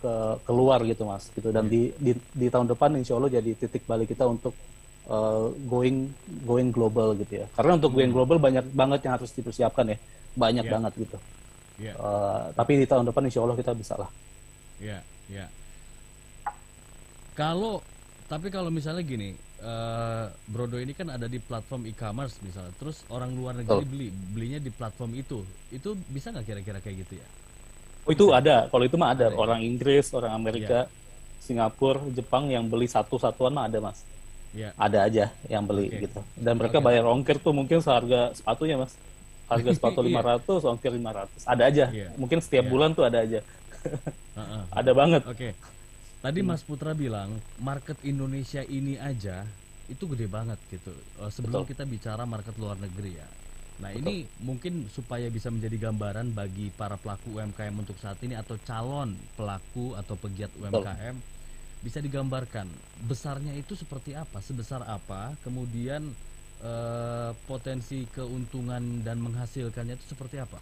ke 0.01 0.13
keluar 0.49 0.81
gitu 0.81 1.05
mas 1.05 1.29
gitu 1.29 1.53
dan 1.53 1.69
yeah. 1.69 1.93
di, 1.93 2.11
di 2.11 2.11
di 2.33 2.47
tahun 2.49 2.65
depan 2.73 2.97
insya 2.97 3.15
Allah 3.21 3.29
jadi 3.29 3.53
titik 3.53 3.85
balik 3.85 4.09
kita 4.09 4.25
untuk 4.25 4.57
uh, 5.05 5.53
going 5.69 6.09
going 6.41 6.73
global 6.73 7.13
gitu 7.13 7.45
ya 7.45 7.47
karena 7.53 7.77
untuk 7.77 7.93
going 7.93 8.09
hmm. 8.09 8.17
global 8.17 8.37
banyak 8.41 8.65
banget 8.73 8.99
yang 9.05 9.13
harus 9.21 9.29
dipersiapkan 9.29 9.93
ya 9.93 9.97
banyak 10.33 10.65
yeah. 10.65 10.73
banget 10.73 10.93
gitu 11.05 11.17
yeah. 11.77 11.95
uh, 12.01 12.49
tapi 12.57 12.81
di 12.81 12.85
tahun 12.89 13.05
depan 13.13 13.29
insya 13.29 13.45
Allah 13.45 13.57
kita 13.59 13.71
bisa 13.77 13.93
lah 13.93 14.09
ya 14.81 14.97
yeah. 14.97 15.01
ya 15.29 15.37
yeah. 15.45 15.49
kalau 17.37 17.85
tapi 18.25 18.49
kalau 18.49 18.73
misalnya 18.73 19.05
gini 19.05 19.37
eh, 19.61 20.25
Brodo 20.49 20.77
ini 20.77 20.91
kan 20.91 21.07
ada 21.07 21.29
di 21.29 21.37
platform 21.37 21.85
e-commerce 21.87 22.41
misalnya, 22.41 22.73
terus 22.75 23.05
orang 23.07 23.31
luar 23.31 23.53
negeri 23.55 23.85
beli 23.85 24.07
belinya 24.09 24.57
di 24.57 24.69
platform 24.69 25.13
itu, 25.15 25.45
itu 25.69 25.93
bisa 26.09 26.33
nggak 26.33 26.45
kira-kira 26.45 26.79
kayak 26.81 27.05
gitu 27.05 27.21
ya? 27.21 27.27
Oh, 28.01 28.11
itu 28.11 28.25
ada. 28.33 28.65
Kalau 28.65 28.81
itu 28.81 28.97
mah 28.97 29.13
ada. 29.13 29.29
Ada 29.29 29.37
ya? 29.37 29.37
Orang 29.37 29.59
Inggris, 29.61 30.09
orang 30.09 30.33
Amerika, 30.33 30.89
Singapura, 31.37 32.01
Jepang 32.09 32.49
yang 32.49 32.65
beli 32.65 32.89
satu-satuan 32.89 33.53
mah 33.53 33.69
ada, 33.69 33.77
Mas. 33.77 34.01
Ya, 34.51 34.73
Ada 34.75 35.07
aja 35.07 35.25
yang 35.47 35.63
beli 35.63 35.87
Oke. 35.87 36.09
gitu. 36.09 36.19
Dan 36.35 36.59
mereka 36.59 36.81
Oke. 36.81 36.85
bayar 36.91 37.05
ongkir 37.07 37.37
tuh 37.39 37.53
mungkin 37.53 37.79
seharga 37.79 38.33
sepatunya, 38.33 38.75
Mas. 38.81 38.97
Harga 39.47 39.69
sepatu 39.77 40.01
Iya. 40.01 40.19
500, 40.43 40.65
ongkir 40.65 40.91
500. 40.91 41.45
Ada 41.45 41.63
aja. 41.69 41.85
Iya. 41.93 42.07
Mungkin 42.17 42.41
setiap 42.41 42.65
Iya. 42.65 42.71
bulan 42.73 42.89
tuh 42.97 43.05
ada 43.05 43.21
aja. 43.21 43.39
Heeh. 44.35 44.63
Ada 44.81 44.91
banget. 44.97 45.21
Oke. 45.29 45.49
Tadi 46.21 46.45
Mas 46.45 46.61
Putra 46.61 46.93
bilang 46.93 47.41
market 47.57 47.97
Indonesia 48.05 48.61
ini 48.61 48.93
aja 48.93 49.49
itu 49.89 50.05
gede 50.05 50.29
banget 50.29 50.61
gitu. 50.69 51.01
Eh, 51.17 51.31
sebelum 51.33 51.65
Betul. 51.65 51.69
kita 51.73 51.83
bicara 51.89 52.23
market 52.29 52.55
luar 52.61 52.77
negeri 52.77 53.17
ya. 53.25 53.29
Nah 53.81 53.89
ini 53.89 54.29
mungkin 54.37 54.85
supaya 54.85 55.25
bisa 55.33 55.49
menjadi 55.49 55.89
gambaran 55.89 56.37
bagi 56.37 56.69
para 56.69 57.01
pelaku 57.01 57.41
UMKM 57.41 57.73
untuk 57.73 57.97
saat 57.97 58.21
ini 58.21 58.37
atau 58.37 58.61
calon 58.61 59.25
pelaku 59.33 59.97
atau 59.97 60.13
pegiat 60.21 60.53
UMKM 60.53 61.25
bisa 61.81 61.97
digambarkan 61.97 62.77
besarnya 62.93 63.57
itu 63.57 63.73
seperti 63.73 64.13
apa, 64.13 64.37
sebesar 64.45 64.85
apa, 64.85 65.41
kemudian 65.41 66.13
eh, 66.61 67.31
potensi 67.49 68.05
keuntungan 68.13 69.01
dan 69.01 69.17
menghasilkannya 69.17 69.97
itu 69.97 70.05
seperti 70.05 70.37
apa? 70.37 70.61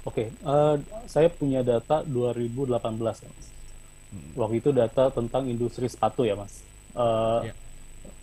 Oke, 0.00 0.32
eh, 0.32 0.76
saya 1.04 1.28
punya 1.28 1.60
data 1.60 2.00
2018 2.02 3.20
ya, 3.20 3.28
Mas. 3.28 3.48
Hmm. 4.10 4.30
Waktu 4.34 4.54
itu 4.58 4.70
data 4.72 5.12
tentang 5.12 5.44
industri 5.46 5.86
sepatu 5.86 6.24
ya, 6.24 6.34
Mas. 6.34 6.64
Eh, 6.96 7.52
Ya. 7.52 7.54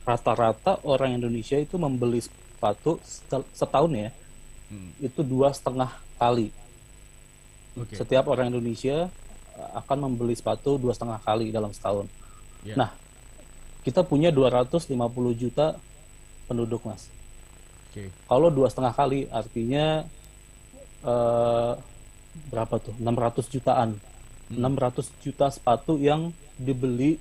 Rata-rata 0.08 0.80
orang 0.88 1.20
Indonesia 1.20 1.60
itu 1.60 1.76
membeli 1.76 2.24
sepatu 2.24 2.96
setahun 3.52 3.92
ya, 3.92 4.10
Hmm. 4.72 4.96
itu 5.04 5.20
dua 5.20 5.52
setengah 5.52 5.92
kali. 6.16 6.50
Oke. 7.76 7.94
Setiap 7.94 8.32
orang 8.32 8.50
Indonesia 8.50 9.12
eh, 9.54 9.70
akan 9.76 10.08
membeli 10.10 10.34
sepatu 10.34 10.80
dua 10.80 10.96
setengah 10.96 11.20
kali 11.22 11.52
dalam 11.52 11.76
setahun. 11.76 12.08
Ya. 12.64 12.74
Nah, 12.80 12.90
kita 13.84 14.02
punya 14.02 14.32
250 14.32 14.90
juta 15.32 15.78
penduduk, 16.48 16.84
Mas. 16.84 17.12
Oke. 17.92 18.10
Kalau 18.28 18.48
dua 18.48 18.68
setengah 18.72 18.92
kali, 18.92 19.28
artinya 19.30 20.08
eh, 21.02 21.74
berapa 22.48 22.76
tuh? 22.78 22.94
600 22.98 23.46
jutaan. 23.50 23.90
Hmm. 24.48 24.78
600 24.80 25.12
juta 25.20 25.52
sepatu 25.52 26.00
yang 26.00 26.32
dibeli 26.56 27.20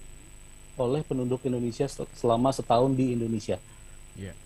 oleh 0.76 1.02
penduduk 1.02 1.42
Indonesia 1.42 1.88
sel- 1.88 2.06
selama 2.12 2.52
setahun 2.52 2.92
di 2.92 3.10
Indonesia, 3.10 3.56
Ya. 4.14 4.36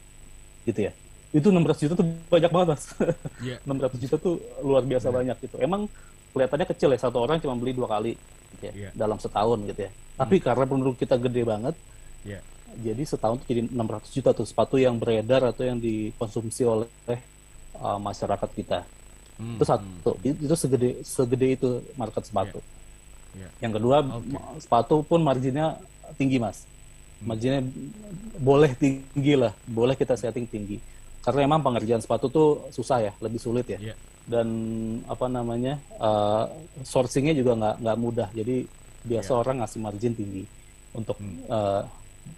gitu 0.65 0.89
ya. 0.89 0.93
Itu 1.31 1.51
600 1.51 1.79
juta 1.79 1.95
tuh 1.95 2.07
banyak 2.27 2.49
banget, 2.49 2.69
Mas. 2.73 2.85
Ya. 3.49 3.59
600 3.67 3.99
juta 3.99 4.17
tuh 4.17 4.39
luar 4.63 4.83
biasa 4.83 5.11
banyak 5.11 5.37
gitu. 5.43 5.59
Emang 5.59 5.91
kelihatannya 6.33 6.67
kecil 6.71 6.91
ya, 6.91 6.99
satu 6.99 7.19
orang 7.19 7.43
cuma 7.43 7.59
beli 7.59 7.75
dua 7.75 7.91
kali 7.91 8.15
gitu 8.57 8.65
ya, 8.65 8.73
Iya. 8.73 8.91
dalam 8.95 9.19
setahun 9.19 9.59
gitu 9.67 9.81
ya. 9.85 9.91
Tapi 10.17 10.37
karena 10.39 10.65
penduduk 10.65 10.97
kita 10.97 11.19
gede 11.19 11.43
banget, 11.43 11.75
Ya. 12.23 12.41
jadi 12.79 13.03
setahun 13.03 13.43
tuh 13.43 13.47
jadi 13.51 13.61
600 13.67 14.09
juta 14.15 14.31
tuh 14.31 14.47
sepatu 14.47 14.79
yang 14.79 14.97
beredar 14.97 15.43
atau 15.45 15.67
yang 15.67 15.77
dikonsumsi 15.77 16.63
oleh 16.63 16.89
uh, 17.77 17.99
masyarakat 17.99 18.51
kita. 18.55 18.87
Hmm. 19.41 19.57
Itu 19.57 19.65
satu, 19.65 20.11
itu 20.21 20.37
itu 20.45 20.55
segede 20.55 20.89
segede 21.01 21.47
itu 21.57 21.69
market 21.97 22.29
sepatu. 22.29 22.61
Ya. 23.33 23.49
Yang 23.65 23.81
kedua, 23.81 23.97
ma- 24.05 24.21
sepatu 24.61 25.01
pun 25.01 25.25
marginnya 25.25 25.81
tinggi 26.15 26.37
mas. 26.37 26.69
Hmm. 27.19 27.33
Marginnya 27.33 27.65
boleh 28.37 28.77
tinggi 28.77 29.35
lah, 29.35 29.57
boleh 29.65 29.97
kita 29.97 30.13
setting 30.15 30.45
tinggi. 30.45 30.77
Karena 31.21 31.49
emang 31.49 31.61
pengerjaan 31.61 32.01
sepatu 32.01 32.29
tuh 32.29 32.49
susah 32.69 33.01
ya, 33.01 33.13
lebih 33.19 33.41
sulit 33.41 33.65
ya. 33.65 33.81
Ya. 33.81 33.95
Dan 34.29 34.47
apa 35.09 35.27
namanya, 35.27 35.81
uh, 35.97 36.45
sourcingnya 36.85 37.33
juga 37.33 37.57
nggak 37.57 37.75
nggak 37.81 37.99
mudah. 37.99 38.29
Jadi 38.37 38.69
biasa 39.01 39.33
Ya. 39.33 39.39
orang 39.41 39.57
ngasih 39.65 39.81
margin 39.81 40.13
tinggi 40.13 40.45
untuk 40.93 41.17
Hmm. 41.17 41.41
uh, 41.49 41.83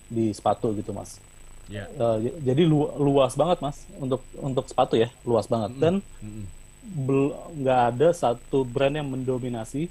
di 0.07 0.30
sepatu 0.30 0.70
gitu 0.78 0.94
mas. 0.94 1.18
Ya. 1.66 1.86
Uh, 1.96 2.20
j- 2.20 2.36
jadi 2.53 2.62
lu- 2.66 2.90
luas 2.98 3.34
banget 3.34 3.59
mas 3.59 3.82
untuk 3.98 4.22
untuk 4.38 4.66
sepatu 4.68 4.94
ya, 4.94 5.09
luas 5.26 5.46
banget. 5.50 5.74
Dan 5.78 5.94
Mm-mm. 6.20 6.44
bel- 6.46 6.62
nggak 6.83 7.80
ada 7.95 8.09
satu 8.11 8.66
brand 8.66 8.91
yang 8.93 9.07
mendominasi 9.07 9.87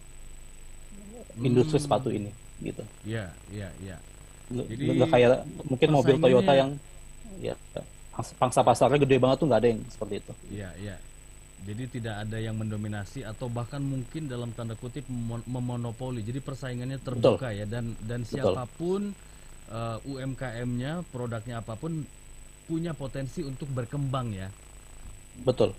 industri 1.39 1.79
Hmm. 1.79 1.85
sepatu 1.87 2.11
ini 2.11 2.29
gitu 2.59 2.83
Ya, 3.01 3.31
ya, 3.49 3.71
ya. 3.79 3.97
Nggak- 4.51 4.67
Jadi, 4.67 4.83
nggak 4.99 5.09
kayak 5.09 5.29
mungkin 5.65 5.89
mobil 5.89 6.15
Toyota 6.19 6.53
yang 6.53 6.69
ya 7.39 7.55
pangsa, 8.37 8.59
pasarnya 8.61 8.99
gede 8.99 9.17
banget 9.17 9.39
tuh 9.39 9.47
nggak 9.47 9.61
ada 9.63 9.69
yang 9.71 9.81
seperti 9.87 10.13
itu 10.19 10.33
Ya, 10.51 10.69
ya. 10.77 10.95
Jadi 11.61 11.83
tidak 11.93 12.25
ada 12.25 12.37
yang 12.41 12.57
mendominasi 12.57 13.21
atau 13.21 13.45
bahkan 13.45 13.79
mungkin 13.79 14.25
dalam 14.25 14.49
tanda 14.51 14.73
kutip 14.73 15.05
memon- 15.05 15.45
memonopoli. 15.45 16.25
Jadi 16.25 16.41
persaingannya 16.41 16.97
terbuka 16.97 17.53
ya 17.53 17.69
dan 17.69 17.93
dan 18.01 18.25
Betul. 18.25 18.33
siapa 18.33 18.65
pun 18.67 19.13
uh, 19.69 19.97
UMKM-nya, 20.03 21.05
produknya 21.07 21.61
apa 21.61 21.77
pun 21.77 22.01
punya 22.65 22.91
potensi 22.91 23.41
untuk 23.41 23.69
berkembang 23.69 24.33
ya. 24.33 24.49
betul 25.41 25.71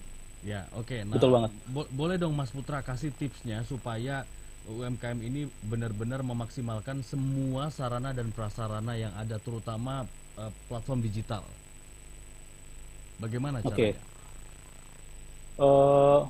Ya, 0.42 0.66
oke. 0.74 1.06
Nah, 1.06 1.14
Betul 1.14 1.30
banget. 1.38 1.50
bo- 1.70 1.90
boleh 1.94 2.18
dong 2.18 2.34
Mas 2.34 2.50
Putra 2.50 2.82
kasih 2.82 3.14
tipsnya 3.14 3.62
supaya 3.62 4.26
UMKM 4.66 5.18
ini 5.22 5.46
benar-benar 5.66 6.22
memaksimalkan 6.22 7.02
semua 7.02 7.70
sarana 7.70 8.10
dan 8.14 8.30
prasarana 8.30 8.94
yang 8.94 9.10
ada 9.14 9.38
terutama 9.38 10.06
uh, 10.34 10.50
platform 10.66 11.02
digital. 11.02 11.42
Bagaimana 13.18 13.62
Oke. 13.62 13.94
caranya? 13.94 14.02
Eh, 15.52 16.20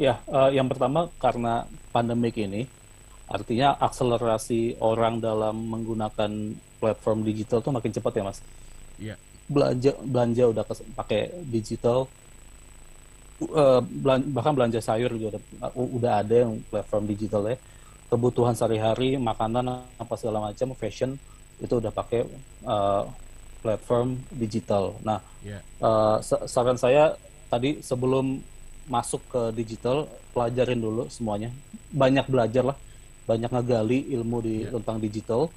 ya 0.00 0.14
eh, 0.24 0.50
yang 0.56 0.66
pertama 0.66 1.06
karena 1.20 1.62
pandemik 1.92 2.34
ini 2.40 2.64
artinya 3.30 3.78
akselerasi 3.78 4.80
orang 4.82 5.22
dalam 5.22 5.54
menggunakan 5.54 6.30
platform 6.80 7.22
digital 7.22 7.62
tuh 7.62 7.70
makin 7.70 7.92
cepat 7.92 8.12
ya 8.18 8.24
mas 8.24 8.38
Iya. 8.98 9.14
belanja 9.46 9.92
belanja 10.00 10.44
udah 10.50 10.64
pakai 10.96 11.30
digital 11.46 12.08
Eh, 13.40 13.80
belan- 14.04 14.28
bahkan 14.36 14.52
belanja 14.52 14.84
sayur 14.84 15.08
juga 15.16 15.40
udah, 15.40 15.42
u- 15.72 15.92
udah 15.96 16.12
ada 16.20 16.44
yang 16.44 16.60
platform 16.68 17.08
digital 17.08 17.48
ya 17.48 17.56
kebutuhan 18.12 18.52
sehari-hari 18.52 19.16
makanan 19.16 19.80
apa 19.96 20.14
segala 20.20 20.44
macam 20.44 20.76
fashion 20.76 21.16
itu 21.56 21.72
udah 21.72 21.88
pakai 21.88 22.28
eh, 22.68 23.04
platform 23.64 24.20
digital. 24.28 24.92
Nah 25.00 25.24
Ya. 25.40 25.64
eh, 25.64 26.16
sa- 26.20 26.44
saran 26.44 26.76
saya 26.76 27.16
tadi 27.48 27.80
sebelum 27.80 28.44
masuk 28.92 29.24
ke 29.32 29.42
digital 29.56 30.04
pelajarin 30.36 30.76
dulu 30.76 31.08
semuanya. 31.08 31.48
Banyak 31.96 32.28
belajar 32.28 32.74
lah. 32.74 32.76
Banyak 33.24 33.50
ngegali 33.56 34.04
ilmu 34.20 34.44
di 34.44 34.68
Ya. 34.68 34.74
tentang 34.76 35.00
digital. 35.00 35.48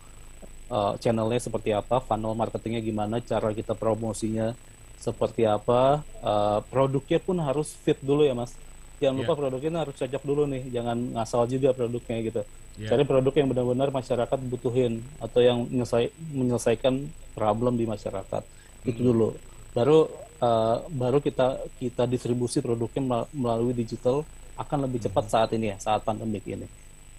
Uh, 0.74 0.96
channelnya 0.98 1.38
seperti 1.38 1.70
apa, 1.70 2.02
funnel 2.02 2.34
marketingnya 2.34 2.82
gimana, 2.82 3.22
cara 3.22 3.54
kita 3.54 3.78
promosinya 3.78 4.58
seperti 5.04 5.44
apa, 5.44 6.00
uh, 6.24 6.64
produknya 6.72 7.20
pun 7.20 7.36
harus 7.44 7.76
fit 7.76 8.00
dulu 8.00 8.24
ya 8.24 8.32
mas. 8.32 8.56
Jangan 9.04 9.20
lupa 9.20 9.36
Ya. 9.36 9.40
produknya 9.44 9.84
harus 9.84 9.96
cocok 10.00 10.24
dulu 10.24 10.48
nih, 10.48 10.64
jangan 10.72 10.96
ngasal 11.20 11.44
juga 11.52 11.76
produknya 11.76 12.18
gitu. 12.24 12.42
Ya. 12.80 12.88
Cari 12.88 13.04
produk 13.04 13.34
yang 13.36 13.52
benar-benar 13.52 13.92
masyarakat 13.92 14.40
butuhin 14.48 15.04
atau 15.20 15.44
yang 15.44 15.68
menyelesai- 15.68 16.16
menyelesaikan 16.32 17.04
problem 17.36 17.76
di 17.76 17.84
masyarakat. 17.84 18.42
Itu 18.88 19.00
Hmm. 19.04 19.08
dulu. 19.12 19.28
Baru 19.76 20.08
uh, 20.40 20.78
baru 20.88 21.20
kita 21.20 21.68
kita 21.78 22.04
distribusi 22.04 22.60
produknya 22.60 23.04
mel- 23.04 23.30
melalui 23.32 23.72
digital 23.72 24.24
akan 24.56 24.88
lebih 24.88 25.00
cepat 25.02 25.26
saat 25.28 25.50
ini 25.52 25.72
ya, 25.72 25.78
saat 25.80 26.04
pandemik 26.04 26.48
ini 26.48 26.68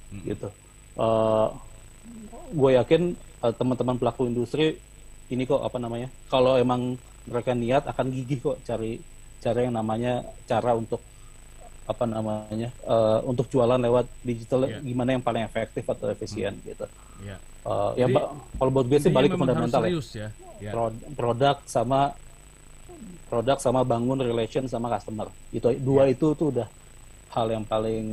Hmm. 0.09 0.25
gitu. 0.25 0.49
gue 2.55 2.71
yakin 2.79 3.03
uh, 3.43 3.51
teman-teman 3.51 3.97
pelaku 3.97 4.29
industri 4.29 4.79
ini 5.27 5.43
kok 5.43 5.59
apa 5.59 5.81
namanya? 5.81 6.07
Kalau 6.29 6.55
emang 6.55 6.95
mereka 7.25 7.51
niat 7.53 7.85
akan 7.89 8.07
gigih 8.13 8.39
kok 8.41 8.57
cari 8.63 9.01
cara 9.41 9.59
yang 9.65 9.75
namanya 9.75 10.25
cara 10.45 10.73
untuk 10.73 11.01
apa 11.85 12.05
namanya 12.09 12.73
uh, 12.89 13.21
untuk 13.29 13.45
jualan 13.53 13.77
lewat 13.77 14.09
digital 14.25 14.65
Iya. 14.65 14.81
gimana 14.81 15.17
yang 15.17 15.25
paling 15.25 15.45
efektif 15.45 15.85
atau 15.85 16.09
efisien 16.09 16.57
gitu. 16.65 16.89
Ya. 17.21 17.37
Uh, 17.65 17.93
ya 17.97 18.09
Jadi, 18.09 18.17
kalau 18.57 18.71
buat 18.73 18.87
gue 18.89 18.99
sih 19.01 19.13
balik 19.13 19.37
ke 19.37 19.39
fundamental 19.41 19.81
ya. 19.85 19.89
serius 19.93 20.09
ya. 20.17 20.29
Ya. 20.61 20.73
Pro- 20.73 20.97
produk 21.13 21.61
sama 21.69 22.17
produk 23.29 23.61
sama 23.61 23.85
bangun 23.85 24.17
relation 24.21 24.65
sama 24.65 24.89
customer. 24.89 25.29
Itu 25.53 25.73
dua 25.77 26.09
Iya. 26.09 26.17
itu 26.17 26.33
tuh 26.33 26.49
udah 26.57 26.69
hal 27.37 27.47
yang 27.53 27.65
paling 27.69 28.07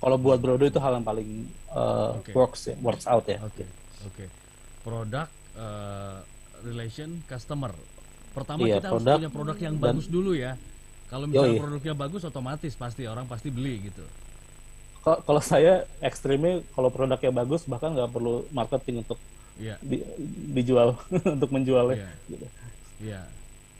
kalau 0.00 0.16
buat 0.18 0.36
Brodo 0.36 0.64
itu 0.64 0.80
hal 0.82 1.00
yang 1.00 1.06
paling 1.06 1.48
uh, 1.70 2.18
Oke. 2.18 2.32
works 2.34 2.68
ya, 2.68 2.76
works 2.82 3.06
out 3.06 3.24
ya. 3.24 3.40
Oke, 3.40 3.64
oke. 4.04 4.24
Produk, 4.84 5.28
eh, 5.56 6.16
relation, 6.60 7.24
customer. 7.24 7.72
Pertama 8.34 8.66
Iya, 8.66 8.76
kita 8.76 8.88
harus 8.90 8.98
produk 8.98 9.16
punya 9.16 9.30
produk 9.30 9.56
yang 9.62 9.74
dan- 9.78 9.84
bagus 9.94 10.06
dulu 10.06 10.32
ya. 10.34 10.52
Kalau 11.06 11.24
misalnya 11.24 11.54
Yoi. 11.54 11.62
produknya 11.62 11.94
bagus, 11.94 12.22
otomatis 12.22 12.72
pasti 12.74 13.02
orang 13.06 13.24
pasti 13.24 13.48
beli 13.48 13.86
gitu. 13.86 14.02
Ka- 15.00 15.22
Kalau 15.22 15.38
saya 15.38 15.86
ekstrimnya 16.00 16.64
kalau 16.74 16.90
produknya 16.90 17.30
bagus 17.30 17.62
bahkan 17.64 17.94
nggak 17.94 18.10
perlu 18.10 18.42
marketing 18.50 19.06
untuk 19.06 19.20
Iya. 19.54 19.78
di, 19.78 20.02
dijual 20.50 20.98
untuk 21.38 21.48
menjualnya. 21.48 22.02
Iya. 22.02 22.10
Gitu. 22.26 22.46
Iya. 23.00 23.22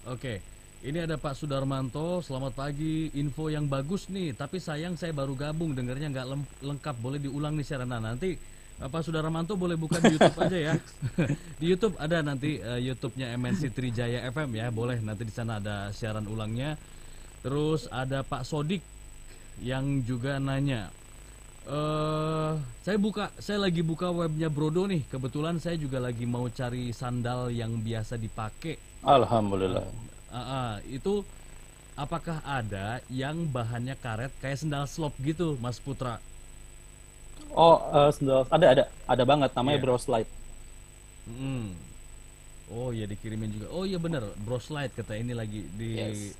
Oke. 0.06 0.38
Ini 0.84 1.08
ada 1.08 1.16
Pak 1.16 1.32
Sudarmanto. 1.34 2.20
Selamat 2.20 2.52
pagi. 2.52 3.08
Info 3.14 3.48
yang 3.48 3.64
bagus 3.64 4.06
nih. 4.06 4.36
Tapi 4.36 4.60
sayang 4.60 4.94
saya 4.94 5.10
baru 5.10 5.32
gabung. 5.32 5.72
Dengarnya 5.72 6.12
nggak 6.12 6.26
lengkap. 6.60 6.96
Boleh 7.00 7.16
diulang 7.16 7.56
nih. 7.56 7.64
Nah, 7.82 8.04
nanti 8.04 8.36
Pak 8.74 9.02
Sudarmanto 9.06 9.54
boleh 9.54 9.78
buka 9.78 10.02
di 10.02 10.18
YouTube 10.18 10.38
aja 10.42 10.58
ya. 10.58 10.74
di 11.60 11.66
YouTube 11.70 11.94
ada 11.96 12.20
nanti 12.26 12.58
uh, 12.58 12.76
YouTube-nya 12.76 13.34
MNC 13.38 13.70
Trijaya 13.70 14.26
FM 14.34 14.50
ya. 14.58 14.66
Boleh 14.74 14.98
nanti 14.98 15.22
di 15.22 15.32
sana 15.34 15.62
ada 15.62 15.94
siaran 15.94 16.26
ulangnya. 16.26 16.74
Terus 17.46 17.86
ada 17.92 18.26
Pak 18.26 18.42
Sodik 18.42 18.82
yang 19.62 20.02
juga 20.02 20.42
nanya. 20.42 20.90
eh 21.64 22.52
saya 22.84 22.98
buka, 23.00 23.32
saya 23.40 23.62
lagi 23.62 23.80
buka 23.80 24.10
webnya 24.10 24.50
Brodo 24.52 24.84
nih. 24.84 25.06
Kebetulan 25.08 25.56
saya 25.62 25.78
juga 25.80 26.02
lagi 26.02 26.26
mau 26.26 26.44
cari 26.50 26.90
sandal 26.90 27.54
yang 27.54 27.78
biasa 27.80 28.18
dipakai 28.20 28.94
Alhamdulillah. 29.04 29.84
Ah, 30.32 30.40
ah, 30.40 30.72
itu 30.88 31.20
apakah 31.94 32.40
ada 32.42 33.04
yang 33.12 33.44
bahannya 33.52 33.94
karet 34.00 34.32
kayak 34.40 34.58
sendal 34.58 34.88
slop 34.88 35.12
gitu, 35.20 35.60
Mas 35.60 35.76
Putra? 35.76 36.18
Oh, 37.54 37.76
eh, 37.78 38.10
sendal 38.10 38.42
ada 38.50 38.66
ada 38.68 38.84
ada 39.06 39.22
banget 39.22 39.50
namanya 39.54 39.78
Iya. 39.78 39.84
Bro 39.84 39.96
Slide. 39.96 40.30
Mm. 41.24 41.68
Oh 42.66 42.90
ya 42.90 43.04
dikirimin 43.04 43.52
juga. 43.52 43.66
Oh 43.70 43.84
iya 43.84 43.96
bener, 43.96 44.24
Broslight 44.40 44.92
kata 44.92 45.14
ini 45.14 45.32
lagi 45.32 45.68
di 45.70 45.94
Yes. 45.94 46.32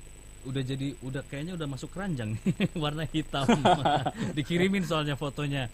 udah 0.43 0.61
jadi 0.61 0.93
udah 1.01 1.21
kayaknya 1.25 1.53
udah 1.53 1.65
masuk 1.65 1.89
keranjang 1.89 2.37
nih, 2.37 2.53
warna 2.83 3.05
hitam. 3.05 3.45
dikirimin 4.37 4.83
soalnya 4.83 5.15
fotonya. 5.15 5.69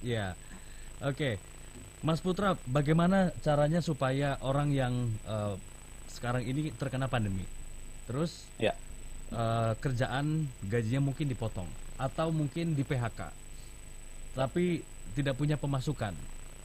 Ya. 0.00 0.34
Oke. 1.00 1.38
Mas 2.00 2.18
Putra, 2.18 2.56
bagaimana 2.64 3.28
caranya 3.44 3.84
supaya 3.84 4.40
orang 4.40 4.72
yang 4.72 4.94
eh, 5.26 5.54
sekarang 6.08 6.42
ini 6.42 6.72
terkena 6.72 7.06
pandemi, 7.06 7.44
terus 8.08 8.48
Ya. 8.56 8.72
eh, 9.30 9.72
kerjaan 9.76 10.48
gajinya 10.64 11.04
mungkin 11.04 11.28
dipotong 11.28 11.68
atau 12.00 12.32
mungkin 12.32 12.72
di 12.72 12.80
PHK, 12.80 13.28
tapi 14.32 14.82
tidak 15.12 15.34
punya 15.34 15.58
pemasukan, 15.58 16.14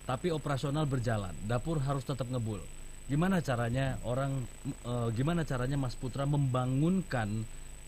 tapi 0.06 0.30
operasional 0.30 0.86
berjalan, 0.86 1.34
dapur 1.46 1.82
harus 1.82 2.06
tetap 2.06 2.30
ngebul. 2.30 2.62
Gimana 3.06 3.38
caranya 3.40 4.02
orang, 4.02 4.46
eh, 4.66 5.10
gimana 5.14 5.46
caranya 5.46 5.78
Mas 5.78 5.94
Putra 5.94 6.26
membangunkan 6.26 7.46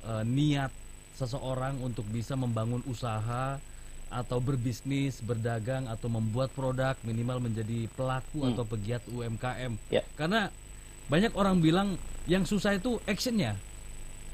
eh, 0.07 0.23
niat 0.23 0.69
seseorang 1.17 1.81
untuk 1.81 2.05
bisa 2.07 2.37
membangun 2.37 2.79
usaha 2.85 3.57
atau 4.07 4.39
berbisnis, 4.39 5.19
berdagang 5.19 5.89
atau 5.91 6.07
membuat 6.07 6.53
produk 6.55 6.95
minimal 7.03 7.43
menjadi 7.43 7.91
pelaku 7.91 8.45
Hmm. 8.45 8.55
atau 8.55 8.63
pegiat 8.63 9.03
UMKM. 9.11 9.75
Ya. 9.91 10.05
Karena 10.15 10.47
banyak 11.11 11.35
orang 11.35 11.59
bilang 11.59 11.99
yang 12.23 12.47
susah 12.47 12.77
itu 12.77 13.01
actionnya. 13.03 13.59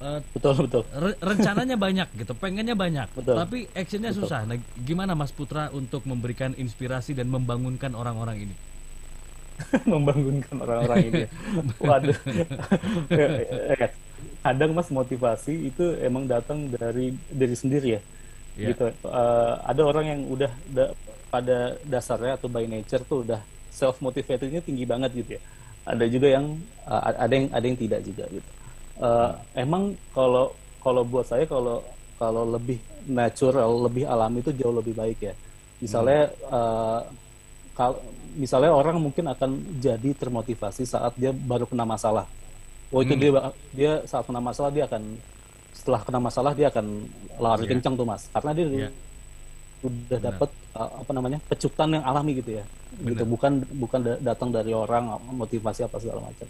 Eh, 0.04 0.20
Betul 0.36 0.68
betul. 0.68 0.84
Re- 0.92 1.16
rencananya 1.24 1.80
banyak 1.80 2.08
gitu, 2.20 2.36
pengennya 2.36 2.76
banyak, 2.76 3.08
Betul. 3.16 3.36
tapi 3.40 3.58
actionnya 3.72 4.12
Betul. 4.12 4.28
susah. 4.28 4.44
Nah, 4.44 4.60
gimana 4.76 5.16
Mas 5.16 5.32
Putra 5.32 5.72
untuk 5.72 6.04
memberikan 6.04 6.52
inspirasi 6.60 7.16
dan 7.16 7.32
membangunkan 7.32 7.96
orang-orang 7.96 8.52
ini? 8.52 8.56
membangunkan 9.88 10.56
orang-orang 10.60 11.00
ini. 11.08 11.20
ya. 11.24 11.30
Waduh. 11.88 12.18
Ya, 13.14 13.88
Kadang 14.44 14.76
mas 14.76 14.92
motivasi 14.92 15.72
itu 15.72 15.96
emang 16.04 16.28
datang 16.28 16.68
dari 16.68 17.16
diri 17.32 17.56
sendiri 17.56 17.88
ya. 17.96 18.02
Iya. 18.60 18.68
Gitu. 18.76 18.86
Eh, 18.92 19.54
ada 19.64 19.82
orang 19.88 20.06
yang 20.06 20.22
udah 20.28 20.52
da- 20.68 20.92
pada 21.32 21.80
dasarnya 21.88 22.36
atau 22.36 22.52
by 22.52 22.68
nature 22.68 23.08
tuh 23.08 23.24
udah 23.24 23.40
self 23.72 24.04
motivatednya 24.04 24.60
tinggi 24.60 24.84
banget 24.84 25.16
gitu 25.16 25.40
ya. 25.40 25.42
Ada 25.88 26.06
juga 26.12 26.28
yang 26.28 26.60
eh, 26.84 27.02
ada 27.24 27.32
yang 27.32 27.48
ada 27.56 27.66
yang 27.66 27.80
tidak 27.80 28.00
juga 28.04 28.28
gitu. 28.28 28.50
Eh, 28.94 29.32
emang 29.58 29.98
kalau 30.14 30.54
kalau 30.80 31.02
buat 31.02 31.26
saya 31.26 31.50
kalau 31.50 31.82
kalau 32.22 32.46
lebih 32.46 32.78
natural, 33.10 33.90
lebih 33.90 34.06
alami 34.06 34.46
itu 34.46 34.54
jauh 34.54 34.76
lebih 34.76 34.94
baik 34.94 35.20
ya. 35.20 35.34
Misalnya 35.82 36.30
eh, 36.30 37.00
kal- 37.74 38.02
misalnya 38.38 38.70
orang 38.70 39.02
mungkin 39.02 39.26
akan 39.30 39.82
jadi 39.82 40.14
termotivasi 40.14 40.86
saat 40.86 41.14
dia 41.18 41.34
baru 41.34 41.66
kena 41.66 41.86
masalah. 41.86 42.30
Oh 42.94 43.02
itu 43.02 43.18
dia 43.18 43.32
dia 43.74 43.92
saat 44.06 44.30
kena 44.30 44.38
masalah 44.38 44.70
dia 44.70 44.86
akan 44.86 45.02
setelah 45.74 46.02
kena 46.06 46.20
masalah 46.22 46.54
dia 46.54 46.70
akan 46.70 46.86
lari 47.42 47.66
Iya. 47.66 47.72
kencang 47.74 47.94
tuh 47.98 48.06
mas, 48.06 48.30
karena 48.30 48.52
dia 48.54 48.66
Iya. 48.70 48.90
udah 49.84 50.20
dapat 50.22 50.50
uh, 50.78 50.90
apa 51.02 51.12
namanya 51.12 51.40
pecutan 51.50 51.98
yang 51.98 52.06
alami 52.06 52.38
gitu 52.38 52.62
ya, 52.62 52.64
gitu 53.04 53.26
bukan 53.26 53.66
bukan 53.82 54.00
da- 54.06 54.22
datang 54.22 54.54
dari 54.54 54.72
orang 54.72 55.18
motivasi 55.34 55.84
apa 55.84 55.98
segala 55.98 56.30
macam. 56.30 56.46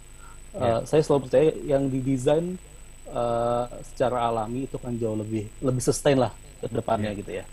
Uh, 0.54 0.80
Saya 0.86 1.02
selalu 1.02 1.26
percaya 1.26 1.50
yang 1.66 1.90
didesain 1.90 2.54
uh, 3.10 3.66
secara 3.82 4.30
alami 4.30 4.70
itu 4.70 4.76
kan 4.78 4.94
jauh 4.94 5.18
lebih 5.18 5.50
lebih 5.58 5.82
sustain 5.82 6.14
lah 6.14 6.30
ke 6.62 6.70
depannya 6.70 7.10
gitu 7.18 7.42
ya. 7.42 7.44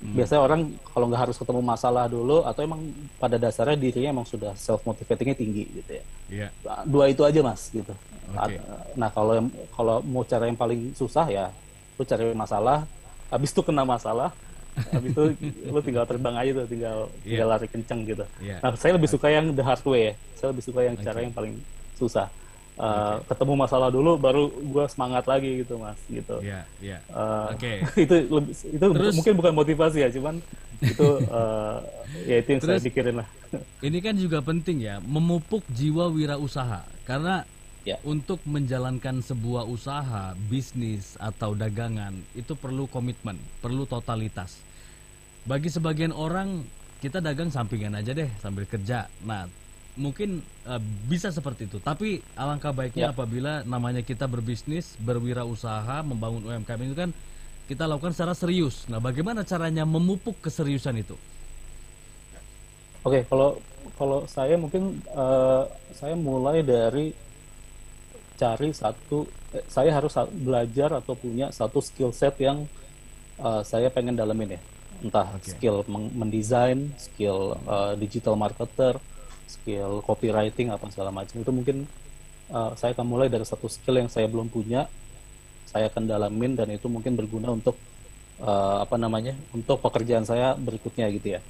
Biasanya 0.00 0.40
orang 0.40 0.60
kalau 0.96 1.12
nggak 1.12 1.28
harus 1.28 1.36
ketemu 1.36 1.60
masalah 1.60 2.08
dulu 2.08 2.40
atau 2.48 2.64
emang 2.64 2.80
pada 3.20 3.36
dasarnya 3.36 3.76
dirinya 3.76 4.16
emang 4.16 4.24
sudah 4.24 4.56
self 4.56 4.80
motivatingnya 4.88 5.36
tinggi 5.36 5.68
gitu 5.68 5.90
ya. 5.92 6.04
Iya. 6.32 6.48
Dua 6.88 7.12
itu 7.12 7.20
aja 7.20 7.44
mas 7.44 7.68
gitu. 7.68 7.92
Oke. 8.32 8.56
Nah 8.96 9.12
kalau 9.12 9.44
kalau 9.76 10.00
mau 10.00 10.24
cara 10.24 10.48
yang 10.48 10.56
paling 10.56 10.96
susah 10.96 11.28
ya 11.28 11.52
lu 12.00 12.08
cari 12.08 12.32
masalah, 12.32 12.88
habis 13.28 13.52
itu 13.52 13.60
kena 13.60 13.84
masalah, 13.84 14.32
habis 14.88 15.12
itu 15.12 15.36
lu 15.74 15.80
tinggal 15.84 16.08
terbang 16.08 16.32
aja 16.32 16.64
tuh, 16.64 16.66
tinggal 16.72 16.98
tinggal 17.20 17.48
lari 17.52 17.68
kenceng 17.68 18.00
gitu. 18.08 18.24
Iya. 18.40 18.56
Nah 18.64 18.72
saya 18.80 18.96
lebih 18.96 19.10
suka 19.12 19.28
yang 19.28 19.52
the 19.52 19.60
hard 19.60 19.84
way 19.84 20.00
ya. 20.00 20.14
Saya 20.40 20.48
lebih 20.56 20.64
suka 20.64 20.80
yang 20.80 20.96
cara 20.96 21.20
yang 21.20 21.34
paling 21.36 21.60
susah. 22.00 22.32
Uh, 22.80 23.20
Ketemu 23.28 23.60
masalah 23.60 23.92
dulu, 23.92 24.16
baru 24.16 24.48
gua 24.72 24.88
semangat 24.88 25.28
lagi 25.28 25.60
gitu 25.60 25.76
mas, 25.76 26.00
gitu. 26.08 26.40
Iya, 26.40 26.64
iya. 26.80 26.98
Uh, 27.12 27.52
Oke. 27.52 27.84
itu 28.08 28.14
lebih, 28.24 28.54
itu 28.56 28.84
Terus- 28.88 29.16
mungkin 29.20 29.34
bukan 29.36 29.52
motivasi 29.52 29.98
ya, 30.00 30.08
cuman 30.08 30.40
itu 30.80 31.08
uh, 31.28 31.76
ya 32.24 32.40
itu 32.40 32.48
yang 32.56 32.60
saya 32.64 32.80
Terus- 32.80 32.86
pikirin 32.88 33.16
lah. 33.20 33.28
Ini 33.84 33.98
kan 34.00 34.16
juga 34.16 34.40
penting 34.40 34.80
ya, 34.80 34.96
memupuk 35.04 35.60
jiwa 35.68 36.08
wirausaha. 36.08 36.88
Karena 37.04 37.44
Ya. 37.80 37.96
untuk 38.04 38.44
menjalankan 38.44 39.24
sebuah 39.24 39.64
usaha, 39.64 40.36
bisnis 40.52 41.16
atau 41.16 41.56
dagangan 41.56 42.12
itu 42.36 42.52
perlu 42.52 42.84
komitmen, 42.84 43.40
perlu 43.64 43.88
totalitas. 43.88 44.60
Bagi 45.48 45.72
sebagian 45.72 46.12
orang 46.12 46.60
kita 47.00 47.24
dagang 47.24 47.48
sampingan 47.48 47.96
aja 47.96 48.12
deh 48.12 48.28
sambil 48.36 48.68
kerja. 48.68 49.08
Nah, 49.24 49.48
mungkin 49.98 50.40
eh, 50.66 50.80
bisa 51.08 51.30
seperti 51.30 51.66
itu. 51.70 51.78
Tapi 51.82 52.22
alangkah 52.36 52.70
baiknya 52.70 53.10
Ya. 53.10 53.12
apabila 53.14 53.62
namanya 53.66 54.02
kita 54.04 54.26
berbisnis, 54.30 54.94
berwirausaha, 55.00 56.02
membangun 56.06 56.46
UMKM 56.46 56.80
itu 56.84 56.96
kan 56.96 57.10
kita 57.66 57.86
lakukan 57.86 58.12
secara 58.14 58.34
serius. 58.34 58.86
Nah, 58.90 58.98
bagaimana 58.98 59.46
caranya 59.46 59.86
memupuk 59.86 60.42
keseriusan 60.42 60.98
itu? 60.98 61.16
Oke, 63.02 63.24
kalau 63.24 63.56
kalau 63.96 64.28
saya 64.28 64.56
mungkin 64.60 65.00
eh, 65.08 65.62
saya 65.96 66.14
mulai 66.16 66.60
dari 66.60 67.16
cari 68.36 68.72
satu, 68.72 69.24
eh, 69.52 69.64
saya 69.68 69.90
harus 69.92 70.12
belajar 70.32 70.90
atau 70.96 71.14
punya 71.16 71.52
satu 71.52 71.80
skill 71.80 72.12
set 72.12 72.36
yang 72.40 72.64
eh, 73.40 73.62
saya 73.64 73.88
pengen 73.88 74.16
dalemin 74.16 74.56
ya, 74.56 74.60
entah 75.00 75.28
Oke. 75.36 75.56
skill 75.56 75.84
mendesain, 75.88 76.92
skill 76.96 77.56
eh, 77.56 77.92
digital 78.00 78.36
marketer, 78.36 79.00
skill 79.50 79.98
copywriting 80.06 80.70
apa 80.70 80.86
segala 80.94 81.10
macam 81.10 81.34
itu 81.42 81.50
mungkin 81.50 81.76
eh, 82.54 82.70
saya 82.78 82.94
akan 82.94 83.06
mulai 83.10 83.26
dari 83.26 83.42
satu 83.42 83.66
skill 83.66 83.98
yang 83.98 84.06
saya 84.06 84.30
belum 84.30 84.46
punya, 84.46 84.86
saya 85.66 85.90
akan 85.90 86.06
dalamin 86.06 86.54
dan 86.54 86.70
itu 86.70 86.86
mungkin 86.86 87.18
berguna 87.18 87.50
untuk 87.50 87.74
eh, 88.38 88.76
apa 88.86 88.94
namanya, 88.94 89.34
untuk 89.50 89.82
pekerjaan 89.82 90.22
saya 90.22 90.54
berikutnya 90.54 91.10
gitu 91.10 91.34
ya 91.36 91.42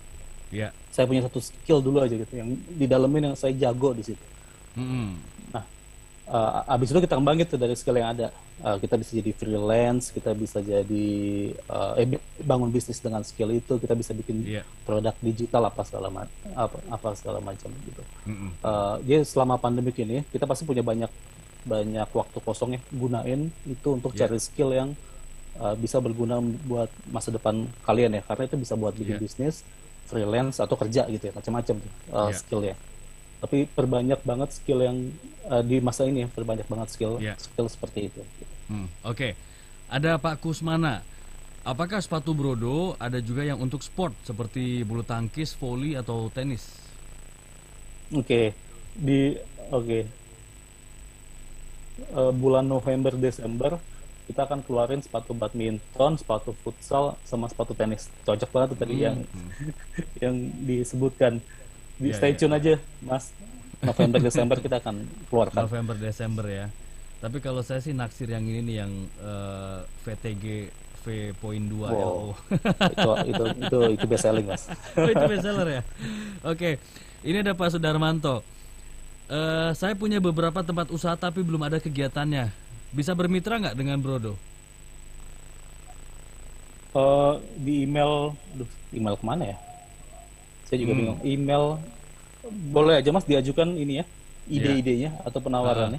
Ya. 0.50 0.74
saya 0.90 1.06
punya 1.06 1.22
satu 1.22 1.38
skill 1.38 1.78
dulu 1.78 2.02
aja 2.02 2.18
gitu 2.18 2.34
yang 2.34 2.58
didalemin 2.74 3.30
yang 3.30 3.36
saya 3.38 3.54
jago 3.54 3.94
di 3.94 4.02
situ. 4.02 4.24
Mm-mm. 4.74 5.14
Nah, 5.14 5.39
uh, 6.30 6.62
abis 6.70 6.88
itu 6.88 7.02
kita 7.02 7.18
kembangin 7.18 7.44
tuh 7.44 7.58
dari 7.58 7.74
skill 7.74 7.98
yang 7.98 8.14
ada. 8.14 8.30
Uh, 8.60 8.76
kita 8.76 8.94
bisa 8.94 9.16
jadi 9.16 9.32
freelance, 9.32 10.12
kita 10.12 10.30
bisa 10.32 10.60
jadi 10.60 11.08
uh, 11.66 11.96
eh, 11.96 12.04
bi- 12.06 12.20
bangun 12.40 12.68
bisnis 12.68 13.00
dengan 13.00 13.24
skill 13.24 13.50
itu, 13.50 13.76
kita 13.76 13.96
bisa 13.96 14.12
bikin 14.12 14.44
Iya. 14.44 14.62
produk 14.84 15.16
digital 15.18 15.64
apa 15.64 15.80
segala 15.82 16.08
ma- 16.08 16.28
apa, 16.54 16.76
apa 16.86 17.08
segala 17.16 17.40
macam 17.40 17.72
gitu. 17.82 18.02
Mm-mm. 18.28 18.52
Uh, 18.60 19.00
jadi 19.00 19.24
selama 19.24 19.56
pandemik 19.56 19.96
ini 19.98 20.22
kita 20.28 20.44
pasti 20.44 20.62
punya 20.62 20.84
banyak 20.84 21.08
banyak 21.60 22.08
waktu 22.12 22.38
kosong 22.40 22.76
ya 22.76 22.80
gunain 22.90 23.48
itu 23.64 23.88
untuk 23.90 24.12
Iya. 24.12 24.28
cari 24.28 24.38
skill 24.40 24.70
yang 24.72 24.88
uh, 25.56 25.72
bisa 25.76 25.96
berguna 26.00 26.36
buat 26.64 26.88
masa 27.08 27.28
depan 27.28 27.64
kalian 27.84 28.16
ya 28.16 28.22
karena 28.24 28.44
itu 28.44 28.56
bisa 28.56 28.76
buat 28.76 28.92
bikin 28.92 29.16
Iya. 29.16 29.24
bisnis 29.24 29.64
freelance 30.04 30.56
atau 30.58 30.74
kerja 30.74 31.04
gitu 31.06 31.28
ya 31.28 31.32
macam-macam 31.32 31.74
tuh 31.80 31.92
uh, 32.12 32.28
Iya. 32.28 32.36
skill 32.36 32.62
ya 32.64 32.74
tapi 33.40 33.64
perbanyak 33.66 34.20
banget 34.20 34.52
skill 34.52 34.80
yang 34.80 34.98
uh, 35.46 35.60
di 35.60 35.80
masa 35.80 36.04
ini 36.04 36.24
ya 36.24 36.28
perbanyak 36.28 36.68
banget 36.68 36.88
skill 36.92 37.16
Iya. 37.16 37.34
skill 37.36 37.66
seperti 37.66 38.08
itu 38.08 38.22
Hmm, 38.70 38.86
Oke, 39.02 39.34
ada 39.90 40.14
Pak 40.14 40.38
Kusmana. 40.38 41.02
Apakah 41.60 41.98
sepatu 41.98 42.30
brodo 42.30 42.94
ada 42.96 43.18
juga 43.18 43.42
yang 43.42 43.58
untuk 43.58 43.82
sport 43.82 44.14
seperti 44.22 44.86
bulu 44.86 45.02
tangkis, 45.02 45.58
voli 45.58 45.98
atau 45.98 46.30
tenis? 46.30 46.70
Oke, 48.14 48.54
di 48.94 49.34
oke 49.68 50.06
Eh, 52.00 52.32
bulan 52.32 52.64
November 52.64 53.12
Desember 53.12 53.76
kita 54.24 54.46
akan 54.46 54.62
keluarin 54.62 55.02
sepatu 55.02 55.34
badminton, 55.34 56.14
sepatu 56.14 56.54
futsal, 56.56 57.18
sama 57.26 57.50
sepatu 57.50 57.74
tenis. 57.74 58.06
Cocok 58.22 58.46
banget 58.48 58.68
tuh 58.72 58.78
tadi 58.78 58.94
yang 59.02 59.16
yang 60.22 60.34
disebutkan. 60.62 61.42
Di 62.00 62.08
Iya, 62.10 62.16
stay 62.16 62.32
iya. 62.32 62.38
tune 62.40 62.54
aja, 62.56 62.74
Mas. 63.04 63.24
November 63.80 64.18
Desember 64.20 64.56
kita 64.56 64.76
akan 64.80 65.04
keluarkan. 65.28 65.60
November 65.64 65.96
Desember 65.96 66.44
ya. 66.48 66.66
Tapi 67.20 67.36
kalau 67.38 67.60
saya 67.60 67.80
sih 67.80 67.92
naksir 67.92 68.28
yang 68.28 68.40
ini 68.42 68.60
nih 68.64 68.76
yang 68.80 68.92
eh, 69.20 69.78
VTG 70.02 70.44
V.2 71.00 71.72
Wow. 71.80 71.88
LO. 71.88 72.12
itu 72.92 73.10
itu 73.28 73.44
itu 73.56 73.78
itu 73.96 74.04
best 74.04 74.24
selling, 74.24 74.46
Mas. 74.48 74.64
Oh, 75.00 75.08
itu 75.08 75.24
bestseller 75.24 75.68
ya. 75.68 75.82
Oke, 76.44 76.76
ini 77.20 77.40
ada 77.40 77.52
Pak 77.52 77.72
Sudarmanto. 77.72 78.40
Eh, 79.28 79.70
saya 79.72 79.92
punya 79.92 80.20
beberapa 80.20 80.60
tempat 80.60 80.88
usaha 80.88 81.16
tapi 81.16 81.40
belum 81.40 81.60
ada 81.64 81.80
kegiatannya. 81.80 82.52
Bisa 82.92 83.12
bermitra 83.12 83.56
nggak 83.56 83.76
dengan 83.76 83.96
Brodo? 84.00 84.36
Eh, 86.90 87.34
di 87.56 87.86
email, 87.86 88.34
aduh, 88.52 88.68
email 88.90 89.14
ke 89.14 89.24
mana 89.24 89.44
ya? 89.46 89.56
Saya 90.70 90.78
juga 90.78 90.92
Hmm. 90.94 91.00
bingung. 91.02 91.18
Email 91.26 91.64
boleh 92.70 92.94
aja 92.96 93.10
Mas 93.10 93.26
diajukan 93.26 93.68
ini 93.74 93.98
ya, 93.98 94.04
ide-idenya 94.46 95.10
atau 95.20 95.42
penawarannya. 95.42 95.98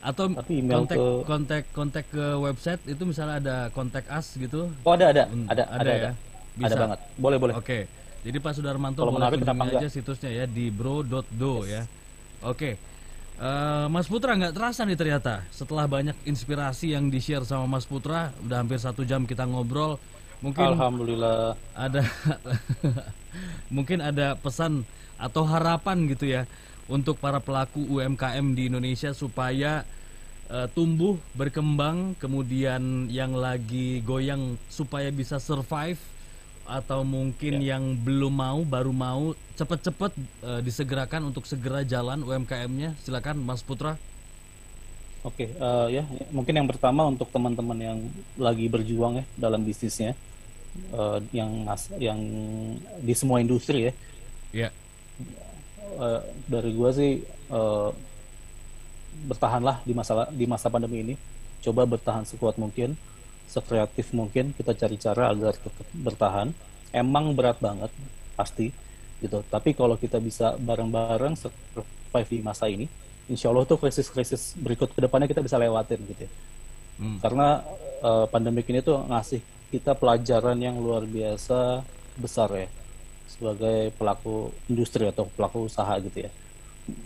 Atau 0.00 0.32
Tapi 0.32 0.52
email 0.54 0.76
kontak 0.78 0.96
ke- 0.96 1.22
kontak 1.24 1.62
kontak 1.72 2.04
ke 2.06 2.24
website 2.38 2.80
itu 2.86 3.02
misalnya 3.02 3.36
ada 3.36 3.56
kontak 3.70 4.04
us 4.08 4.32
gitu? 4.34 4.68
Oh 4.80 4.92
ada 4.92 5.08
ada, 5.08 5.24
Hmm, 5.26 5.44
ada 5.46 5.62
ada 5.66 5.76
ada, 5.76 5.90
ya? 5.90 5.96
ada. 5.98 6.10
Bisa. 6.52 6.66
Ada 6.66 6.76
banget. 6.78 6.98
Boleh 7.16 7.38
boleh. 7.38 7.54
Oke. 7.56 7.78
Jadi 8.20 8.36
Pak 8.36 8.52
Sudarmanto 8.52 9.00
Kalau 9.00 9.16
boleh 9.16 9.28
kunjungi 9.30 9.76
aja 9.78 9.88
situsnya 9.88 10.30
ya 10.30 10.44
di 10.44 10.68
bro.do 10.68 11.64
ya. 11.64 11.88
Oke. 12.42 12.76
Eh, 13.40 13.86
Mas 13.88 14.04
Putra 14.04 14.36
nggak 14.36 14.52
terasa 14.52 14.84
nih 14.84 14.92
ternyata 14.94 15.40
setelah 15.50 15.88
banyak 15.88 16.12
inspirasi 16.24 16.92
yang 16.92 17.08
di 17.08 17.16
share 17.18 17.40
sama 17.42 17.64
Mas 17.66 17.84
Putra 17.84 18.36
udah 18.38 18.60
hampir 18.60 18.76
satu 18.76 19.00
jam 19.02 19.24
kita 19.24 19.44
ngobrol 19.44 19.96
mungkin 20.40 20.66
Alhamdulillah. 20.76 21.56
ada 21.76 22.02
mungkin 23.74 23.98
ada 24.00 24.34
pesan 24.36 24.84
atau 25.20 25.44
harapan 25.44 26.08
gitu 26.08 26.24
ya 26.26 26.48
untuk 26.90 27.20
para 27.20 27.38
pelaku 27.38 27.86
UMKM 27.86 28.56
di 28.56 28.72
Indonesia 28.72 29.12
supaya 29.12 29.84
eh, 30.48 30.66
tumbuh 30.72 31.20
berkembang 31.36 32.18
kemudian 32.18 33.06
yang 33.12 33.36
lagi 33.36 34.00
goyang 34.02 34.58
supaya 34.72 35.12
bisa 35.12 35.38
survive 35.38 36.00
atau 36.70 37.02
mungkin 37.02 37.58
yang 37.58 37.98
belum 37.98 38.30
mau 38.30 38.60
baru 38.62 38.94
mau 38.94 39.34
cepet-cepet 39.60 40.12
eh, 40.46 40.60
disegerakan 40.64 41.30
untuk 41.30 41.44
segera 41.44 41.84
jalan 41.84 42.24
UMKM-nya 42.24 42.96
silakan 43.04 43.42
Mas 43.44 43.60
Putra. 43.60 44.00
Oke, 45.20 45.52
eh, 45.52 45.86
ya 45.92 46.02
mungkin 46.32 46.56
yang 46.56 46.64
pertama 46.64 47.04
untuk 47.04 47.28
teman-teman 47.28 47.76
yang 47.76 47.98
lagi 48.40 48.72
berjuang 48.72 49.20
ya 49.20 49.24
dalam 49.36 49.60
bisnisnya, 49.60 50.16
eh, 50.76 51.18
yang 51.34 51.66
yang 51.98 52.20
di 53.00 53.14
semua 53.14 53.42
industri 53.42 53.90
ya. 53.90 53.92
ya 54.52 54.68
Eh, 55.90 56.20
dari 56.46 56.70
gua 56.72 56.94
sih 56.94 57.20
eh, 57.26 57.90
bertahanlah 59.26 59.82
di 59.82 59.92
masa 59.92 60.30
di 60.30 60.46
masa 60.46 60.70
pandemi 60.70 61.02
ini. 61.02 61.14
Coba 61.60 61.84
bertahan 61.84 62.24
sekuat 62.24 62.56
mungkin, 62.56 62.94
sekreatif 63.50 64.14
mungkin. 64.16 64.54
Kita 64.54 64.72
cari 64.72 64.96
cara 64.96 65.34
agar 65.34 65.58
tetap 65.58 65.88
bertahan. 65.92 66.48
Emang 66.94 67.36
berat 67.36 67.58
banget 67.60 67.90
pasti 68.38 68.72
gitu. 69.20 69.44
Tapi 69.44 69.76
kalau 69.76 70.00
kita 70.00 70.16
bisa 70.22 70.56
bareng-bareng 70.56 71.36
survive 71.36 72.30
di 72.32 72.40
masa 72.40 72.66
ini, 72.72 72.88
insya 73.28 73.52
Allah 73.52 73.68
tuh 73.68 73.76
krisis-krisis 73.76 74.56
berikut 74.56 74.90
ke 74.96 74.98
depannya 75.04 75.28
kita 75.28 75.44
bisa 75.44 75.60
lewatin 75.60 76.00
gitu 76.08 76.24
ya. 76.24 76.30
Hmm. 76.96 77.18
Karena 77.20 77.60
eh, 78.00 78.26
pandemik 78.32 78.66
ini 78.72 78.80
tuh 78.80 79.04
ngasih 79.04 79.42
kita 79.70 79.94
pelajaran 79.94 80.58
yang 80.58 80.76
luar 80.78 81.06
biasa 81.06 81.86
besar 82.18 82.50
ya 82.54 82.68
sebagai 83.30 83.94
pelaku 83.96 84.50
industri 84.68 85.08
atau 85.08 85.30
pelaku 85.32 85.70
usaha 85.70 85.94
gitu 86.02 86.26
ya. 86.26 86.30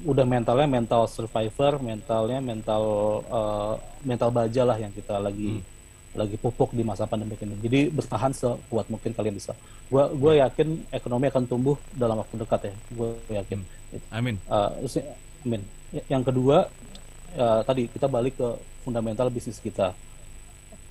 Udah 0.03 0.25
mentalnya 0.25 0.65
mental 0.65 1.05
survivor, 1.07 1.77
mentalnya 1.79 2.41
mental 2.41 2.83
eh, 3.29 3.75
mental 4.03 4.31
baja 4.33 4.63
lah 4.65 4.77
yang 4.81 4.91
kita 4.91 5.21
lagi 5.21 5.61
lagi 6.15 6.39
pupuk 6.39 6.71
di 6.73 6.87
masa 6.87 7.05
pandemik 7.11 7.43
ini. 7.43 7.59
Jadi 7.59 7.81
bertahan 7.91 8.31
sekuat 8.33 8.87
mungkin 8.89 9.13
kalian 9.13 9.35
bisa. 9.35 9.53
Gua 9.91 10.09
gue 10.15 10.41
yakin 10.41 10.89
ekonomi 10.95 11.27
akan 11.29 11.45
tumbuh 11.45 11.77
dalam 11.93 12.23
waktu 12.23 12.35
dekat 12.39 12.61
ya. 12.71 12.75
Gue 12.95 13.09
yakin. 13.29 13.61
Gitu. 13.93 14.07
amin 14.11 14.35
Uh, 14.47 14.71
amin. 15.45 15.63
Y- 15.95 16.07
Yang 16.09 16.23
kedua, 16.33 16.71
uh, 17.37 17.61
tadi 17.67 17.91
kita 17.91 18.07
balik 18.07 18.39
ke 18.39 18.49
fundamental 18.87 19.29
bisnis 19.29 19.59
kita. 19.59 19.93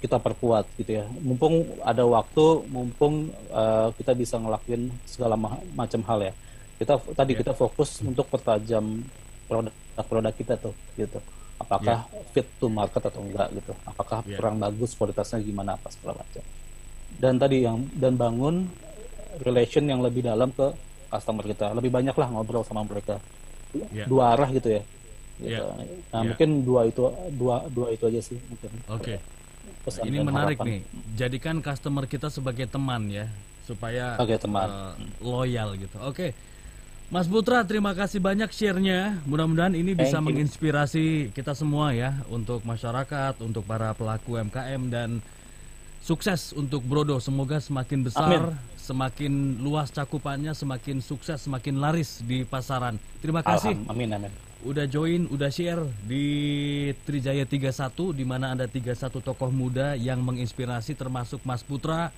Kita 0.03 0.19
perkuat 0.19 0.67
gitu 0.75 0.99
ya. 0.99 1.07
Mumpung 1.23 1.63
ada 1.79 2.03
waktu, 2.03 2.67
mumpung 2.67 3.15
uh, 3.49 3.87
kita 3.95 4.11
bisa 4.11 4.35
ngelakuin 4.35 4.91
segala 5.07 5.39
ma- 5.39 5.63
macam 5.73 6.03
hal 6.03 6.19
ya. 6.21 6.33
Kita 6.75 6.99
tadi 7.15 7.31
kita 7.33 7.55
fokus 7.55 8.03
untuk 8.03 8.27
pertajam 8.27 8.99
produk-produk 9.47 10.33
kita 10.35 10.53
tuh 10.59 10.75
gitu. 10.93 11.23
Apakah 11.55 12.03
fit 12.35 12.43
to 12.59 12.67
market 12.67 12.99
atau 12.99 13.23
enggak 13.23 13.47
gitu. 13.55 13.71
Apakah 13.85 14.27
Ya. 14.27 14.35
kurang 14.35 14.59
bagus 14.59 14.91
kualitasnya 14.91 15.39
gimana 15.39 15.79
apa 15.79 15.87
segala 15.87 16.19
macam. 16.19 16.43
Dan 17.13 17.39
tadi 17.39 17.63
yang 17.63 17.87
dan 17.93 18.19
bangun 18.19 18.67
relation 19.39 19.87
yang 19.87 20.03
lebih 20.03 20.19
dalam 20.21 20.51
ke 20.51 20.67
customer 21.07 21.47
kita. 21.47 21.71
Lebih 21.71 21.95
banyak 21.95 22.11
lah 22.11 22.27
ngobrol 22.27 22.67
sama 22.67 22.83
mereka 22.83 23.23
Ya. 23.89 24.03
dua 24.03 24.35
arah 24.35 24.51
gitu 24.51 24.67
ya. 24.67 24.83
Gitu. 25.39 25.55
Ya. 25.55 25.63
Nah 26.11 26.21
Ya. 26.21 26.27
mungkin 26.27 26.49
dua 26.61 26.85
itu 26.85 27.07
dua 27.31 27.63
dua 27.65 27.87
itu 27.89 28.03
aja 28.03 28.19
sih 28.19 28.37
mungkin. 28.43 28.69
oke 28.85 29.15
Pesan 29.83 30.03
ini 30.05 30.17
menarik 30.19 30.55
harapan. 30.55 30.65
nih 30.65 30.79
jadikan 31.13 31.59
customer 31.59 32.03
kita 32.05 32.27
sebagai 32.27 32.63
teman 32.65 33.07
ya 33.07 33.27
supaya 33.63 34.15
Sebagai 34.15 34.39
teman. 34.39 34.67
eh, 34.67 34.93
loyal 35.19 35.75
gitu 35.75 35.97
oke 35.99 36.31
Mas 37.07 37.27
Putra 37.27 37.61
terima 37.61 37.91
kasih 37.91 38.17
banyak 38.17 38.49
share-nya 38.49 39.21
mudah-mudahan 39.23 39.71
ini 39.71 39.91
bisa 39.93 40.17
Thank 40.17 40.19
you. 40.19 40.27
menginspirasi 40.29 41.05
kita 41.31 41.53
semua 41.53 41.91
ya 41.91 42.15
untuk 42.27 42.63
masyarakat 42.63 43.37
untuk 43.39 43.63
para 43.63 43.91
pelaku 43.91 44.35
UMKM 44.35 44.81
dan 44.87 45.19
sukses 45.99 46.51
untuk 46.51 46.81
Brodo 46.81 47.19
semoga 47.19 47.59
semakin 47.59 48.03
besar 48.03 48.55
semakin 48.75 49.31
luas 49.59 49.87
cakupannya 49.89 50.51
semakin 50.51 50.99
sukses 50.99 51.39
semakin 51.39 51.77
laris 51.77 52.19
di 52.19 52.43
pasaran 52.43 52.95
terima 53.19 53.39
kasih 53.41 53.75
amin 53.85 54.09
amin. 54.13 54.52
Udah 54.63 54.85
join, 54.85 55.27
udah 55.27 55.47
share 55.47 55.79
di 56.03 56.25
Trijaya 57.03 57.43
31 57.43 57.69
di 58.11 58.23
mana 58.23 58.51
ada 58.51 58.63
31 58.63 58.95
tokoh 59.19 59.49
muda 59.49 59.93
yang 59.93 60.19
menginspirasi 60.19 60.93
termasuk 60.93 61.43
Mas 61.43 61.61
Putra. 61.61 62.09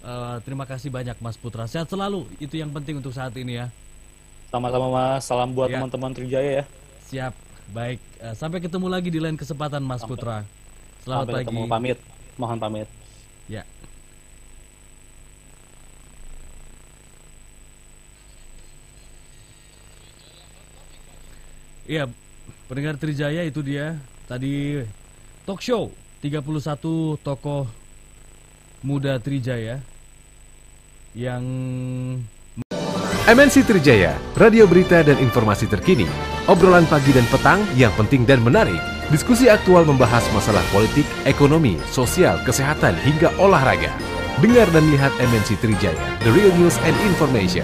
Eh, 0.00 0.36
terima 0.44 0.64
kasih 0.64 0.88
banyak 0.88 1.16
Mas 1.18 1.34
Putra. 1.34 1.64
Sehat 1.64 1.88
selalu. 1.88 2.28
Itu 2.36 2.54
yang 2.54 2.68
penting 2.70 3.00
untuk 3.00 3.10
saat 3.10 3.32
ini 3.34 3.56
ya. 3.56 3.66
Sama-sama 4.48 4.86
Mas. 4.86 5.24
Salam 5.24 5.50
buat 5.50 5.66
Ya. 5.66 5.80
teman-teman 5.80 6.12
Trijaya 6.12 6.50
ya. 6.60 6.64
Siap. 7.04 7.32
Baik. 7.72 7.98
Eh, 8.20 8.34
sampai 8.36 8.60
ketemu 8.60 8.86
lagi 8.86 9.08
di 9.08 9.18
lain 9.18 9.34
kesempatan 9.34 9.80
Mas 9.80 10.04
Putra. 10.04 10.44
Selamat 11.02 11.24
Sampai 11.24 11.34
pagi. 11.34 11.44
ketemu 11.48 11.62
pamit. 11.66 11.98
Mohon 12.36 12.58
pamit. 12.60 12.88
Ya. 13.46 13.64
Iya, 21.84 22.08
pendengar 22.64 22.96
Trijaya 22.96 23.44
itu 23.44 23.60
dia 23.60 24.00
tadi 24.24 24.80
talk 25.44 25.60
show 25.60 25.92
31 26.24 27.20
tokoh 27.20 27.68
muda 28.80 29.20
Trijaya 29.20 29.84
yang 31.12 31.44
MNC 33.28 33.68
Trijaya, 33.68 34.16
radio 34.32 34.64
berita 34.64 35.04
dan 35.04 35.20
informasi 35.20 35.68
terkini. 35.68 36.08
Obrolan 36.48 36.88
pagi 36.88 37.12
dan 37.12 37.28
petang 37.28 37.60
yang 37.76 37.92
penting 38.00 38.24
dan 38.24 38.40
menarik. 38.40 38.80
Diskusi 39.12 39.52
aktual 39.52 39.84
membahas 39.84 40.24
masalah 40.32 40.64
politik, 40.72 41.04
ekonomi, 41.28 41.76
sosial, 41.92 42.40
kesehatan, 42.48 42.96
hingga 43.04 43.28
olahraga. 43.36 43.92
Dengar 44.40 44.68
dan 44.72 44.88
lihat 44.88 45.12
MNC 45.20 45.60
Trijaya, 45.60 46.00
the 46.24 46.32
real 46.32 46.52
news 46.56 46.80
and 46.88 46.96
information. 47.04 47.62